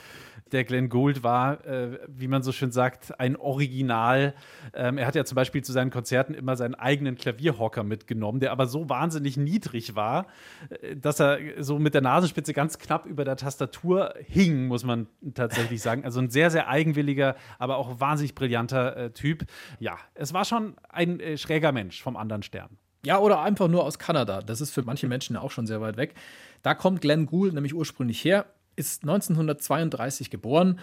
Der 0.51 0.63
Glenn 0.63 0.89
Gould 0.89 1.23
war, 1.23 1.65
äh, 1.65 1.99
wie 2.07 2.27
man 2.27 2.43
so 2.43 2.51
schön 2.51 2.71
sagt, 2.71 3.19
ein 3.19 3.35
Original. 3.35 4.33
Ähm, 4.73 4.97
er 4.97 5.07
hat 5.07 5.15
ja 5.15 5.25
zum 5.25 5.35
Beispiel 5.35 5.63
zu 5.63 5.71
seinen 5.71 5.91
Konzerten 5.91 6.33
immer 6.33 6.55
seinen 6.55 6.75
eigenen 6.75 7.15
Klavierhocker 7.15 7.83
mitgenommen, 7.83 8.39
der 8.39 8.51
aber 8.51 8.67
so 8.67 8.89
wahnsinnig 8.89 9.37
niedrig 9.37 9.95
war, 9.95 10.27
äh, 10.69 10.95
dass 10.95 11.19
er 11.19 11.39
so 11.59 11.79
mit 11.79 11.93
der 11.93 12.01
Nasenspitze 12.01 12.53
ganz 12.53 12.77
knapp 12.79 13.05
über 13.05 13.25
der 13.25 13.37
Tastatur 13.37 14.13
hing, 14.27 14.67
muss 14.67 14.83
man 14.83 15.07
tatsächlich 15.33 15.81
sagen. 15.81 16.03
Also 16.03 16.19
ein 16.19 16.29
sehr, 16.29 16.51
sehr 16.51 16.67
eigenwilliger, 16.67 17.35
aber 17.59 17.77
auch 17.77 17.99
wahnsinnig 17.99 18.35
brillanter 18.35 18.97
äh, 18.97 19.11
Typ. 19.11 19.45
Ja, 19.79 19.97
es 20.13 20.33
war 20.33 20.45
schon 20.45 20.75
ein 20.89 21.19
äh, 21.19 21.37
schräger 21.37 21.71
Mensch 21.71 22.01
vom 22.01 22.17
anderen 22.17 22.43
Stern. 22.43 22.77
Ja, 23.05 23.19
oder 23.19 23.41
einfach 23.41 23.67
nur 23.67 23.83
aus 23.83 23.97
Kanada. 23.97 24.41
Das 24.41 24.61
ist 24.61 24.71
für 24.71 24.83
manche 24.83 25.07
Menschen 25.07 25.35
auch 25.35 25.51
schon 25.51 25.65
sehr 25.65 25.81
weit 25.81 25.97
weg. 25.97 26.13
Da 26.61 26.75
kommt 26.75 27.01
Glenn 27.01 27.25
Gould 27.25 27.53
nämlich 27.53 27.73
ursprünglich 27.73 28.23
her, 28.23 28.45
ist 28.75 29.03
1932 29.03 30.29
geboren. 30.29 30.79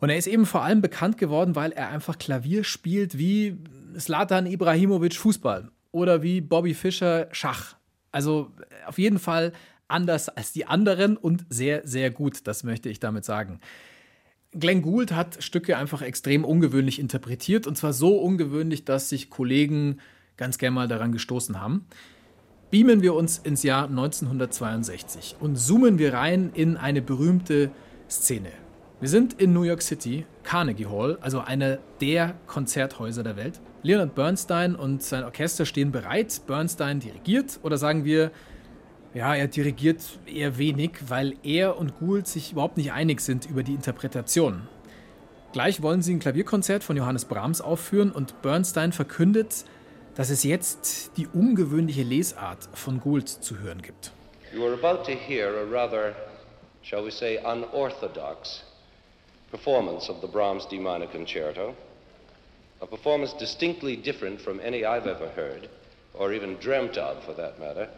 Und 0.00 0.10
er 0.10 0.16
ist 0.16 0.26
eben 0.26 0.46
vor 0.46 0.62
allem 0.62 0.82
bekannt 0.82 1.16
geworden, 1.18 1.54
weil 1.54 1.72
er 1.72 1.88
einfach 1.88 2.18
Klavier 2.18 2.64
spielt 2.64 3.16
wie 3.16 3.56
Slatan 3.98 4.46
Ibrahimovic 4.46 5.14
Fußball 5.14 5.70
oder 5.92 6.22
wie 6.22 6.40
Bobby 6.40 6.74
Fischer 6.74 7.28
Schach. 7.30 7.76
Also 8.10 8.50
auf 8.86 8.98
jeden 8.98 9.18
Fall 9.18 9.52
anders 9.86 10.28
als 10.28 10.52
die 10.52 10.66
anderen 10.66 11.16
und 11.16 11.46
sehr, 11.48 11.86
sehr 11.86 12.10
gut, 12.10 12.46
das 12.46 12.64
möchte 12.64 12.88
ich 12.88 13.00
damit 13.00 13.24
sagen. 13.24 13.60
Glenn 14.52 14.82
Gould 14.82 15.12
hat 15.12 15.42
Stücke 15.42 15.76
einfach 15.76 16.02
extrem 16.02 16.44
ungewöhnlich 16.44 16.98
interpretiert 16.98 17.66
und 17.66 17.76
zwar 17.76 17.92
so 17.92 18.16
ungewöhnlich, 18.18 18.84
dass 18.84 19.08
sich 19.08 19.30
Kollegen 19.30 19.98
ganz 20.36 20.58
gern 20.58 20.74
mal 20.74 20.88
daran 20.88 21.12
gestoßen 21.12 21.60
haben. 21.60 21.86
Beamen 22.70 23.02
wir 23.02 23.14
uns 23.14 23.38
ins 23.38 23.62
Jahr 23.62 23.88
1962 23.88 25.36
und 25.40 25.56
zoomen 25.56 25.98
wir 25.98 26.14
rein 26.14 26.50
in 26.54 26.76
eine 26.76 27.02
berühmte 27.02 27.70
Szene. 28.10 28.50
Wir 29.00 29.08
sind 29.08 29.34
in 29.34 29.52
New 29.52 29.62
York 29.62 29.82
City, 29.82 30.24
Carnegie 30.42 30.86
Hall, 30.86 31.18
also 31.20 31.40
einer 31.40 31.78
der 32.00 32.34
Konzerthäuser 32.46 33.22
der 33.22 33.36
Welt. 33.36 33.60
Leonard 33.82 34.14
Bernstein 34.14 34.74
und 34.74 35.02
sein 35.02 35.24
Orchester 35.24 35.66
stehen 35.66 35.92
bereit. 35.92 36.40
Bernstein 36.46 37.00
dirigiert 37.00 37.60
oder 37.62 37.76
sagen 37.76 38.04
wir, 38.04 38.30
ja, 39.12 39.34
er 39.34 39.46
dirigiert 39.46 40.18
eher 40.26 40.58
wenig, 40.58 40.92
weil 41.08 41.34
er 41.42 41.78
und 41.78 41.98
Gould 41.98 42.26
sich 42.26 42.52
überhaupt 42.52 42.76
nicht 42.76 42.92
einig 42.92 43.20
sind 43.20 43.48
über 43.48 43.62
die 43.62 43.74
Interpretation. 43.74 44.62
Gleich 45.52 45.82
wollen 45.82 46.02
sie 46.02 46.14
ein 46.14 46.18
Klavierkonzert 46.18 46.82
von 46.82 46.96
Johannes 46.96 47.26
Brahms 47.26 47.60
aufführen 47.60 48.10
und 48.10 48.42
Bernstein 48.42 48.90
verkündet, 48.90 49.64
dass 50.14 50.30
es 50.30 50.44
jetzt 50.44 51.16
die 51.16 51.26
ungewöhnliche 51.26 52.02
Lesart 52.02 52.68
von 52.72 53.00
Gould 53.00 53.28
zu 53.28 53.58
hören 53.58 53.82
gibt. 53.82 54.12
You 54.52 54.64
are 54.64 54.74
about 54.74 55.04
to 55.04 55.18
hear 55.18 55.48
a 55.58 55.64
rather, 55.64 56.14
shall 56.82 57.04
we 57.04 57.10
say, 57.10 57.38
unorthodox 57.38 58.62
performance 59.50 60.08
of 60.08 60.20
the 60.20 60.28
Brahms 60.28 60.66
D 60.66 60.78
minor 60.78 61.06
concerto, 61.06 61.74
a 62.80 62.86
performance 62.86 63.32
distinctly 63.38 63.96
different 63.96 64.40
from 64.40 64.60
any 64.60 64.84
I've 64.84 65.06
ever 65.06 65.28
heard, 65.28 65.68
or 66.12 66.32
even 66.32 66.56
dreamt 66.56 66.96
of 66.96 67.24
for 67.24 67.34
that 67.34 67.58
matter, 67.58 67.88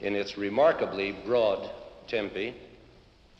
in 0.00 0.14
its 0.14 0.36
remarkably 0.36 1.12
broad 1.24 1.70
tempi 2.08 2.54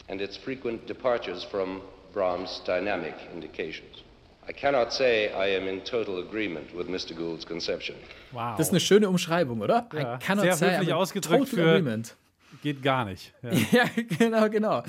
and 0.08 0.20
its 0.20 0.36
frequent 0.36 0.86
departures 0.86 1.44
from 1.50 1.82
Brahms' 2.12 2.60
dynamic 2.64 3.14
indications. 3.32 4.02
I 4.48 4.52
cannot 4.52 4.92
say 4.92 5.28
I 5.28 5.56
am 5.56 5.66
in 5.66 5.82
total 5.84 6.18
agreement 6.18 6.76
with 6.76 6.86
Mr. 6.88 7.14
Gould's 7.14 7.44
conception. 7.46 7.96
Wow. 8.32 8.56
Das 8.56 8.68
ist 8.68 8.72
eine 8.72 8.80
schöne 8.80 9.08
Umschreibung, 9.08 9.60
oder? 9.60 9.88
Ja, 9.92 10.16
I 10.16 10.18
cannot 10.18 10.44
sehr 10.44 10.56
say 10.56 10.76
höflich 10.76 10.92
ausgedrückt 10.92 11.48
für 11.48 11.62
agreement. 11.62 12.16
geht 12.62 12.82
gar 12.82 13.04
nicht. 13.04 13.32
Ja. 13.42 13.52
ja, 13.72 13.84
genau, 14.18 14.48
genau. 14.48 14.82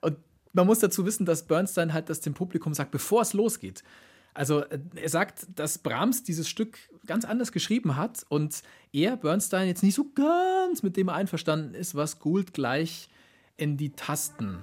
Und 0.00 0.16
man 0.52 0.66
muss 0.66 0.78
dazu 0.78 1.04
wissen, 1.04 1.26
dass 1.26 1.42
Bernstein 1.42 1.92
halt 1.92 2.08
das 2.08 2.20
dem 2.20 2.34
Publikum 2.34 2.72
sagt, 2.72 2.90
bevor 2.90 3.22
es 3.22 3.32
losgeht. 3.32 3.82
Also 4.32 4.60
äh, 4.64 4.78
er 4.96 5.08
sagt, 5.08 5.46
dass 5.54 5.78
Brahms 5.78 6.24
dieses 6.24 6.48
Stück 6.48 6.78
ganz 7.06 7.24
anders 7.24 7.52
geschrieben 7.52 7.96
hat 7.96 8.24
und 8.28 8.62
er, 8.92 9.16
Bernstein, 9.16 9.68
jetzt 9.68 9.82
nicht 9.82 9.94
so 9.94 10.06
ganz 10.14 10.82
mit 10.82 10.96
dem 10.96 11.08
einverstanden 11.08 11.74
ist, 11.74 11.94
was 11.94 12.18
Gould 12.18 12.52
gleich 12.52 13.08
in 13.56 13.76
die 13.76 13.90
Tasten 13.90 14.58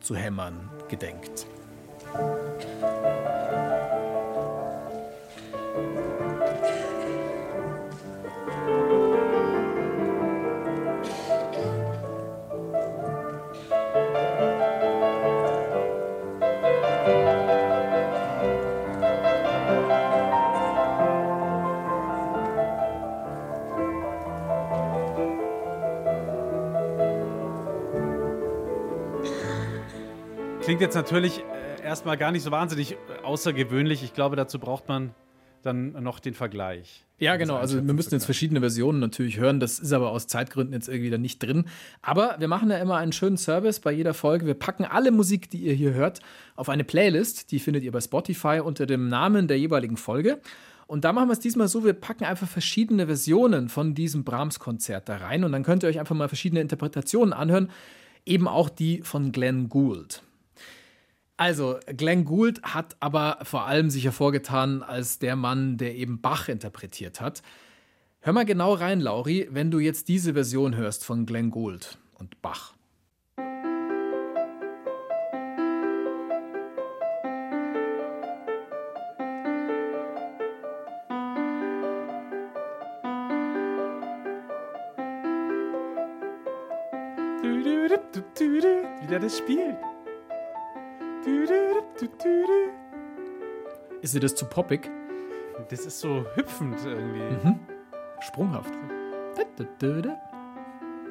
zu 0.00 0.14
hämmern 0.14 0.70
gedenkt. 0.88 1.46
Klingt 30.78 30.94
jetzt 30.94 31.10
natürlich 31.10 31.40
äh, 31.40 31.82
erstmal 31.82 32.16
gar 32.16 32.30
nicht 32.30 32.44
so 32.44 32.52
wahnsinnig 32.52 32.92
äh, 32.92 33.24
außergewöhnlich. 33.24 34.04
Ich 34.04 34.14
glaube, 34.14 34.36
dazu 34.36 34.60
braucht 34.60 34.86
man 34.86 35.12
dann 35.62 35.90
noch 36.04 36.20
den 36.20 36.34
Vergleich. 36.34 37.04
Ja, 37.18 37.34
genau. 37.34 37.56
Also 37.56 37.84
wir 37.84 37.94
müssen 37.94 38.14
jetzt 38.14 38.26
verschiedene 38.26 38.60
Versionen 38.60 39.00
natürlich 39.00 39.38
hören. 39.38 39.58
Das 39.58 39.80
ist 39.80 39.92
aber 39.92 40.12
aus 40.12 40.28
Zeitgründen 40.28 40.72
jetzt 40.72 40.88
irgendwie 40.88 41.10
da 41.10 41.18
nicht 41.18 41.42
drin. 41.42 41.64
Aber 42.00 42.36
wir 42.38 42.46
machen 42.46 42.70
ja 42.70 42.78
immer 42.78 42.96
einen 42.96 43.10
schönen 43.10 43.38
Service 43.38 43.80
bei 43.80 43.90
jeder 43.90 44.14
Folge. 44.14 44.46
Wir 44.46 44.54
packen 44.54 44.84
alle 44.84 45.10
Musik, 45.10 45.50
die 45.50 45.58
ihr 45.58 45.72
hier 45.72 45.94
hört, 45.94 46.20
auf 46.54 46.68
eine 46.68 46.84
Playlist. 46.84 47.50
Die 47.50 47.58
findet 47.58 47.82
ihr 47.82 47.90
bei 47.90 48.00
Spotify 48.00 48.60
unter 48.62 48.86
dem 48.86 49.08
Namen 49.08 49.48
der 49.48 49.58
jeweiligen 49.58 49.96
Folge. 49.96 50.40
Und 50.86 51.04
da 51.04 51.12
machen 51.12 51.28
wir 51.28 51.32
es 51.32 51.40
diesmal 51.40 51.66
so, 51.66 51.84
wir 51.84 51.92
packen 51.92 52.22
einfach 52.22 52.46
verschiedene 52.46 53.06
Versionen 53.06 53.68
von 53.68 53.96
diesem 53.96 54.22
Brahms-Konzert 54.22 55.08
da 55.08 55.16
rein 55.16 55.42
und 55.42 55.50
dann 55.50 55.64
könnt 55.64 55.82
ihr 55.82 55.88
euch 55.88 55.98
einfach 55.98 56.14
mal 56.14 56.28
verschiedene 56.28 56.60
Interpretationen 56.60 57.32
anhören, 57.32 57.68
eben 58.24 58.46
auch 58.46 58.68
die 58.68 59.02
von 59.02 59.32
Glenn 59.32 59.68
Gould. 59.68 60.22
Also, 61.38 61.78
Glenn 61.96 62.24
Gould 62.24 62.60
hat 62.64 62.96
aber 62.98 63.38
vor 63.44 63.64
allem 63.64 63.90
sich 63.90 64.04
hervorgetan 64.04 64.82
als 64.82 65.20
der 65.20 65.36
Mann, 65.36 65.76
der 65.76 65.94
eben 65.94 66.20
Bach 66.20 66.48
interpretiert 66.48 67.20
hat. 67.20 67.42
Hör 68.18 68.32
mal 68.32 68.44
genau 68.44 68.74
rein, 68.74 69.00
Lauri, 69.00 69.46
wenn 69.52 69.70
du 69.70 69.78
jetzt 69.78 70.08
diese 70.08 70.34
Version 70.34 70.74
hörst 70.74 71.04
von 71.04 71.26
Glenn 71.26 71.50
Gould 71.50 71.96
und 72.14 72.42
Bach. 72.42 72.74
Wieder 89.00 89.20
das 89.20 89.38
Spiel. 89.38 89.76
Ist 94.02 94.14
dir 94.14 94.20
das 94.20 94.34
zu 94.34 94.46
poppig? 94.46 94.90
Das 95.68 95.84
ist 95.84 95.98
so 96.00 96.24
hüpfend 96.34 96.78
irgendwie. 96.84 97.48
Mhm. 97.48 97.58
Sprunghaft. 98.20 98.72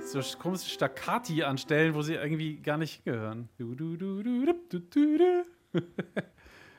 So 0.02 0.22
komische 0.40 0.70
Staccati 0.70 1.44
anstellen, 1.44 1.94
wo 1.94 2.02
sie 2.02 2.14
irgendwie 2.14 2.58
gar 2.58 2.78
nicht 2.78 3.04
gehören. 3.04 3.50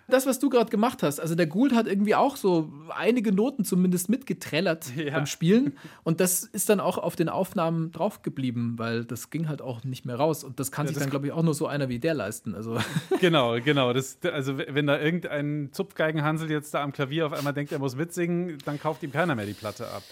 Das, 0.09 0.27
was 0.27 0.39
du 0.39 0.49
gerade 0.49 0.71
gemacht 0.71 1.03
hast, 1.03 1.21
also 1.21 1.35
der 1.35 1.47
Gould 1.47 1.75
hat 1.75 1.87
irgendwie 1.87 2.15
auch 2.15 2.37
so 2.37 2.73
einige 2.89 3.31
Noten 3.31 3.65
zumindest 3.65 4.09
mitgetrellert 4.09 4.87
ja. 4.97 5.13
beim 5.13 5.27
Spielen. 5.27 5.77
Und 6.03 6.21
das 6.21 6.45
ist 6.45 6.69
dann 6.71 6.81
auch 6.81 6.97
auf 6.99 7.15
den 7.15 7.29
Aufnahmen 7.29 7.93
draufgeblieben, 7.93 8.79
weil 8.79 9.05
das 9.05 9.31
ging 9.31 9.49
halt 9.49 9.61
auch 9.61 9.85
nicht 9.85 10.07
mehr 10.07 10.17
raus. 10.17 10.45
Und 10.45 10.59
das 10.61 10.73
kann 10.73 10.87
ja, 10.87 10.89
sich 10.89 10.95
das 10.95 11.05
dann, 11.05 11.11
glaube 11.11 11.27
ich, 11.27 11.33
auch 11.33 11.43
nur 11.43 11.55
so 11.55 11.67
einer 11.67 11.89
wie 11.89 11.99
der 11.99 12.15
leisten. 12.15 12.55
Also. 12.55 12.79
Genau, 13.21 13.61
genau. 13.61 13.93
Das, 13.93 14.19
also, 14.23 14.59
wenn 14.59 14.87
da 14.87 14.99
irgendein 14.99 15.71
Zupfgeigenhansel 15.73 16.51
jetzt 16.51 16.73
da 16.73 16.83
am 16.83 16.93
Klavier 16.93 17.27
auf 17.27 17.33
einmal 17.33 17.53
denkt, 17.53 17.73
er 17.73 17.79
muss 17.79 17.97
mitsingen, 17.97 18.59
dann 18.65 18.79
kauft 18.79 19.03
ihm 19.03 19.13
keiner 19.13 19.35
mehr 19.35 19.47
die 19.47 19.55
Platte 19.55 19.89
ab. 19.89 20.03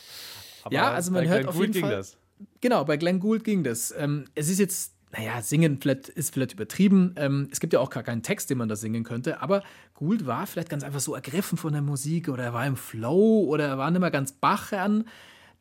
Aber 0.64 0.74
ja, 0.74 0.90
also 0.90 1.12
man 1.12 1.26
hört 1.26 1.42
Glenn 1.42 1.48
auf 1.48 1.61
jeden 1.61 1.74
Fall. 1.74 1.90
Das. 1.90 2.16
Genau, 2.61 2.85
bei 2.85 2.96
Glenn 2.96 3.20
Gould 3.20 3.44
ging 3.44 3.62
das. 3.62 3.94
Ähm, 3.96 4.24
es 4.35 4.48
ist 4.48 4.59
jetzt 4.59 4.95
naja, 5.12 5.40
singen 5.40 5.79
vielleicht, 5.81 6.09
ist 6.09 6.35
vielleicht 6.35 6.53
übertrieben. 6.53 7.14
Ähm, 7.16 7.49
es 7.51 7.61
gibt 7.61 7.73
ja 7.73 7.81
auch 7.81 7.90
gar 7.90 8.03
keinen 8.03 8.23
Text, 8.23 8.51
den 8.51 8.59
man 8.59 8.69
da 8.69 8.77
singen 8.77 9.05
könnte. 9.05 9.40
Aber 9.40 9.62
Gould 9.95 10.27
war 10.27 10.47
vielleicht 10.47 10.69
ganz 10.69 10.83
einfach 10.83 11.01
so 11.01 11.14
ergriffen 11.14 11.57
von 11.59 11.73
der 11.73 11.83
Musik 11.83 12.29
oder 12.29 12.45
er 12.45 12.53
war 12.53 12.66
im 12.66 12.77
Flow 12.77 13.45
oder 13.49 13.66
er 13.66 13.79
war 13.79 13.90
nicht 13.90 14.01
mehr 14.01 14.11
ganz 14.11 14.33
bachern, 14.33 15.05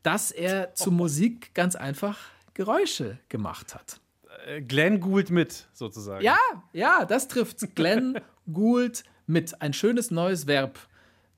dass 0.02 0.30
er 0.30 0.74
zur 0.74 0.92
oh. 0.92 0.96
Musik 0.96 1.54
ganz 1.54 1.76
einfach 1.76 2.18
Geräusche 2.54 3.18
gemacht 3.28 3.74
hat. 3.74 4.00
Äh, 4.46 4.62
Glenn 4.62 5.00
Gould 5.00 5.30
mit, 5.30 5.66
sozusagen. 5.72 6.24
Ja, 6.24 6.38
ja, 6.72 7.04
das 7.04 7.28
trifft 7.28 7.74
Glenn 7.74 8.18
Gould 8.52 9.04
mit. 9.26 9.60
Ein 9.62 9.72
schönes 9.72 10.10
neues 10.10 10.46
Verb. 10.46 10.78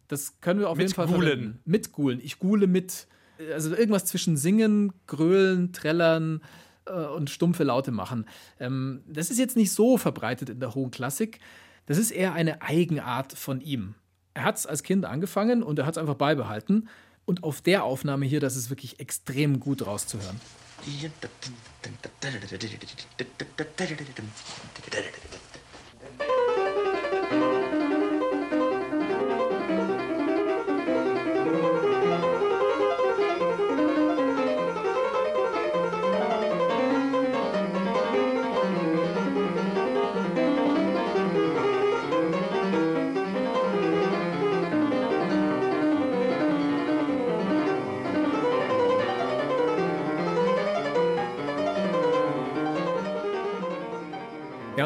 Das 0.08 0.40
können 0.40 0.60
wir 0.60 0.70
auf 0.70 0.78
mit 0.78 0.84
jeden 0.84 0.94
Fall 0.94 1.06
gulen. 1.06 1.20
verwenden. 1.20 1.60
Mit 1.66 1.92
gulen. 1.92 2.20
Ich 2.22 2.38
gule 2.38 2.66
mit. 2.66 3.06
also 3.52 3.74
irgendwas 3.74 4.06
zwischen 4.06 4.38
Singen, 4.38 4.94
Grölen, 5.06 5.72
Trällern 5.74 6.40
äh, 6.40 6.46
und 6.88 7.30
stumpfe 7.30 7.64
Laute 7.64 7.90
machen. 7.90 8.26
Ähm, 8.58 9.02
das 9.06 9.30
ist 9.30 9.38
jetzt 9.38 9.56
nicht 9.56 9.72
so 9.72 9.98
verbreitet 9.98 10.48
in 10.48 10.60
der 10.60 10.74
hohen 10.74 10.90
Klassik. 10.90 11.40
Das 11.86 11.98
ist 11.98 12.10
eher 12.10 12.32
eine 12.34 12.62
Eigenart 12.62 13.32
von 13.32 13.60
ihm. 13.60 13.94
Er 14.34 14.44
hat 14.44 14.56
es 14.56 14.66
als 14.66 14.82
Kind 14.82 15.04
angefangen 15.04 15.62
und 15.62 15.78
er 15.78 15.86
hat 15.86 15.94
es 15.94 15.98
einfach 15.98 16.14
beibehalten. 16.14 16.88
Und 17.24 17.42
auf 17.44 17.60
der 17.60 17.84
Aufnahme 17.84 18.24
hier, 18.24 18.40
das 18.40 18.56
ist 18.56 18.70
wirklich 18.70 19.00
extrem 19.00 19.60
gut 19.60 19.86
rauszuhören. 19.86 20.40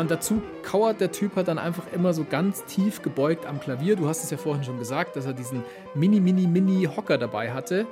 Und 0.03 0.11
dazu 0.11 0.43
kauert 0.63 1.01
der 1.01 1.13
Typ 1.13 1.37
halt 1.37 1.49
dann 1.49 1.59
einfach 1.59 1.85
immer 1.95 2.13
so 2.13 2.25
ganz 2.25 2.65
tief 2.65 3.03
gebeugt 3.03 3.47
am 3.47 3.61
Klavier. 3.61 3.97
Du 3.97 4.09
hast 4.09 4.25
es 4.25 4.31
ja 4.31 4.37
vorhin 4.37 4.65
schon 4.65 4.79
gesagt, 4.79 5.17
dass 5.17 5.27
er 5.27 5.33
diesen 5.33 5.63
mini, 5.95 6.21
mini, 6.21 6.47
mini 6.47 6.85
Hocker 6.85 7.19
dabei 7.19 7.53
hatte. 7.53 7.87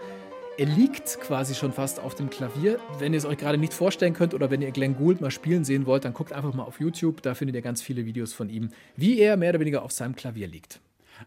Er 0.59 0.67
liegt 0.67 1.21
quasi 1.21 1.55
schon 1.55 1.73
fast 1.73 2.01
auf 2.01 2.17
dem 2.17 2.29
Klavier. 2.29 2.81
Wenn 2.99 3.15
ihr 3.15 3.19
es 3.19 3.25
euch 3.25 3.39
gerade 3.39 3.59
nicht 3.59 3.73
vorstellen 3.73 4.13
könnt 4.13 4.35
oder 4.35 4.51
wenn 4.51 4.61
ihr 4.61 4.73
Glenn 4.73 4.97
Gould 4.97 5.21
mal 5.21 5.31
spielen 5.31 5.65
sehen 5.65 5.87
wollt, 5.87 6.05
dann 6.05 6.13
guckt 6.13 6.33
einfach 6.33 6.53
mal 6.53 6.65
auf 6.65 6.81
YouTube. 6.81 7.23
Da 7.23 7.35
findet 7.35 7.55
ihr 7.55 7.63
ganz 7.63 7.81
viele 7.81 8.05
Videos 8.05 8.33
von 8.33 8.51
ihm, 8.51 8.71
wie 8.97 9.21
er 9.21 9.37
mehr 9.37 9.51
oder 9.51 9.61
weniger 9.61 9.83
auf 9.83 9.93
seinem 9.93 10.17
Klavier 10.17 10.49
liegt. 10.49 10.81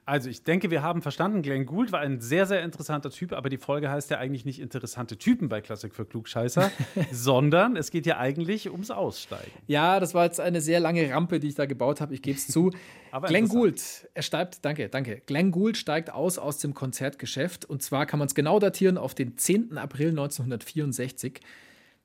Also 0.06 0.29
ich 0.29 0.43
denke, 0.43 0.71
wir 0.71 0.82
haben 0.82 1.01
verstanden, 1.01 1.41
Glenn 1.41 1.65
Gould 1.65 1.91
war 1.91 1.99
ein 1.99 2.19
sehr, 2.19 2.45
sehr 2.45 2.63
interessanter 2.63 3.10
Typ, 3.10 3.34
aber 3.34 3.49
die 3.49 3.58
Folge 3.58 3.89
heißt 3.89 4.10
ja 4.10 4.17
eigentlich 4.17 4.45
nicht 4.45 4.60
interessante 4.60 5.17
Typen 5.17 5.49
bei 5.49 5.62
Klassik 5.62 5.95
für 5.95 6.06
Klugscheißer, 6.06 6.71
sondern 7.12 7.75
es 7.75 7.91
geht 7.91 8.06
ja 8.06 8.17
eigentlich 8.17 8.71
ums 8.71 8.91
Aussteigen. 8.91 9.51
Ja, 9.67 9.99
das 9.99 10.13
war 10.13 10.25
jetzt 10.25 10.39
eine 10.39 10.62
sehr 10.62 10.79
lange 10.79 11.10
Rampe, 11.12 11.39
die 11.39 11.47
ich 11.47 11.56
da 11.56 11.65
gebaut 11.65 12.01
habe, 12.01 12.13
ich 12.13 12.21
gebe 12.21 12.38
es 12.38 12.47
zu. 12.47 12.71
Aber 13.12 13.27
Glenn. 13.27 13.47
Gould, 13.47 14.10
er 14.13 14.23
steigt, 14.23 14.65
danke, 14.65 14.89
danke. 14.89 15.21
Glenn 15.25 15.51
Gould 15.51 15.77
steigt 15.77 16.12
aus 16.12 16.38
aus 16.38 16.58
dem 16.58 16.73
Konzertgeschäft 16.73 17.65
und 17.65 17.84
zwar 17.84 18.06
kann 18.06 18.19
man 18.19 18.27
es 18.27 18.36
genau 18.36 18.60
datieren 18.60 18.97
auf 18.97 19.13
den 19.13 19.38
10. 19.38 19.77
April 19.77 20.10
1964. 20.10 21.39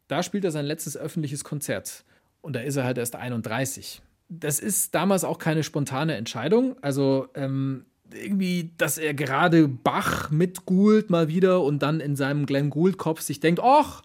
Da 0.09 0.23
spielt 0.23 0.45
er 0.45 0.51
sein 0.51 0.67
letztes 0.67 0.97
öffentliches 0.97 1.45
Konzert 1.45 2.05
und 2.41 2.55
da 2.55 2.61
ist 2.61 2.77
er 2.77 2.85
halt 2.85 2.99
erst 2.99 3.17
31 3.17 4.03
das 4.29 4.61
ist 4.61 4.95
damals 4.95 5.25
auch 5.25 5.39
keine 5.39 5.63
spontane 5.63 6.17
Entscheidung. 6.17 6.77
Also 6.83 7.29
ähm, 7.35 7.87
irgendwie, 8.13 8.73
dass 8.77 8.99
er 8.99 9.15
gerade 9.15 9.69
Bach 9.69 10.31
mit 10.31 10.67
Gould 10.67 11.11
mal 11.11 11.29
wieder 11.29 11.63
und 11.63 11.83
dann 11.83 12.01
in 12.01 12.17
seinem 12.17 12.47
Glenn 12.47 12.71
Gould-Kopf 12.71 13.21
sich 13.21 13.41
denkt, 13.41 13.61
ach, 13.63 14.03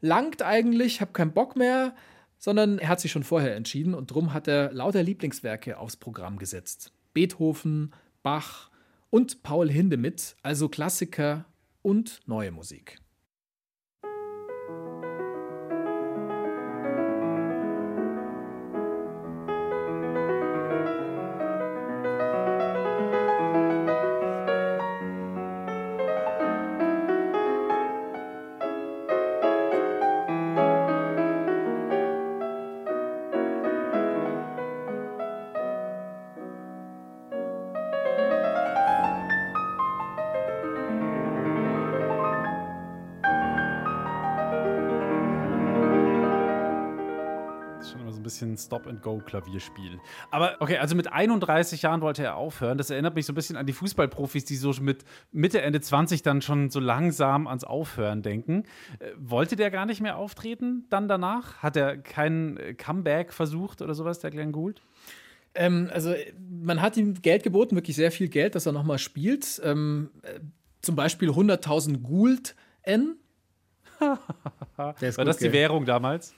langt 0.00 0.42
eigentlich, 0.42 1.00
hab 1.00 1.14
keinen 1.14 1.32
Bock 1.32 1.56
mehr, 1.56 1.94
sondern 2.38 2.78
er 2.78 2.88
hat 2.88 3.00
sich 3.00 3.12
schon 3.12 3.24
vorher 3.24 3.56
entschieden 3.56 3.94
und 3.94 4.10
drum 4.10 4.32
hat 4.32 4.48
er 4.48 4.72
lauter 4.72 5.02
Lieblingswerke 5.02 5.78
aufs 5.78 5.96
Programm 5.96 6.38
gesetzt. 6.38 6.92
Beethoven, 7.14 7.92
Bach 8.22 8.70
und 9.10 9.42
Paul 9.42 9.70
Hindemith, 9.70 10.36
also 10.42 10.68
Klassiker 10.68 11.44
und 11.82 12.20
neue 12.26 12.50
Musik. 12.50 13.01
Bisschen 48.32 48.56
Stop-and-Go-Klavierspiel. 48.56 50.00
Aber 50.30 50.56
okay, 50.60 50.78
also 50.78 50.94
mit 50.94 51.12
31 51.12 51.82
Jahren 51.82 52.00
wollte 52.00 52.22
er 52.22 52.36
aufhören. 52.36 52.78
Das 52.78 52.90
erinnert 52.90 53.14
mich 53.14 53.26
so 53.26 53.32
ein 53.32 53.34
bisschen 53.34 53.56
an 53.56 53.66
die 53.66 53.72
Fußballprofis, 53.72 54.44
die 54.44 54.56
so 54.56 54.72
mit 54.80 55.04
Mitte, 55.32 55.60
Ende 55.60 55.80
20 55.80 56.22
dann 56.22 56.40
schon 56.40 56.70
so 56.70 56.80
langsam 56.80 57.46
ans 57.46 57.64
Aufhören 57.64 58.22
denken. 58.22 58.64
Äh, 58.98 59.10
wollte 59.18 59.56
der 59.56 59.70
gar 59.70 59.86
nicht 59.86 60.00
mehr 60.00 60.16
auftreten 60.16 60.86
dann 60.88 61.08
danach? 61.08 61.58
Hat 61.58 61.76
er 61.76 61.98
kein 61.98 62.56
äh, 62.56 62.74
Comeback 62.74 63.32
versucht 63.32 63.82
oder 63.82 63.94
sowas, 63.94 64.18
der 64.18 64.30
Glenn 64.30 64.52
Gould? 64.52 64.80
Ähm, 65.54 65.90
also 65.92 66.14
man 66.38 66.80
hat 66.80 66.96
ihm 66.96 67.20
Geld 67.20 67.42
geboten, 67.42 67.76
wirklich 67.76 67.96
sehr 67.96 68.10
viel 68.10 68.28
Geld, 68.28 68.54
dass 68.54 68.64
er 68.64 68.72
nochmal 68.72 68.98
spielt. 68.98 69.60
Ähm, 69.62 70.10
äh, 70.22 70.40
zum 70.80 70.96
Beispiel 70.96 71.30
100.000 71.30 71.98
Gould 71.98 72.56
N. 72.82 73.16
War 74.76 74.94
das 74.96 75.36
die? 75.36 75.52
Währung 75.52 75.84
damals? 75.84 76.34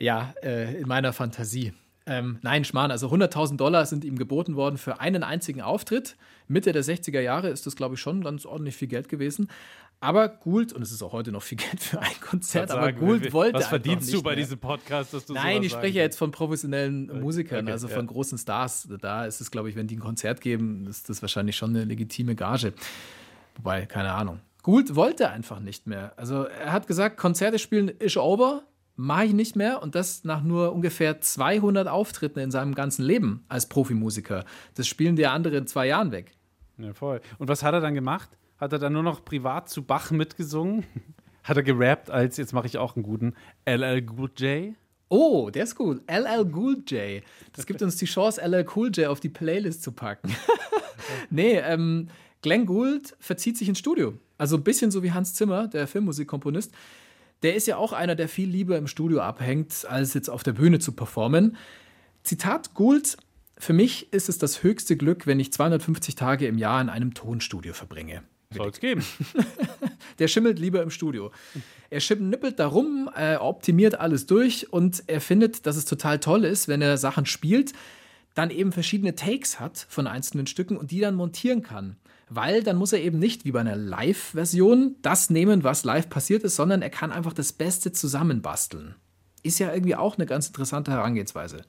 Ja, 0.00 0.34
äh, 0.42 0.80
in 0.80 0.88
meiner 0.88 1.12
Fantasie. 1.12 1.72
Ähm, 2.06 2.38
nein, 2.42 2.64
Schmarrn, 2.64 2.90
also 2.90 3.08
100.000 3.08 3.56
Dollar 3.56 3.86
sind 3.86 4.04
ihm 4.04 4.18
geboten 4.18 4.56
worden 4.56 4.78
für 4.78 5.00
einen 5.00 5.22
einzigen 5.22 5.60
Auftritt. 5.60 6.16
Mitte 6.48 6.72
der 6.72 6.82
60er 6.82 7.20
Jahre 7.20 7.50
ist 7.50 7.66
das, 7.66 7.76
glaube 7.76 7.94
ich, 7.94 8.00
schon 8.00 8.24
ganz 8.24 8.46
ordentlich 8.46 8.76
viel 8.76 8.88
Geld 8.88 9.08
gewesen. 9.08 9.48
Aber 10.00 10.28
Gould, 10.28 10.72
und 10.72 10.80
es 10.80 10.92
ist 10.92 11.02
auch 11.02 11.12
heute 11.12 11.30
noch 11.30 11.42
viel 11.42 11.58
Geld 11.58 11.78
für 11.78 12.00
ein 12.00 12.20
Konzert, 12.22 12.70
aber 12.70 12.86
Sagen, 12.86 13.00
Gould 13.00 13.32
wollte 13.34 13.58
Was 13.58 13.66
verdienst 13.66 14.12
du 14.12 14.22
bei 14.22 14.30
mehr. 14.30 14.36
diesem 14.36 14.58
Podcast, 14.58 15.12
dass 15.12 15.26
du 15.26 15.34
Nein, 15.34 15.62
ich 15.62 15.72
spreche 15.72 15.98
ja 15.98 16.02
jetzt 16.02 16.16
von 16.16 16.30
professionellen 16.30 17.20
Musikern, 17.20 17.64
okay, 17.64 17.72
also 17.72 17.86
ja. 17.86 17.94
von 17.94 18.06
großen 18.06 18.38
Stars. 18.38 18.88
Da 19.00 19.26
ist 19.26 19.42
es, 19.42 19.50
glaube 19.50 19.68
ich, 19.68 19.76
wenn 19.76 19.86
die 19.86 19.96
ein 19.96 20.00
Konzert 20.00 20.40
geben, 20.40 20.86
ist 20.88 21.10
das 21.10 21.20
wahrscheinlich 21.20 21.56
schon 21.56 21.70
eine 21.70 21.84
legitime 21.84 22.34
Gage. 22.34 22.72
Wobei, 23.56 23.84
keine 23.84 24.12
Ahnung. 24.12 24.40
Gould 24.62 24.94
wollte 24.96 25.30
einfach 25.30 25.60
nicht 25.60 25.86
mehr. 25.86 26.14
Also 26.16 26.44
er 26.44 26.72
hat 26.72 26.86
gesagt, 26.86 27.18
Konzerte 27.18 27.58
spielen 27.58 27.88
ist 27.88 28.16
over, 28.16 28.62
mache 29.00 29.24
ich 29.24 29.32
nicht 29.32 29.56
mehr. 29.56 29.82
Und 29.82 29.94
das 29.94 30.24
nach 30.24 30.42
nur 30.42 30.72
ungefähr 30.72 31.20
200 31.20 31.88
Auftritten 31.88 32.38
in 32.38 32.50
seinem 32.50 32.74
ganzen 32.74 33.02
Leben 33.02 33.44
als 33.48 33.68
Profimusiker. 33.68 34.44
Das 34.74 34.86
spielen 34.86 35.16
die 35.16 35.26
andere 35.26 35.56
in 35.56 35.66
zwei 35.66 35.86
Jahren 35.86 36.12
weg. 36.12 36.34
Ja, 36.78 36.92
voll. 36.92 37.20
Und 37.38 37.48
was 37.48 37.62
hat 37.62 37.74
er 37.74 37.80
dann 37.80 37.94
gemacht? 37.94 38.30
Hat 38.58 38.72
er 38.72 38.78
dann 38.78 38.92
nur 38.92 39.02
noch 39.02 39.24
privat 39.24 39.68
zu 39.70 39.82
Bach 39.82 40.10
mitgesungen? 40.10 40.84
Hat 41.42 41.56
er 41.56 41.62
gerappt 41.62 42.10
als, 42.10 42.36
jetzt 42.36 42.52
mache 42.52 42.66
ich 42.66 42.76
auch 42.76 42.96
einen 42.96 43.02
guten, 43.02 43.34
LL 43.64 44.02
Good 44.02 44.38
J? 44.40 44.74
Oh, 45.08 45.48
der 45.48 45.64
ist 45.64 45.74
gut. 45.74 46.02
LL 46.06 46.52
Cool 46.54 46.82
J. 46.86 47.22
Das 47.54 47.64
gibt 47.64 47.80
uns 47.80 47.96
die 47.96 48.04
Chance, 48.04 48.42
LL 48.46 48.66
Cool 48.76 48.90
J 48.92 49.08
auf 49.08 49.20
die 49.20 49.30
Playlist 49.30 49.82
zu 49.82 49.92
packen. 49.92 50.36
nee, 51.30 51.58
ähm, 51.58 52.08
Glenn 52.42 52.66
Gould 52.66 53.16
verzieht 53.18 53.56
sich 53.56 53.70
ins 53.70 53.78
Studio. 53.78 54.12
Also 54.36 54.58
ein 54.58 54.62
bisschen 54.62 54.90
so 54.90 55.02
wie 55.02 55.12
Hans 55.12 55.32
Zimmer, 55.32 55.66
der 55.66 55.86
Filmmusikkomponist. 55.86 56.72
Der 57.42 57.54
ist 57.54 57.66
ja 57.66 57.76
auch 57.76 57.92
einer, 57.92 58.14
der 58.14 58.28
viel 58.28 58.48
lieber 58.48 58.76
im 58.76 58.86
Studio 58.86 59.20
abhängt, 59.20 59.86
als 59.88 60.14
jetzt 60.14 60.28
auf 60.28 60.42
der 60.42 60.52
Bühne 60.52 60.78
zu 60.78 60.92
performen. 60.92 61.56
Zitat 62.22 62.74
Gould: 62.74 63.16
Für 63.56 63.72
mich 63.72 64.12
ist 64.12 64.28
es 64.28 64.38
das 64.38 64.62
höchste 64.62 64.96
Glück, 64.96 65.26
wenn 65.26 65.40
ich 65.40 65.52
250 65.52 66.14
Tage 66.14 66.46
im 66.46 66.58
Jahr 66.58 66.80
in 66.80 66.88
einem 66.88 67.14
Tonstudio 67.14 67.72
verbringe. 67.72 68.22
Soll 68.52 68.70
es 68.70 68.80
geben. 68.80 69.04
Der 70.18 70.26
schimmelt 70.26 70.58
lieber 70.58 70.82
im 70.82 70.90
Studio. 70.90 71.30
Er 71.88 72.00
schnippelt 72.00 72.58
da 72.58 72.66
rum, 72.66 73.08
äh, 73.16 73.36
optimiert 73.36 74.00
alles 74.00 74.26
durch 74.26 74.72
und 74.72 75.04
er 75.06 75.20
findet, 75.20 75.66
dass 75.66 75.76
es 75.76 75.84
total 75.84 76.18
toll 76.18 76.44
ist, 76.44 76.66
wenn 76.66 76.82
er 76.82 76.98
Sachen 76.98 77.26
spielt, 77.26 77.72
dann 78.34 78.50
eben 78.50 78.72
verschiedene 78.72 79.14
Takes 79.14 79.60
hat 79.60 79.86
von 79.88 80.06
einzelnen 80.06 80.46
Stücken 80.46 80.76
und 80.76 80.90
die 80.90 81.00
dann 81.00 81.14
montieren 81.14 81.62
kann. 81.62 81.96
Weil 82.30 82.62
dann 82.62 82.76
muss 82.76 82.92
er 82.92 83.00
eben 83.00 83.18
nicht 83.18 83.44
wie 83.44 83.50
bei 83.50 83.60
einer 83.60 83.76
Live-Version 83.76 84.94
das 85.02 85.30
nehmen, 85.30 85.64
was 85.64 85.84
live 85.84 86.08
passiert 86.08 86.44
ist, 86.44 86.54
sondern 86.54 86.80
er 86.80 86.90
kann 86.90 87.10
einfach 87.10 87.32
das 87.32 87.52
Beste 87.52 87.90
zusammenbasteln. 87.92 88.94
Ist 89.42 89.58
ja 89.58 89.72
irgendwie 89.74 89.96
auch 89.96 90.16
eine 90.16 90.26
ganz 90.26 90.46
interessante 90.46 90.92
Herangehensweise. 90.92 91.64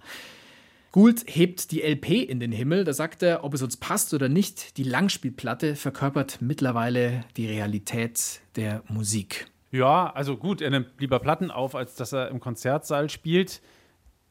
Gould 0.91 1.23
hebt 1.25 1.71
die 1.71 1.81
LP 1.81 2.09
in 2.09 2.39
den 2.39 2.51
Himmel. 2.51 2.83
Da 2.83 2.93
sagt 2.93 3.23
er, 3.23 3.43
ob 3.43 3.53
es 3.53 3.63
uns 3.63 3.77
passt 3.77 4.13
oder 4.13 4.29
nicht, 4.29 4.77
die 4.77 4.83
Langspielplatte 4.83 5.75
verkörpert 5.75 6.39
mittlerweile 6.41 7.23
die 7.37 7.47
Realität 7.47 8.41
der 8.55 8.83
Musik. 8.87 9.47
Ja, 9.71 10.11
also 10.13 10.37
gut, 10.37 10.61
er 10.61 10.69
nimmt 10.69 10.89
lieber 10.99 11.19
Platten 11.19 11.49
auf, 11.49 11.75
als 11.75 11.95
dass 11.95 12.11
er 12.11 12.27
im 12.27 12.39
Konzertsaal 12.39 13.09
spielt. 13.09 13.61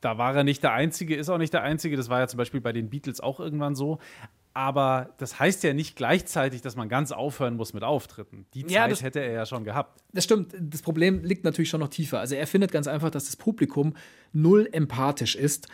Da 0.00 0.16
war 0.16 0.36
er 0.36 0.44
nicht 0.44 0.62
der 0.62 0.74
Einzige, 0.74 1.16
ist 1.16 1.28
auch 1.28 1.38
nicht 1.38 1.52
der 1.54 1.62
Einzige. 1.62 1.96
Das 1.96 2.08
war 2.08 2.20
ja 2.20 2.28
zum 2.28 2.38
Beispiel 2.38 2.60
bei 2.60 2.72
den 2.72 2.88
Beatles 2.88 3.20
auch 3.20 3.40
irgendwann 3.40 3.74
so. 3.74 3.98
Aber 4.52 5.14
das 5.18 5.38
heißt 5.38 5.62
ja 5.62 5.72
nicht 5.74 5.94
gleichzeitig, 5.94 6.60
dass 6.60 6.74
man 6.74 6.88
ganz 6.88 7.12
aufhören 7.12 7.56
muss 7.56 7.72
mit 7.72 7.84
Auftritten. 7.84 8.46
Die 8.54 8.62
Zeit 8.64 8.70
Ja, 8.72 8.88
das- 8.88 9.02
hätte 9.02 9.20
er 9.20 9.32
ja 9.32 9.46
schon 9.46 9.62
gehabt. 9.64 10.02
Das 10.12 10.24
stimmt. 10.24 10.54
Das 10.58 10.82
Problem 10.82 11.22
liegt 11.22 11.44
natürlich 11.44 11.70
schon 11.70 11.80
noch 11.80 11.88
tiefer. 11.88 12.18
Also 12.18 12.34
er 12.34 12.46
findet 12.46 12.72
ganz 12.72 12.88
einfach, 12.88 13.10
dass 13.10 13.26
das 13.26 13.36
Publikum 13.36 13.94
null 14.32 14.68
empathisch 14.72 15.36
ist 15.36 15.68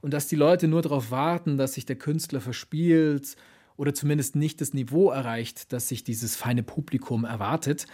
und 0.00 0.14
dass 0.14 0.28
die 0.28 0.36
Leute 0.36 0.68
nur 0.68 0.80
darauf 0.82 1.10
warten, 1.10 1.56
dass 1.58 1.74
sich 1.74 1.86
der 1.86 1.96
Künstler 1.96 2.40
verspielt 2.40 3.36
oder 3.76 3.94
zumindest 3.94 4.36
nicht 4.36 4.60
das 4.60 4.74
Niveau 4.74 5.10
erreicht, 5.10 5.72
das 5.72 5.88
sich 5.88 6.04
dieses 6.04 6.36
feine 6.36 6.62
Publikum 6.62 7.24
erwartet. 7.24 7.86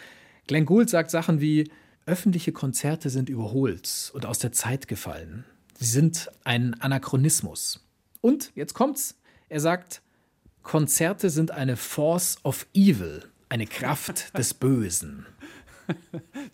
Glenn 0.46 0.66
Gould 0.66 0.90
sagt 0.90 1.11
Sachen 1.11 1.40
wie, 1.40 1.70
öffentliche 2.05 2.53
Konzerte 2.53 3.09
sind 3.11 3.29
überholt 3.31 4.11
und 4.14 4.27
aus 4.27 4.38
der 4.38 4.53
Zeit 4.53 4.87
gefallen. 4.87 5.44
Sie 5.79 5.87
sind 5.87 6.31
ein 6.44 6.75
Anachronismus. 6.81 7.85
Und, 8.20 8.53
jetzt 8.55 8.75
kommt's, 8.75 9.16
er 9.49 9.61
sagt, 9.61 10.03
Konzerte 10.67 11.31
sind 11.31 11.53
eine 11.53 11.77
Force 11.77 12.39
of 12.43 12.67
Evil, 12.75 13.23
eine 13.49 13.69
Kraft 13.69 14.35
des 14.37 14.53
Bösen. 14.53 15.25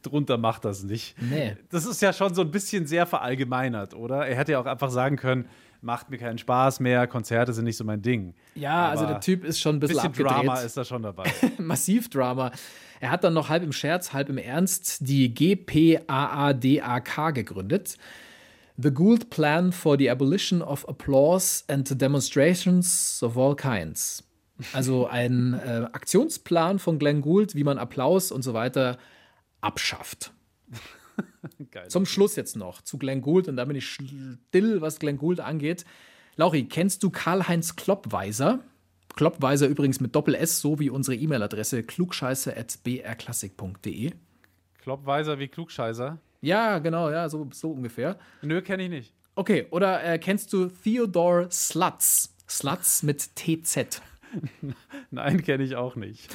Drunter 0.02 0.36
macht 0.36 0.66
das 0.66 0.82
nicht. 0.82 1.14
Nee. 1.18 1.56
Das 1.70 1.86
ist 1.86 2.02
ja 2.02 2.12
schon 2.12 2.34
so 2.34 2.42
ein 2.42 2.50
bisschen 2.50 2.86
sehr 2.86 3.06
verallgemeinert, 3.06 3.94
oder? 3.94 4.26
Er 4.26 4.36
hätte 4.36 4.52
ja 4.52 4.60
auch 4.60 4.66
einfach 4.66 4.90
sagen 4.90 5.16
können, 5.16 5.48
macht 5.80 6.10
mir 6.10 6.18
keinen 6.18 6.36
Spaß 6.36 6.80
mehr, 6.80 7.06
Konzerte 7.06 7.54
sind 7.54 7.64
nicht 7.64 7.78
so 7.78 7.84
mein 7.84 8.02
Ding. 8.02 8.34
Ja, 8.54 8.90
also 8.90 9.04
Aber 9.04 9.14
der 9.14 9.20
Typ 9.22 9.44
ist 9.44 9.58
schon 9.58 9.76
ein 9.76 9.78
Ein 9.78 9.80
bisschen, 9.80 10.12
bisschen 10.12 10.26
abgedreht. 10.26 10.46
Drama 10.46 10.60
ist 10.60 10.76
da 10.76 10.84
schon 10.84 11.02
dabei. 11.02 11.32
Massiv 11.58 12.10
Drama. 12.10 12.52
Er 13.00 13.10
hat 13.10 13.24
dann 13.24 13.32
noch 13.32 13.48
halb 13.48 13.62
im 13.62 13.72
Scherz, 13.72 14.12
halb 14.12 14.28
im 14.28 14.36
Ernst 14.36 15.08
die 15.08 15.32
GPAADAK 15.32 17.34
gegründet. 17.34 17.96
The 18.76 18.90
Gould 18.90 19.30
Plan 19.30 19.72
for 19.72 19.98
the 19.98 20.10
Abolition 20.10 20.62
of 20.62 20.88
Applause 20.88 21.64
and 21.68 22.00
Demonstrations 22.00 23.22
of 23.22 23.36
All 23.36 23.54
Kinds. 23.54 24.24
Also 24.72 25.06
ein 25.06 25.52
äh, 25.54 25.88
Aktionsplan 25.92 26.78
von 26.78 26.98
Glenn 26.98 27.20
Gould, 27.20 27.54
wie 27.54 27.64
man 27.64 27.76
Applaus 27.78 28.32
und 28.32 28.42
so 28.42 28.54
weiter 28.54 28.96
abschafft. 29.60 30.32
Geil. 31.70 31.88
Zum 31.88 32.06
Schluss 32.06 32.34
jetzt 32.36 32.56
noch 32.56 32.80
zu 32.82 32.98
Glenn 32.98 33.22
Gould 33.22 33.48
und 33.48 33.56
da 33.56 33.64
bin 33.64 33.76
ich 33.76 33.88
still, 33.88 34.80
was 34.80 34.98
Glenn 34.98 35.18
Gould 35.18 35.40
angeht. 35.40 35.84
Lauri, 36.36 36.64
kennst 36.64 37.02
du 37.02 37.10
Karl-Heinz 37.10 37.76
Kloppweiser? 37.76 38.60
Kloppweiser 39.16 39.66
übrigens 39.66 40.00
mit 40.00 40.14
Doppel-S, 40.14 40.60
so 40.60 40.78
wie 40.78 40.88
unsere 40.88 41.16
E-Mail-Adresse 41.16 41.82
klugscheiße.brklassik.de. 41.82 44.12
Kloppweiser 44.78 45.38
wie 45.38 45.48
Klugscheißer? 45.48 46.18
Ja, 46.42 46.80
genau, 46.80 47.08
ja, 47.08 47.28
so, 47.28 47.48
so 47.52 47.70
ungefähr. 47.70 48.18
Nö, 48.42 48.60
kenne 48.62 48.82
ich 48.82 48.90
nicht. 48.90 49.14
Okay, 49.36 49.66
oder 49.70 50.04
äh, 50.04 50.18
kennst 50.18 50.52
du 50.52 50.66
Theodore 50.66 51.48
Slutz? 51.50 52.34
Slutz 52.48 53.02
mit 53.02 53.30
TZ. 53.36 54.02
Nein, 55.10 55.42
kenne 55.42 55.62
ich 55.62 55.76
auch 55.76 55.96
nicht. 55.96 56.28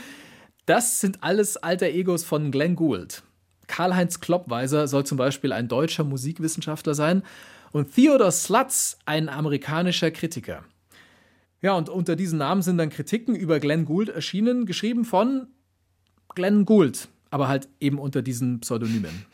Das 0.65 1.02
sind 1.02 1.24
alles 1.24 1.58
alter 1.58 1.88
Egos 1.88 2.24
von 2.24 2.52
Glenn 2.52 2.76
Gould. 2.76 3.22
Karl-Heinz 3.67 4.22
Kloppweiser 4.22 4.88
soll 4.88 5.06
zum 5.06 5.17
Beispiel 5.17 5.52
ein 5.52 5.67
deutscher 5.67 6.06
Musikwissenschaftler 6.06 6.96
sein 6.96 7.22
und 7.74 7.93
Theodore 7.93 8.32
Slutz 8.32 8.98
ein 9.06 9.28
amerikanischer 9.28 10.10
Kritiker. 10.12 10.63
Ja, 11.62 11.74
und 11.74 11.89
unter 11.89 12.15
diesen 12.15 12.39
Namen 12.39 12.62
sind 12.62 12.78
dann 12.78 12.89
Kritiken 12.89 13.36
über 13.36 13.60
Glenn 13.60 13.84
Gould 13.84 14.08
erschienen, 14.08 14.65
geschrieben 14.65 15.04
von 15.04 15.48
Glenn 16.34 16.63
Gould, 16.65 17.10
aber 17.30 17.50
halt 17.50 17.67
eben 17.82 18.00
unter 18.00 18.22
diesen 18.22 18.62
Pseudonymen. 18.62 19.26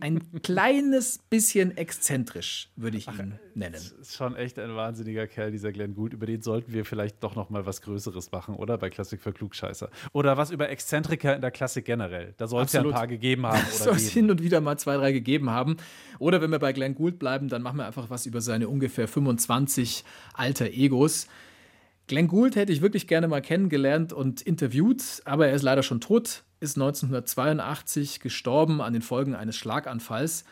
Ein 0.00 0.20
kleines 0.42 1.18
bisschen 1.18 1.76
exzentrisch, 1.76 2.70
würde 2.76 2.96
ich 2.96 3.06
ihn 3.08 3.38
nennen. 3.54 3.74
Ist 3.74 4.14
schon 4.14 4.36
echt 4.36 4.58
ein 4.58 4.74
wahnsinniger 4.74 5.26
Kerl, 5.26 5.50
dieser 5.50 5.72
Glenn 5.72 5.94
Gould. 5.94 6.12
Über 6.12 6.26
den 6.26 6.42
sollten 6.42 6.72
wir 6.72 6.84
vielleicht 6.84 7.22
doch 7.22 7.34
noch 7.36 7.50
mal 7.50 7.66
was 7.66 7.82
Größeres 7.82 8.32
machen, 8.32 8.54
oder? 8.56 8.78
Bei 8.78 8.90
Klassik 8.90 9.20
für 9.20 9.32
Klugscheißer. 9.32 9.90
Oder 10.12 10.36
was 10.36 10.50
über 10.50 10.68
Exzentriker 10.68 11.34
in 11.34 11.40
der 11.40 11.50
Klassik 11.50 11.84
generell. 11.84 12.34
Da 12.36 12.46
soll 12.46 12.64
es 12.64 12.72
ja 12.72 12.82
ein 12.82 12.90
paar 12.90 13.06
gegeben 13.06 13.46
haben. 13.46 13.62
soll 13.70 13.88
Oder 13.88 13.96
es 13.96 14.10
hin 14.10 14.30
und 14.30 14.42
wieder 14.42 14.60
mal 14.60 14.78
zwei, 14.78 14.96
drei 14.96 15.12
gegeben 15.12 15.50
haben. 15.50 15.76
Oder 16.18 16.40
wenn 16.40 16.50
wir 16.50 16.58
bei 16.58 16.72
Glenn 16.72 16.94
Gould 16.94 17.18
bleiben, 17.18 17.48
dann 17.48 17.62
machen 17.62 17.76
wir 17.76 17.86
einfach 17.86 18.10
was 18.10 18.26
über 18.26 18.40
seine 18.40 18.68
ungefähr 18.68 19.08
25 19.08 20.04
alter 20.34 20.66
Egos. 20.66 21.28
Glenn 22.06 22.28
Gould 22.28 22.54
hätte 22.56 22.72
ich 22.72 22.82
wirklich 22.82 23.06
gerne 23.06 23.28
mal 23.28 23.40
kennengelernt 23.40 24.12
und 24.12 24.42
interviewt, 24.42 25.22
aber 25.24 25.48
er 25.48 25.54
ist 25.54 25.62
leider 25.62 25.82
schon 25.82 26.02
tot, 26.02 26.44
ist 26.64 26.76
1982 26.76 28.20
gestorben 28.20 28.80
an 28.80 28.92
den 28.92 29.02
Folgen 29.02 29.34
eines 29.34 29.56
Schlaganfalls. 29.56 30.44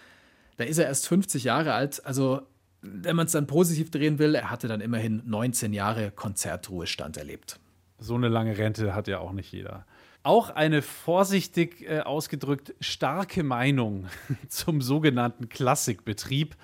Da 0.59 0.65
ist 0.65 0.79
er 0.79 0.87
erst 0.87 1.09
50 1.09 1.45
Jahre 1.45 1.73
alt. 1.73 2.05
Also, 2.05 2.43
wenn 2.83 3.17
man 3.17 3.27
es 3.27 3.33
dann 3.33 3.47
positiv 3.47 3.91
drehen 3.91 4.19
will, 4.19 4.35
er 4.35 4.51
hatte 4.51 4.69
dann 4.69 4.81
immerhin 4.81 5.23
19 5.25 5.73
Jahre 5.73 6.11
Konzertruhestand 6.11 7.17
erlebt. 7.17 7.59
So 7.99 8.15
eine 8.15 8.29
lange 8.29 8.59
Rente 8.59 8.95
hat 8.95 9.09
ja 9.09 9.19
auch 9.19 9.33
nicht 9.33 9.53
jeder. 9.53 9.87
Auch 10.23 10.51
eine 10.51 10.83
vorsichtig 10.83 11.89
äh, 11.89 12.01
ausgedrückt 12.01 12.75
starke 12.81 13.43
Meinung 13.43 14.07
zum 14.49 14.81
sogenannten 14.81 15.49
Klassikbetrieb 15.49 16.57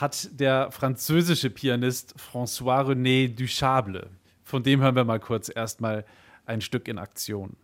hat 0.00 0.28
der 0.38 0.70
französische 0.70 1.50
Pianist 1.50 2.14
François 2.18 2.84
René 2.90 3.28
Duchable. 3.28 4.10
Von 4.42 4.62
dem 4.62 4.80
hören 4.80 4.96
wir 4.96 5.04
mal 5.04 5.20
kurz 5.20 5.50
erstmal 5.54 6.04
ein 6.46 6.60
Stück 6.60 6.88
in 6.88 6.98
Aktion. 6.98 7.56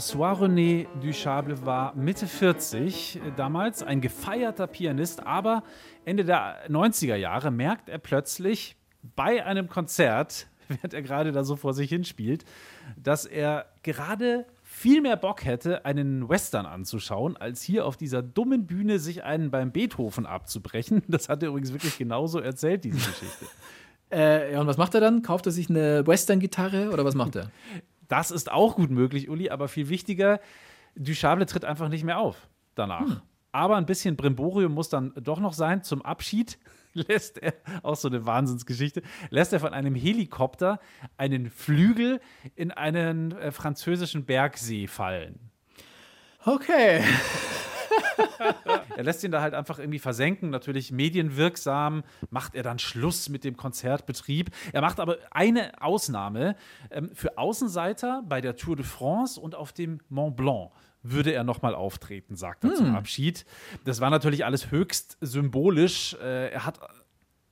François-René 0.00 0.86
Duchable 1.02 1.66
war 1.66 1.94
Mitte 1.94 2.26
40 2.26 3.16
äh, 3.16 3.20
damals, 3.36 3.82
ein 3.82 4.00
gefeierter 4.00 4.66
Pianist, 4.66 5.26
aber 5.26 5.62
Ende 6.06 6.24
der 6.24 6.70
90er 6.70 7.16
Jahre 7.16 7.50
merkt 7.50 7.90
er 7.90 7.98
plötzlich 7.98 8.76
bei 9.14 9.44
einem 9.44 9.68
Konzert, 9.68 10.46
während 10.68 10.94
er 10.94 11.02
gerade 11.02 11.32
da 11.32 11.44
so 11.44 11.54
vor 11.54 11.74
sich 11.74 11.90
hinspielt, 11.90 12.46
dass 12.96 13.26
er 13.26 13.66
gerade 13.82 14.46
viel 14.62 15.02
mehr 15.02 15.16
Bock 15.16 15.44
hätte, 15.44 15.84
einen 15.84 16.30
Western 16.30 16.64
anzuschauen, 16.64 17.36
als 17.36 17.60
hier 17.60 17.84
auf 17.84 17.98
dieser 17.98 18.22
dummen 18.22 18.66
Bühne 18.66 19.00
sich 19.00 19.22
einen 19.22 19.50
beim 19.50 19.70
Beethoven 19.70 20.24
abzubrechen. 20.24 21.02
Das 21.08 21.28
hat 21.28 21.42
er 21.42 21.50
übrigens 21.50 21.74
wirklich 21.74 21.98
genauso 21.98 22.40
erzählt, 22.40 22.84
diese 22.84 22.96
Geschichte. 22.96 23.44
Äh, 24.10 24.54
ja, 24.54 24.60
und 24.60 24.66
was 24.66 24.78
macht 24.78 24.94
er 24.94 25.02
dann? 25.02 25.20
Kauft 25.20 25.44
er 25.44 25.52
sich 25.52 25.68
eine 25.68 26.06
Western-Gitarre 26.06 26.90
oder 26.90 27.04
was 27.04 27.14
macht 27.14 27.36
er? 27.36 27.50
Das 28.10 28.30
ist 28.32 28.50
auch 28.50 28.74
gut 28.74 28.90
möglich, 28.90 29.30
Uli, 29.30 29.50
aber 29.50 29.68
viel 29.68 29.88
wichtiger, 29.88 30.40
Duchable 30.96 31.46
tritt 31.46 31.64
einfach 31.64 31.88
nicht 31.88 32.04
mehr 32.04 32.18
auf 32.18 32.48
danach. 32.74 33.22
Aber 33.52 33.76
ein 33.76 33.86
bisschen 33.86 34.16
Brimborium 34.16 34.74
muss 34.74 34.88
dann 34.88 35.12
doch 35.14 35.38
noch 35.38 35.52
sein. 35.52 35.82
Zum 35.82 36.02
Abschied 36.02 36.58
lässt 36.92 37.38
er, 37.38 37.54
auch 37.82 37.94
so 37.94 38.08
eine 38.08 38.26
Wahnsinnsgeschichte, 38.26 39.02
lässt 39.30 39.52
er 39.52 39.60
von 39.60 39.72
einem 39.72 39.94
Helikopter 39.94 40.80
einen 41.16 41.50
Flügel 41.50 42.20
in 42.56 42.72
einen 42.72 43.32
äh, 43.32 43.52
französischen 43.52 44.24
Bergsee 44.24 44.88
fallen. 44.88 45.38
Okay. 46.44 47.04
Er 48.96 49.04
lässt 49.04 49.24
ihn 49.24 49.30
da 49.30 49.40
halt 49.40 49.54
einfach 49.54 49.78
irgendwie 49.78 49.98
versenken. 49.98 50.50
Natürlich 50.50 50.92
medienwirksam 50.92 52.02
macht 52.30 52.54
er 52.54 52.62
dann 52.62 52.78
Schluss 52.78 53.28
mit 53.28 53.44
dem 53.44 53.56
Konzertbetrieb. 53.56 54.50
Er 54.72 54.80
macht 54.80 55.00
aber 55.00 55.16
eine 55.30 55.80
Ausnahme. 55.80 56.56
Ähm, 56.90 57.10
für 57.14 57.38
Außenseiter 57.38 58.22
bei 58.28 58.40
der 58.40 58.56
Tour 58.56 58.76
de 58.76 58.84
France 58.84 59.40
und 59.40 59.54
auf 59.54 59.72
dem 59.72 60.00
Mont 60.08 60.36
Blanc 60.36 60.70
würde 61.02 61.32
er 61.32 61.44
nochmal 61.44 61.74
auftreten, 61.74 62.36
sagt 62.36 62.64
er 62.64 62.74
zum 62.74 62.94
Abschied. 62.94 63.46
Das 63.84 64.00
war 64.00 64.10
natürlich 64.10 64.44
alles 64.44 64.70
höchst 64.70 65.16
symbolisch. 65.20 66.14
Äh, 66.20 66.50
er 66.50 66.66
hat 66.66 66.80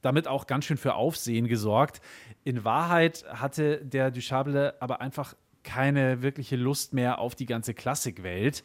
damit 0.03 0.29
auch 0.29 0.47
ganz 0.47 0.67
schön 0.67 0.77
für 0.77 0.95
Aufsehen 0.95 1.49
gesorgt. 1.49 2.01
In 2.45 2.65
Wahrheit 2.65 3.25
hatte 3.29 3.85
der 3.85 4.11
Duchable 4.11 4.75
aber 4.81 5.01
einfach 5.01 5.35
keine 5.65 6.23
wirkliche 6.23 6.57
Lust 6.57 6.95
mehr 6.95 7.19
auf 7.19 7.35
die 7.35 7.47
ganze 7.47 7.75
Klassikwelt. 7.75 8.63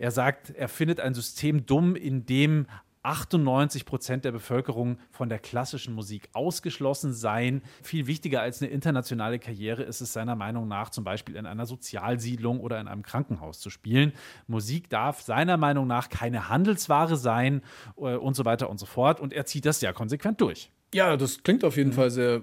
Er 0.00 0.10
sagt, 0.10 0.48
er 0.48 0.68
findet 0.68 0.98
ein 0.98 1.12
System 1.12 1.66
dumm, 1.66 1.94
in 1.94 2.24
dem 2.24 2.66
98 3.02 3.84
Prozent 3.84 4.24
der 4.24 4.32
Bevölkerung 4.32 4.96
von 5.10 5.28
der 5.28 5.38
klassischen 5.38 5.92
Musik 5.94 6.30
ausgeschlossen 6.32 7.12
seien. 7.12 7.60
Viel 7.82 8.06
wichtiger 8.06 8.40
als 8.40 8.62
eine 8.62 8.70
internationale 8.70 9.38
Karriere 9.38 9.82
ist 9.82 10.00
es 10.00 10.14
seiner 10.14 10.36
Meinung 10.36 10.68
nach 10.68 10.88
zum 10.88 11.04
Beispiel 11.04 11.36
in 11.36 11.44
einer 11.44 11.66
Sozialsiedlung 11.66 12.60
oder 12.60 12.80
in 12.80 12.88
einem 12.88 13.02
Krankenhaus 13.02 13.60
zu 13.60 13.68
spielen. 13.68 14.14
Musik 14.46 14.88
darf 14.88 15.20
seiner 15.20 15.58
Meinung 15.58 15.86
nach 15.86 16.08
keine 16.08 16.48
Handelsware 16.48 17.16
sein 17.16 17.60
äh, 17.98 18.16
und 18.16 18.34
so 18.34 18.46
weiter 18.46 18.70
und 18.70 18.80
so 18.80 18.86
fort. 18.86 19.20
Und 19.20 19.34
er 19.34 19.44
zieht 19.44 19.66
das 19.66 19.82
ja 19.82 19.92
konsequent 19.92 20.40
durch. 20.40 20.70
Ja, 20.94 21.18
das 21.18 21.42
klingt 21.42 21.62
auf 21.62 21.76
jeden 21.76 21.92
Fall 21.92 22.10
sehr 22.10 22.40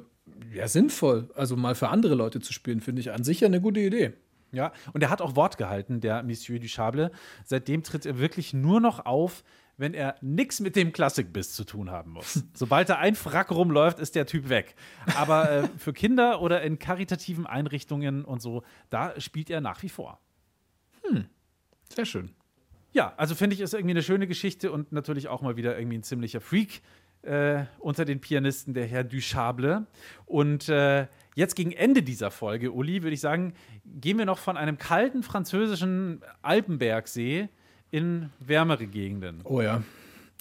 ja, 0.54 0.68
sinnvoll. 0.68 1.32
Also 1.34 1.56
mal 1.56 1.74
für 1.74 1.90
andere 1.90 2.14
Leute 2.14 2.40
zu 2.40 2.54
spielen, 2.54 2.82
finde 2.82 3.02
ich 3.02 3.12
an 3.12 3.24
sich 3.24 3.40
ja 3.40 3.48
eine 3.48 3.62
gute 3.62 3.80
Idee. 3.80 4.14
Ja, 4.52 4.72
und 4.94 5.04
er 5.04 5.10
hat 5.10 5.22
auch 5.22 5.36
Wort 5.36 5.58
gehalten, 5.58 6.00
der 6.00 6.24
Monsieur 6.24 6.60
Duchable. 6.60 7.12
Seitdem 7.44 7.84
tritt 7.84 8.06
er 8.06 8.18
wirklich 8.18 8.54
nur 8.54 8.80
noch 8.80 9.06
auf, 9.06 9.44
wenn 9.78 9.94
er 9.94 10.16
nichts 10.22 10.60
mit 10.60 10.76
dem 10.76 10.92
Klassikbiss 10.92 11.54
zu 11.54 11.64
tun 11.64 11.92
haben 11.92 12.12
muss. 12.12 12.44
Sobald 12.54 12.90
er 12.90 13.00
ein 13.00 13.16
Frack 13.16 13.52
rumläuft, 13.52 14.00
ist 14.00 14.16
der 14.16 14.26
Typ 14.26 14.50
weg. 14.50 14.76
Aber 15.16 15.52
äh, 15.52 15.68
für 15.78 15.94
Kinder 15.94 16.42
oder 16.42 16.62
in 16.62 16.80
karitativen 16.80 17.46
Einrichtungen 17.46 18.26
und 18.26 18.42
so, 18.42 18.64
da 18.90 19.20
spielt 19.20 19.50
er 19.50 19.62
nach 19.62 19.84
wie 19.84 19.90
vor. 19.90 20.20
Hm, 21.04 21.26
sehr 21.94 22.06
schön. 22.06 22.32
Ja, 22.94 23.14
also 23.18 23.36
finde 23.36 23.54
ich, 23.54 23.62
ist 23.62 23.74
irgendwie 23.74 23.92
eine 23.92 24.02
schöne 24.02 24.28
Geschichte 24.28 24.72
und 24.72 24.92
natürlich 24.92 25.28
auch 25.28 25.42
mal 25.42 25.56
wieder 25.56 25.78
irgendwie 25.78 26.00
ein 26.00 26.04
ziemlicher 26.04 26.42
Freak 26.42 26.82
äh, 27.22 27.66
unter 27.80 28.06
den 28.06 28.20
Pianisten, 28.20 28.74
der 28.74 28.88
Herr 28.88 29.04
Duchable. 29.04 29.86
Und 30.26 30.70
äh, 30.70 31.08
jetzt 31.38 31.56
gegen 31.56 31.72
Ende 31.72 32.02
dieser 32.02 32.32
Folge, 32.32 32.72
Uli, 32.72 33.04
würde 33.04 33.14
ich 33.14 33.22
sagen, 33.22 33.54
gehen 33.86 34.18
wir 34.18 34.26
noch 34.26 34.40
von 34.40 34.58
einem 34.58 34.80
kalten 34.80 35.22
französischen 35.22 36.22
Alpenbergsee 36.42 37.48
in 37.92 38.32
wärmere 38.40 38.88
Gegenden. 38.88 39.42
Oh 39.44 39.62
ja. 39.62 39.84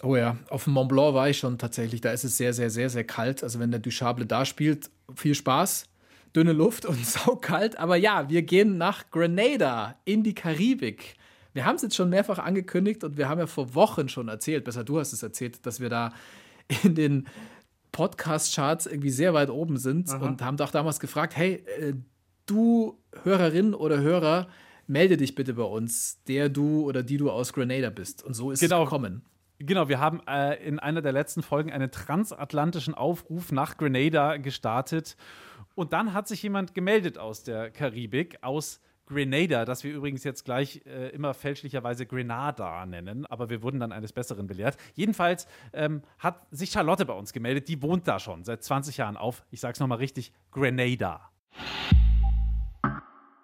Oh 0.02 0.16
ja, 0.16 0.36
auf 0.48 0.64
dem 0.64 0.72
Mont 0.72 0.88
Blanc 0.88 1.14
war 1.14 1.28
ich 1.28 1.38
schon 1.38 1.58
tatsächlich. 1.58 2.00
Da 2.00 2.12
ist 2.12 2.24
es 2.24 2.38
sehr, 2.38 2.54
sehr, 2.54 2.70
sehr, 2.70 2.88
sehr 2.88 3.04
kalt. 3.04 3.42
Also 3.42 3.60
wenn 3.60 3.70
der 3.70 3.80
Duchable 3.80 4.24
da 4.24 4.46
spielt, 4.46 4.90
viel 5.14 5.34
Spaß. 5.34 5.86
Dünne 6.34 6.52
Luft 6.52 6.86
und 6.86 7.04
saukalt. 7.06 7.78
Aber 7.78 7.96
ja, 7.96 8.30
wir 8.30 8.42
gehen 8.42 8.78
nach 8.78 9.10
Grenada 9.10 9.96
in 10.06 10.22
die 10.22 10.34
Karibik. 10.34 11.16
Wir 11.52 11.66
haben 11.66 11.76
es 11.76 11.82
jetzt 11.82 11.96
schon 11.96 12.08
mehrfach 12.08 12.38
angekündigt 12.38 13.04
und 13.04 13.18
wir 13.18 13.28
haben 13.28 13.38
ja 13.38 13.46
vor 13.46 13.74
Wochen 13.74 14.08
schon 14.08 14.28
erzählt, 14.28 14.64
besser 14.64 14.84
du 14.84 14.98
hast 14.98 15.12
es 15.12 15.22
erzählt, 15.22 15.64
dass 15.66 15.78
wir 15.78 15.90
da 15.90 16.12
in 16.82 16.94
den 16.94 17.26
Podcast-Charts 17.96 18.84
irgendwie 18.84 19.08
sehr 19.08 19.32
weit 19.32 19.48
oben 19.48 19.78
sind 19.78 20.10
Aha. 20.10 20.22
und 20.22 20.42
haben 20.42 20.58
doch 20.58 20.70
damals 20.70 21.00
gefragt, 21.00 21.34
hey, 21.34 21.64
äh, 21.80 21.94
du 22.44 22.98
Hörerin 23.22 23.72
oder 23.72 24.00
Hörer, 24.00 24.48
melde 24.86 25.16
dich 25.16 25.34
bitte 25.34 25.54
bei 25.54 25.62
uns, 25.62 26.22
der 26.24 26.50
du 26.50 26.82
oder 26.82 27.02
die 27.02 27.16
du 27.16 27.30
aus 27.30 27.54
Grenada 27.54 27.88
bist. 27.88 28.22
Und 28.22 28.34
so 28.34 28.50
ist 28.50 28.60
genau. 28.60 28.82
es 28.82 28.90
gekommen. 28.90 29.22
Genau, 29.58 29.88
wir 29.88 29.98
haben 29.98 30.20
äh, 30.28 30.62
in 30.62 30.78
einer 30.78 31.00
der 31.00 31.12
letzten 31.12 31.42
Folgen 31.42 31.72
einen 31.72 31.90
transatlantischen 31.90 32.92
Aufruf 32.92 33.50
nach 33.50 33.78
Grenada 33.78 34.36
gestartet. 34.36 35.16
Und 35.74 35.94
dann 35.94 36.12
hat 36.12 36.28
sich 36.28 36.42
jemand 36.42 36.74
gemeldet 36.74 37.16
aus 37.16 37.44
der 37.44 37.70
Karibik, 37.70 38.36
aus 38.42 38.82
Grenada, 39.06 39.64
das 39.64 39.84
wir 39.84 39.92
übrigens 39.92 40.24
jetzt 40.24 40.44
gleich 40.44 40.82
äh, 40.84 41.08
immer 41.10 41.32
fälschlicherweise 41.32 42.06
Grenada 42.06 42.84
nennen, 42.86 43.24
aber 43.26 43.48
wir 43.48 43.62
wurden 43.62 43.80
dann 43.80 43.92
eines 43.92 44.12
Besseren 44.12 44.46
belehrt. 44.46 44.76
Jedenfalls 44.94 45.46
ähm, 45.72 46.02
hat 46.18 46.46
sich 46.50 46.70
Charlotte 46.70 47.06
bei 47.06 47.14
uns 47.14 47.32
gemeldet, 47.32 47.68
die 47.68 47.80
wohnt 47.82 48.08
da 48.08 48.18
schon 48.18 48.44
seit 48.44 48.64
20 48.64 48.96
Jahren 48.96 49.16
auf, 49.16 49.44
ich 49.50 49.60
sag's 49.60 49.80
nochmal 49.80 49.98
richtig, 49.98 50.32
Grenada. 50.50 51.30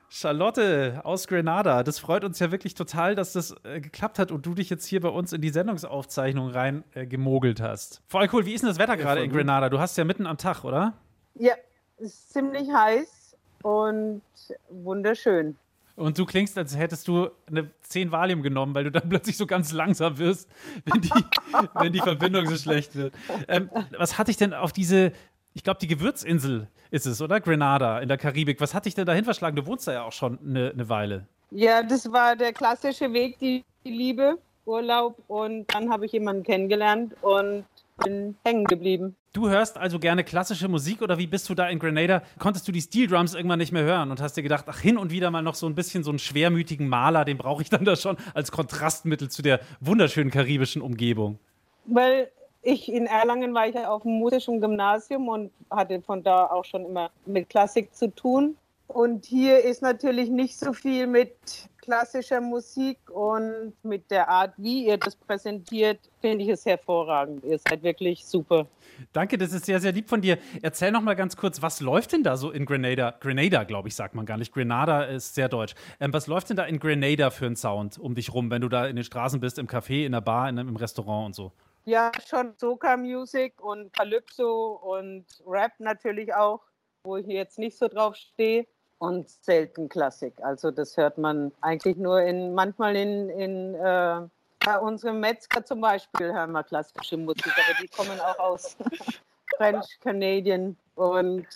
Charlotte 0.08 1.00
aus 1.04 1.26
Grenada, 1.26 1.82
das 1.82 1.98
freut 1.98 2.22
uns 2.22 2.38
ja 2.38 2.52
wirklich 2.52 2.74
total, 2.74 3.14
dass 3.14 3.32
das 3.32 3.54
äh, 3.64 3.80
geklappt 3.80 4.18
hat 4.18 4.30
und 4.30 4.44
du 4.44 4.54
dich 4.54 4.68
jetzt 4.68 4.84
hier 4.84 5.00
bei 5.00 5.08
uns 5.08 5.32
in 5.32 5.40
die 5.40 5.48
Sendungsaufzeichnung 5.48 6.48
rein 6.50 6.84
äh, 6.92 7.06
gemogelt 7.06 7.62
hast. 7.62 8.02
Voll 8.08 8.28
cool, 8.32 8.44
wie 8.44 8.52
ist 8.52 8.60
denn 8.60 8.68
das 8.68 8.78
Wetter 8.78 8.98
gerade 8.98 9.22
in 9.22 9.32
Grenada? 9.32 9.70
Du 9.70 9.78
hast 9.78 9.96
ja 9.96 10.04
mitten 10.04 10.26
am 10.26 10.36
Tag, 10.36 10.64
oder? 10.64 10.92
Ja, 11.34 11.54
es 11.96 12.08
ist 12.08 12.32
ziemlich 12.32 12.68
heiß 12.70 13.21
und 13.62 14.22
wunderschön. 14.68 15.56
Und 15.94 16.18
du 16.18 16.24
klingst, 16.24 16.56
als 16.56 16.76
hättest 16.76 17.06
du 17.06 17.28
eine 17.46 17.70
10 17.82 18.12
Valium 18.12 18.42
genommen, 18.42 18.74
weil 18.74 18.84
du 18.84 18.90
dann 18.90 19.08
plötzlich 19.08 19.36
so 19.36 19.46
ganz 19.46 19.72
langsam 19.72 20.18
wirst, 20.18 20.48
wenn 20.84 21.00
die, 21.00 21.10
wenn 21.74 21.92
die 21.92 22.00
Verbindung 22.00 22.46
so 22.46 22.56
schlecht 22.56 22.94
wird. 22.96 23.14
Ähm, 23.48 23.70
was 23.98 24.18
hatte 24.18 24.30
ich 24.30 24.36
denn 24.36 24.54
auf 24.54 24.72
diese, 24.72 25.12
ich 25.54 25.62
glaube, 25.62 25.80
die 25.80 25.88
Gewürzinsel 25.88 26.68
ist 26.90 27.06
es, 27.06 27.20
oder? 27.20 27.40
Grenada 27.40 28.00
in 28.00 28.08
der 28.08 28.18
Karibik. 28.18 28.60
Was 28.60 28.74
hat 28.74 28.86
dich 28.86 28.94
denn 28.94 29.06
dahin 29.06 29.24
verschlagen? 29.24 29.56
Du 29.56 29.66
wohnst 29.66 29.86
da 29.86 29.92
ja 29.92 30.02
auch 30.02 30.12
schon 30.12 30.38
eine, 30.44 30.70
eine 30.70 30.88
Weile. 30.88 31.26
Ja, 31.50 31.82
das 31.82 32.10
war 32.10 32.36
der 32.36 32.52
klassische 32.52 33.12
Weg, 33.12 33.38
die, 33.38 33.64
die 33.84 33.90
Liebe, 33.90 34.38
Urlaub. 34.64 35.18
Und 35.28 35.72
dann 35.74 35.90
habe 35.90 36.06
ich 36.06 36.12
jemanden 36.12 36.42
kennengelernt 36.42 37.14
und 37.20 37.64
bin 37.96 38.36
hängen 38.44 38.64
geblieben. 38.64 39.16
Du 39.32 39.48
hörst 39.48 39.78
also 39.78 39.98
gerne 39.98 40.24
klassische 40.24 40.68
Musik 40.68 41.02
oder 41.02 41.18
wie 41.18 41.26
bist 41.26 41.48
du 41.48 41.54
da 41.54 41.68
in 41.68 41.78
Grenada? 41.78 42.22
Konntest 42.38 42.68
du 42.68 42.72
die 42.72 42.80
Steel 42.80 43.06
Drums 43.06 43.34
irgendwann 43.34 43.58
nicht 43.58 43.72
mehr 43.72 43.84
hören 43.84 44.10
und 44.10 44.20
hast 44.20 44.36
dir 44.36 44.42
gedacht, 44.42 44.66
ach, 44.68 44.80
hin 44.80 44.98
und 44.98 45.10
wieder 45.10 45.30
mal 45.30 45.42
noch 45.42 45.54
so 45.54 45.66
ein 45.66 45.74
bisschen 45.74 46.04
so 46.04 46.10
einen 46.10 46.18
schwermütigen 46.18 46.88
Maler, 46.88 47.24
den 47.24 47.38
brauche 47.38 47.62
ich 47.62 47.70
dann 47.70 47.84
da 47.84 47.96
schon 47.96 48.16
als 48.34 48.52
Kontrastmittel 48.52 49.30
zu 49.30 49.42
der 49.42 49.60
wunderschönen 49.80 50.30
karibischen 50.30 50.82
Umgebung? 50.82 51.38
Weil 51.86 52.30
ich 52.62 52.92
in 52.92 53.06
Erlangen 53.06 53.54
war 53.54 53.66
ich 53.66 53.74
ja 53.74 53.90
auf 53.90 54.02
dem 54.02 54.12
musischen 54.12 54.60
Gymnasium 54.60 55.28
und 55.28 55.50
hatte 55.70 56.00
von 56.02 56.22
da 56.22 56.46
auch 56.46 56.64
schon 56.64 56.84
immer 56.84 57.10
mit 57.26 57.48
Klassik 57.48 57.94
zu 57.94 58.14
tun. 58.14 58.56
Und 58.92 59.24
hier 59.24 59.64
ist 59.64 59.80
natürlich 59.80 60.28
nicht 60.28 60.58
so 60.58 60.74
viel 60.74 61.06
mit 61.06 61.34
klassischer 61.80 62.40
Musik 62.40 62.98
und 63.10 63.72
mit 63.82 64.10
der 64.10 64.28
Art, 64.28 64.52
wie 64.58 64.86
ihr 64.86 64.98
das 64.98 65.16
präsentiert, 65.16 65.98
finde 66.20 66.44
ich 66.44 66.50
es 66.50 66.66
hervorragend. 66.66 67.42
Ihr 67.44 67.58
seid 67.58 67.82
wirklich 67.82 68.24
super. 68.24 68.66
Danke, 69.12 69.38
das 69.38 69.52
ist 69.52 69.64
sehr, 69.64 69.80
sehr 69.80 69.92
lieb 69.92 70.08
von 70.08 70.20
dir. 70.20 70.38
Erzähl 70.60 70.92
noch 70.92 71.00
mal 71.00 71.14
ganz 71.14 71.36
kurz, 71.36 71.62
was 71.62 71.80
läuft 71.80 72.12
denn 72.12 72.22
da 72.22 72.36
so 72.36 72.50
in 72.50 72.66
Grenada? 72.66 73.14
Grenada, 73.18 73.64
glaube 73.64 73.88
ich, 73.88 73.96
sagt 73.96 74.14
man 74.14 74.26
gar 74.26 74.36
nicht. 74.36 74.52
Grenada 74.52 75.04
ist 75.04 75.34
sehr 75.34 75.48
deutsch. 75.48 75.74
Ähm, 75.98 76.12
was 76.12 76.26
läuft 76.26 76.50
denn 76.50 76.56
da 76.56 76.64
in 76.64 76.78
Grenada 76.78 77.30
für 77.30 77.46
ein 77.46 77.56
Sound 77.56 77.98
um 77.98 78.14
dich 78.14 78.34
rum, 78.34 78.50
wenn 78.50 78.60
du 78.60 78.68
da 78.68 78.86
in 78.86 78.96
den 78.96 79.04
Straßen 79.04 79.40
bist, 79.40 79.58
im 79.58 79.66
Café, 79.66 80.04
in 80.04 80.12
der 80.12 80.20
Bar, 80.20 80.50
in, 80.50 80.58
im 80.58 80.76
Restaurant 80.76 81.26
und 81.26 81.34
so? 81.34 81.52
Ja, 81.86 82.12
schon 82.28 82.52
Soca-Music 82.58 83.60
und 83.60 83.92
Calypso 83.92 84.72
und 84.74 85.24
Rap 85.46 85.72
natürlich 85.78 86.34
auch, 86.34 86.60
wo 87.04 87.16
ich 87.16 87.26
jetzt 87.26 87.58
nicht 87.58 87.76
so 87.76 87.88
drauf 87.88 88.14
stehe 88.14 88.66
und 89.02 89.28
selten 89.28 89.88
Klassik. 89.88 90.34
Also 90.42 90.70
das 90.70 90.96
hört 90.96 91.18
man 91.18 91.50
eigentlich 91.60 91.96
nur 91.96 92.22
in 92.22 92.54
manchmal 92.54 92.94
in, 92.94 93.30
in 93.30 93.74
äh, 93.74 94.20
bei 94.64 94.78
unserem 94.78 95.18
Metzger 95.18 95.64
zum 95.64 95.80
Beispiel 95.80 96.32
hören 96.32 96.52
wir 96.52 96.62
klassische 96.62 97.16
Musik, 97.16 97.48
aber 97.48 97.82
die 97.82 97.88
kommen 97.88 98.20
auch 98.20 98.38
aus 98.38 98.76
French 99.56 99.98
Canadian 100.00 100.76
und 100.94 101.48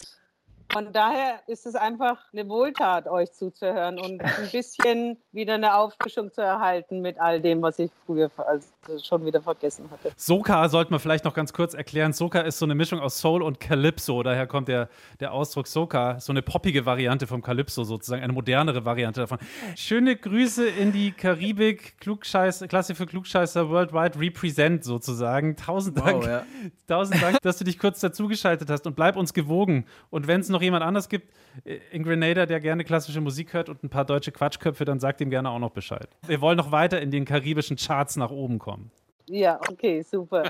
von 0.72 0.92
daher 0.92 1.40
ist 1.46 1.66
es 1.66 1.74
einfach 1.74 2.18
eine 2.32 2.48
Wohltat, 2.48 3.06
euch 3.08 3.32
zuzuhören 3.32 3.98
und 3.98 4.20
ein 4.22 4.50
bisschen 4.52 5.16
wieder 5.32 5.54
eine 5.54 5.76
Auffrischung 5.76 6.32
zu 6.32 6.40
erhalten 6.40 7.00
mit 7.00 7.18
all 7.20 7.40
dem, 7.40 7.62
was 7.62 7.78
ich 7.78 7.90
früher 8.04 8.30
also 8.36 8.68
schon 9.02 9.24
wieder 9.24 9.40
vergessen 9.40 9.88
hatte. 9.90 10.12
Soka 10.16 10.68
sollte 10.68 10.90
man 10.90 11.00
vielleicht 11.00 11.24
noch 11.24 11.34
ganz 11.34 11.52
kurz 11.52 11.74
erklären. 11.74 12.12
Soka 12.12 12.40
ist 12.40 12.58
so 12.58 12.66
eine 12.66 12.74
Mischung 12.74 13.00
aus 13.00 13.18
Soul 13.18 13.42
und 13.42 13.60
Calypso. 13.60 14.22
Daher 14.22 14.46
kommt 14.46 14.68
der, 14.68 14.88
der 15.20 15.32
Ausdruck 15.32 15.66
Soka, 15.66 16.20
so 16.20 16.32
eine 16.32 16.42
poppige 16.42 16.86
Variante 16.86 17.26
vom 17.26 17.42
Calypso 17.42 17.84
sozusagen, 17.84 18.22
eine 18.22 18.32
modernere 18.32 18.84
Variante 18.84 19.20
davon. 19.20 19.38
Schöne 19.76 20.16
Grüße 20.16 20.68
in 20.68 20.92
die 20.92 21.12
Karibik, 21.12 22.00
Klugscheiß, 22.00 22.64
Klasse 22.68 22.94
für 22.94 23.06
Klugscheißer 23.06 23.70
Worldwide 23.70 24.18
Represent 24.20 24.84
sozusagen. 24.84 25.56
Tausend 25.56 25.98
Dank, 25.98 26.22
wow, 26.22 26.26
ja. 26.26 26.42
tausend 26.86 27.22
Dank, 27.22 27.40
dass 27.42 27.58
du 27.58 27.64
dich 27.64 27.78
kurz 27.78 28.00
dazugeschaltet 28.00 28.70
hast 28.70 28.86
und 28.86 28.96
bleib 28.96 29.16
uns 29.16 29.32
gewogen. 29.32 29.86
Und 30.10 30.26
wenn 30.26 30.40
es 30.40 30.48
noch 30.48 30.55
jemand 30.62 30.84
anders 30.84 31.08
gibt 31.08 31.32
äh, 31.64 31.78
in 31.92 32.02
Grenada, 32.02 32.46
der 32.46 32.60
gerne 32.60 32.84
klassische 32.84 33.20
Musik 33.20 33.52
hört 33.52 33.68
und 33.68 33.82
ein 33.82 33.88
paar 33.88 34.04
deutsche 34.04 34.32
Quatschköpfe, 34.32 34.84
dann 34.84 35.00
sagt 35.00 35.20
ihm 35.20 35.30
gerne 35.30 35.50
auch 35.50 35.58
noch 35.58 35.70
Bescheid. 35.70 36.08
Wir 36.26 36.40
wollen 36.40 36.56
noch 36.56 36.72
weiter 36.72 37.00
in 37.00 37.10
den 37.10 37.24
karibischen 37.24 37.76
Charts 37.76 38.16
nach 38.16 38.30
oben 38.30 38.58
kommen. 38.58 38.90
Ja, 39.28 39.58
okay, 39.68 40.02
super. 40.02 40.44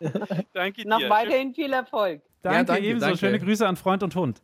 danke 0.52 0.82
dir. 0.82 0.88
Noch 0.88 1.08
weiterhin 1.08 1.52
viel 1.52 1.72
Erfolg. 1.72 2.22
Danke, 2.42 2.58
ja, 2.58 2.64
danke 2.64 2.82
ebenso. 2.82 3.06
Danke. 3.06 3.18
Schöne 3.18 3.38
Grüße 3.38 3.66
an 3.66 3.76
Freund 3.76 4.02
und 4.02 4.14
Hund. 4.14 4.42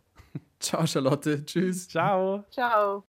Ciao, 0.61 0.87
Charlotte. 0.87 1.45
Tschüss. 1.45 1.89
Ciao. 1.89 2.45
Ciao. 2.51 3.05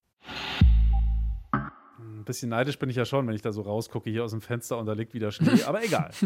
Ein 1.99 2.24
bisschen 2.24 2.49
neidisch 2.51 2.78
bin 2.78 2.89
ich 2.89 2.97
ja 2.97 3.05
schon, 3.05 3.26
wenn 3.26 3.35
ich 3.35 3.43
da 3.43 3.53
so 3.53 3.62
rausgucke 3.62 4.09
hier 4.09 4.24
aus 4.24 4.30
dem 4.30 4.41
Fenster 4.41 4.78
und 4.78 4.87
da 4.87 4.93
liegt 4.93 5.12
wieder 5.12 5.30
Schnee, 5.30 5.62
aber 5.64 5.85
egal. 5.85 6.11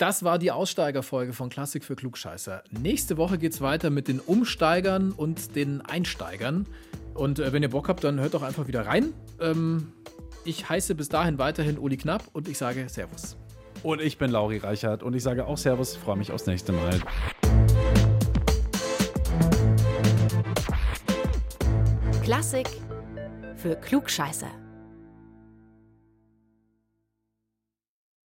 Das 0.00 0.24
war 0.24 0.38
die 0.38 0.50
Aussteigerfolge 0.50 1.34
von 1.34 1.50
Klassik 1.50 1.84
für 1.84 1.94
Klugscheißer. 1.94 2.64
Nächste 2.70 3.18
Woche 3.18 3.36
geht 3.36 3.52
es 3.52 3.60
weiter 3.60 3.90
mit 3.90 4.08
den 4.08 4.18
Umsteigern 4.18 5.12
und 5.12 5.56
den 5.56 5.82
Einsteigern. 5.82 6.66
Und 7.12 7.38
äh, 7.38 7.52
wenn 7.52 7.62
ihr 7.62 7.68
Bock 7.68 7.90
habt, 7.90 8.02
dann 8.02 8.18
hört 8.18 8.32
doch 8.32 8.40
einfach 8.40 8.66
wieder 8.66 8.86
rein. 8.86 9.12
Ähm, 9.42 9.92
ich 10.46 10.66
heiße 10.66 10.94
bis 10.94 11.10
dahin 11.10 11.36
weiterhin 11.36 11.78
Uli 11.78 11.98
Knapp 11.98 12.22
und 12.32 12.48
ich 12.48 12.56
sage 12.56 12.88
Servus. 12.88 13.36
Und 13.82 14.00
ich 14.00 14.16
bin 14.16 14.30
Lauri 14.30 14.56
Reichert 14.56 15.02
und 15.02 15.14
ich 15.14 15.22
sage 15.22 15.46
auch 15.46 15.58
Servus, 15.58 15.96
freue 15.96 16.16
mich 16.16 16.32
aufs 16.32 16.46
nächste 16.46 16.72
Mal. 16.72 16.98
Klassik 22.22 22.68
für 23.54 23.76
Klugscheißer. 23.76 24.69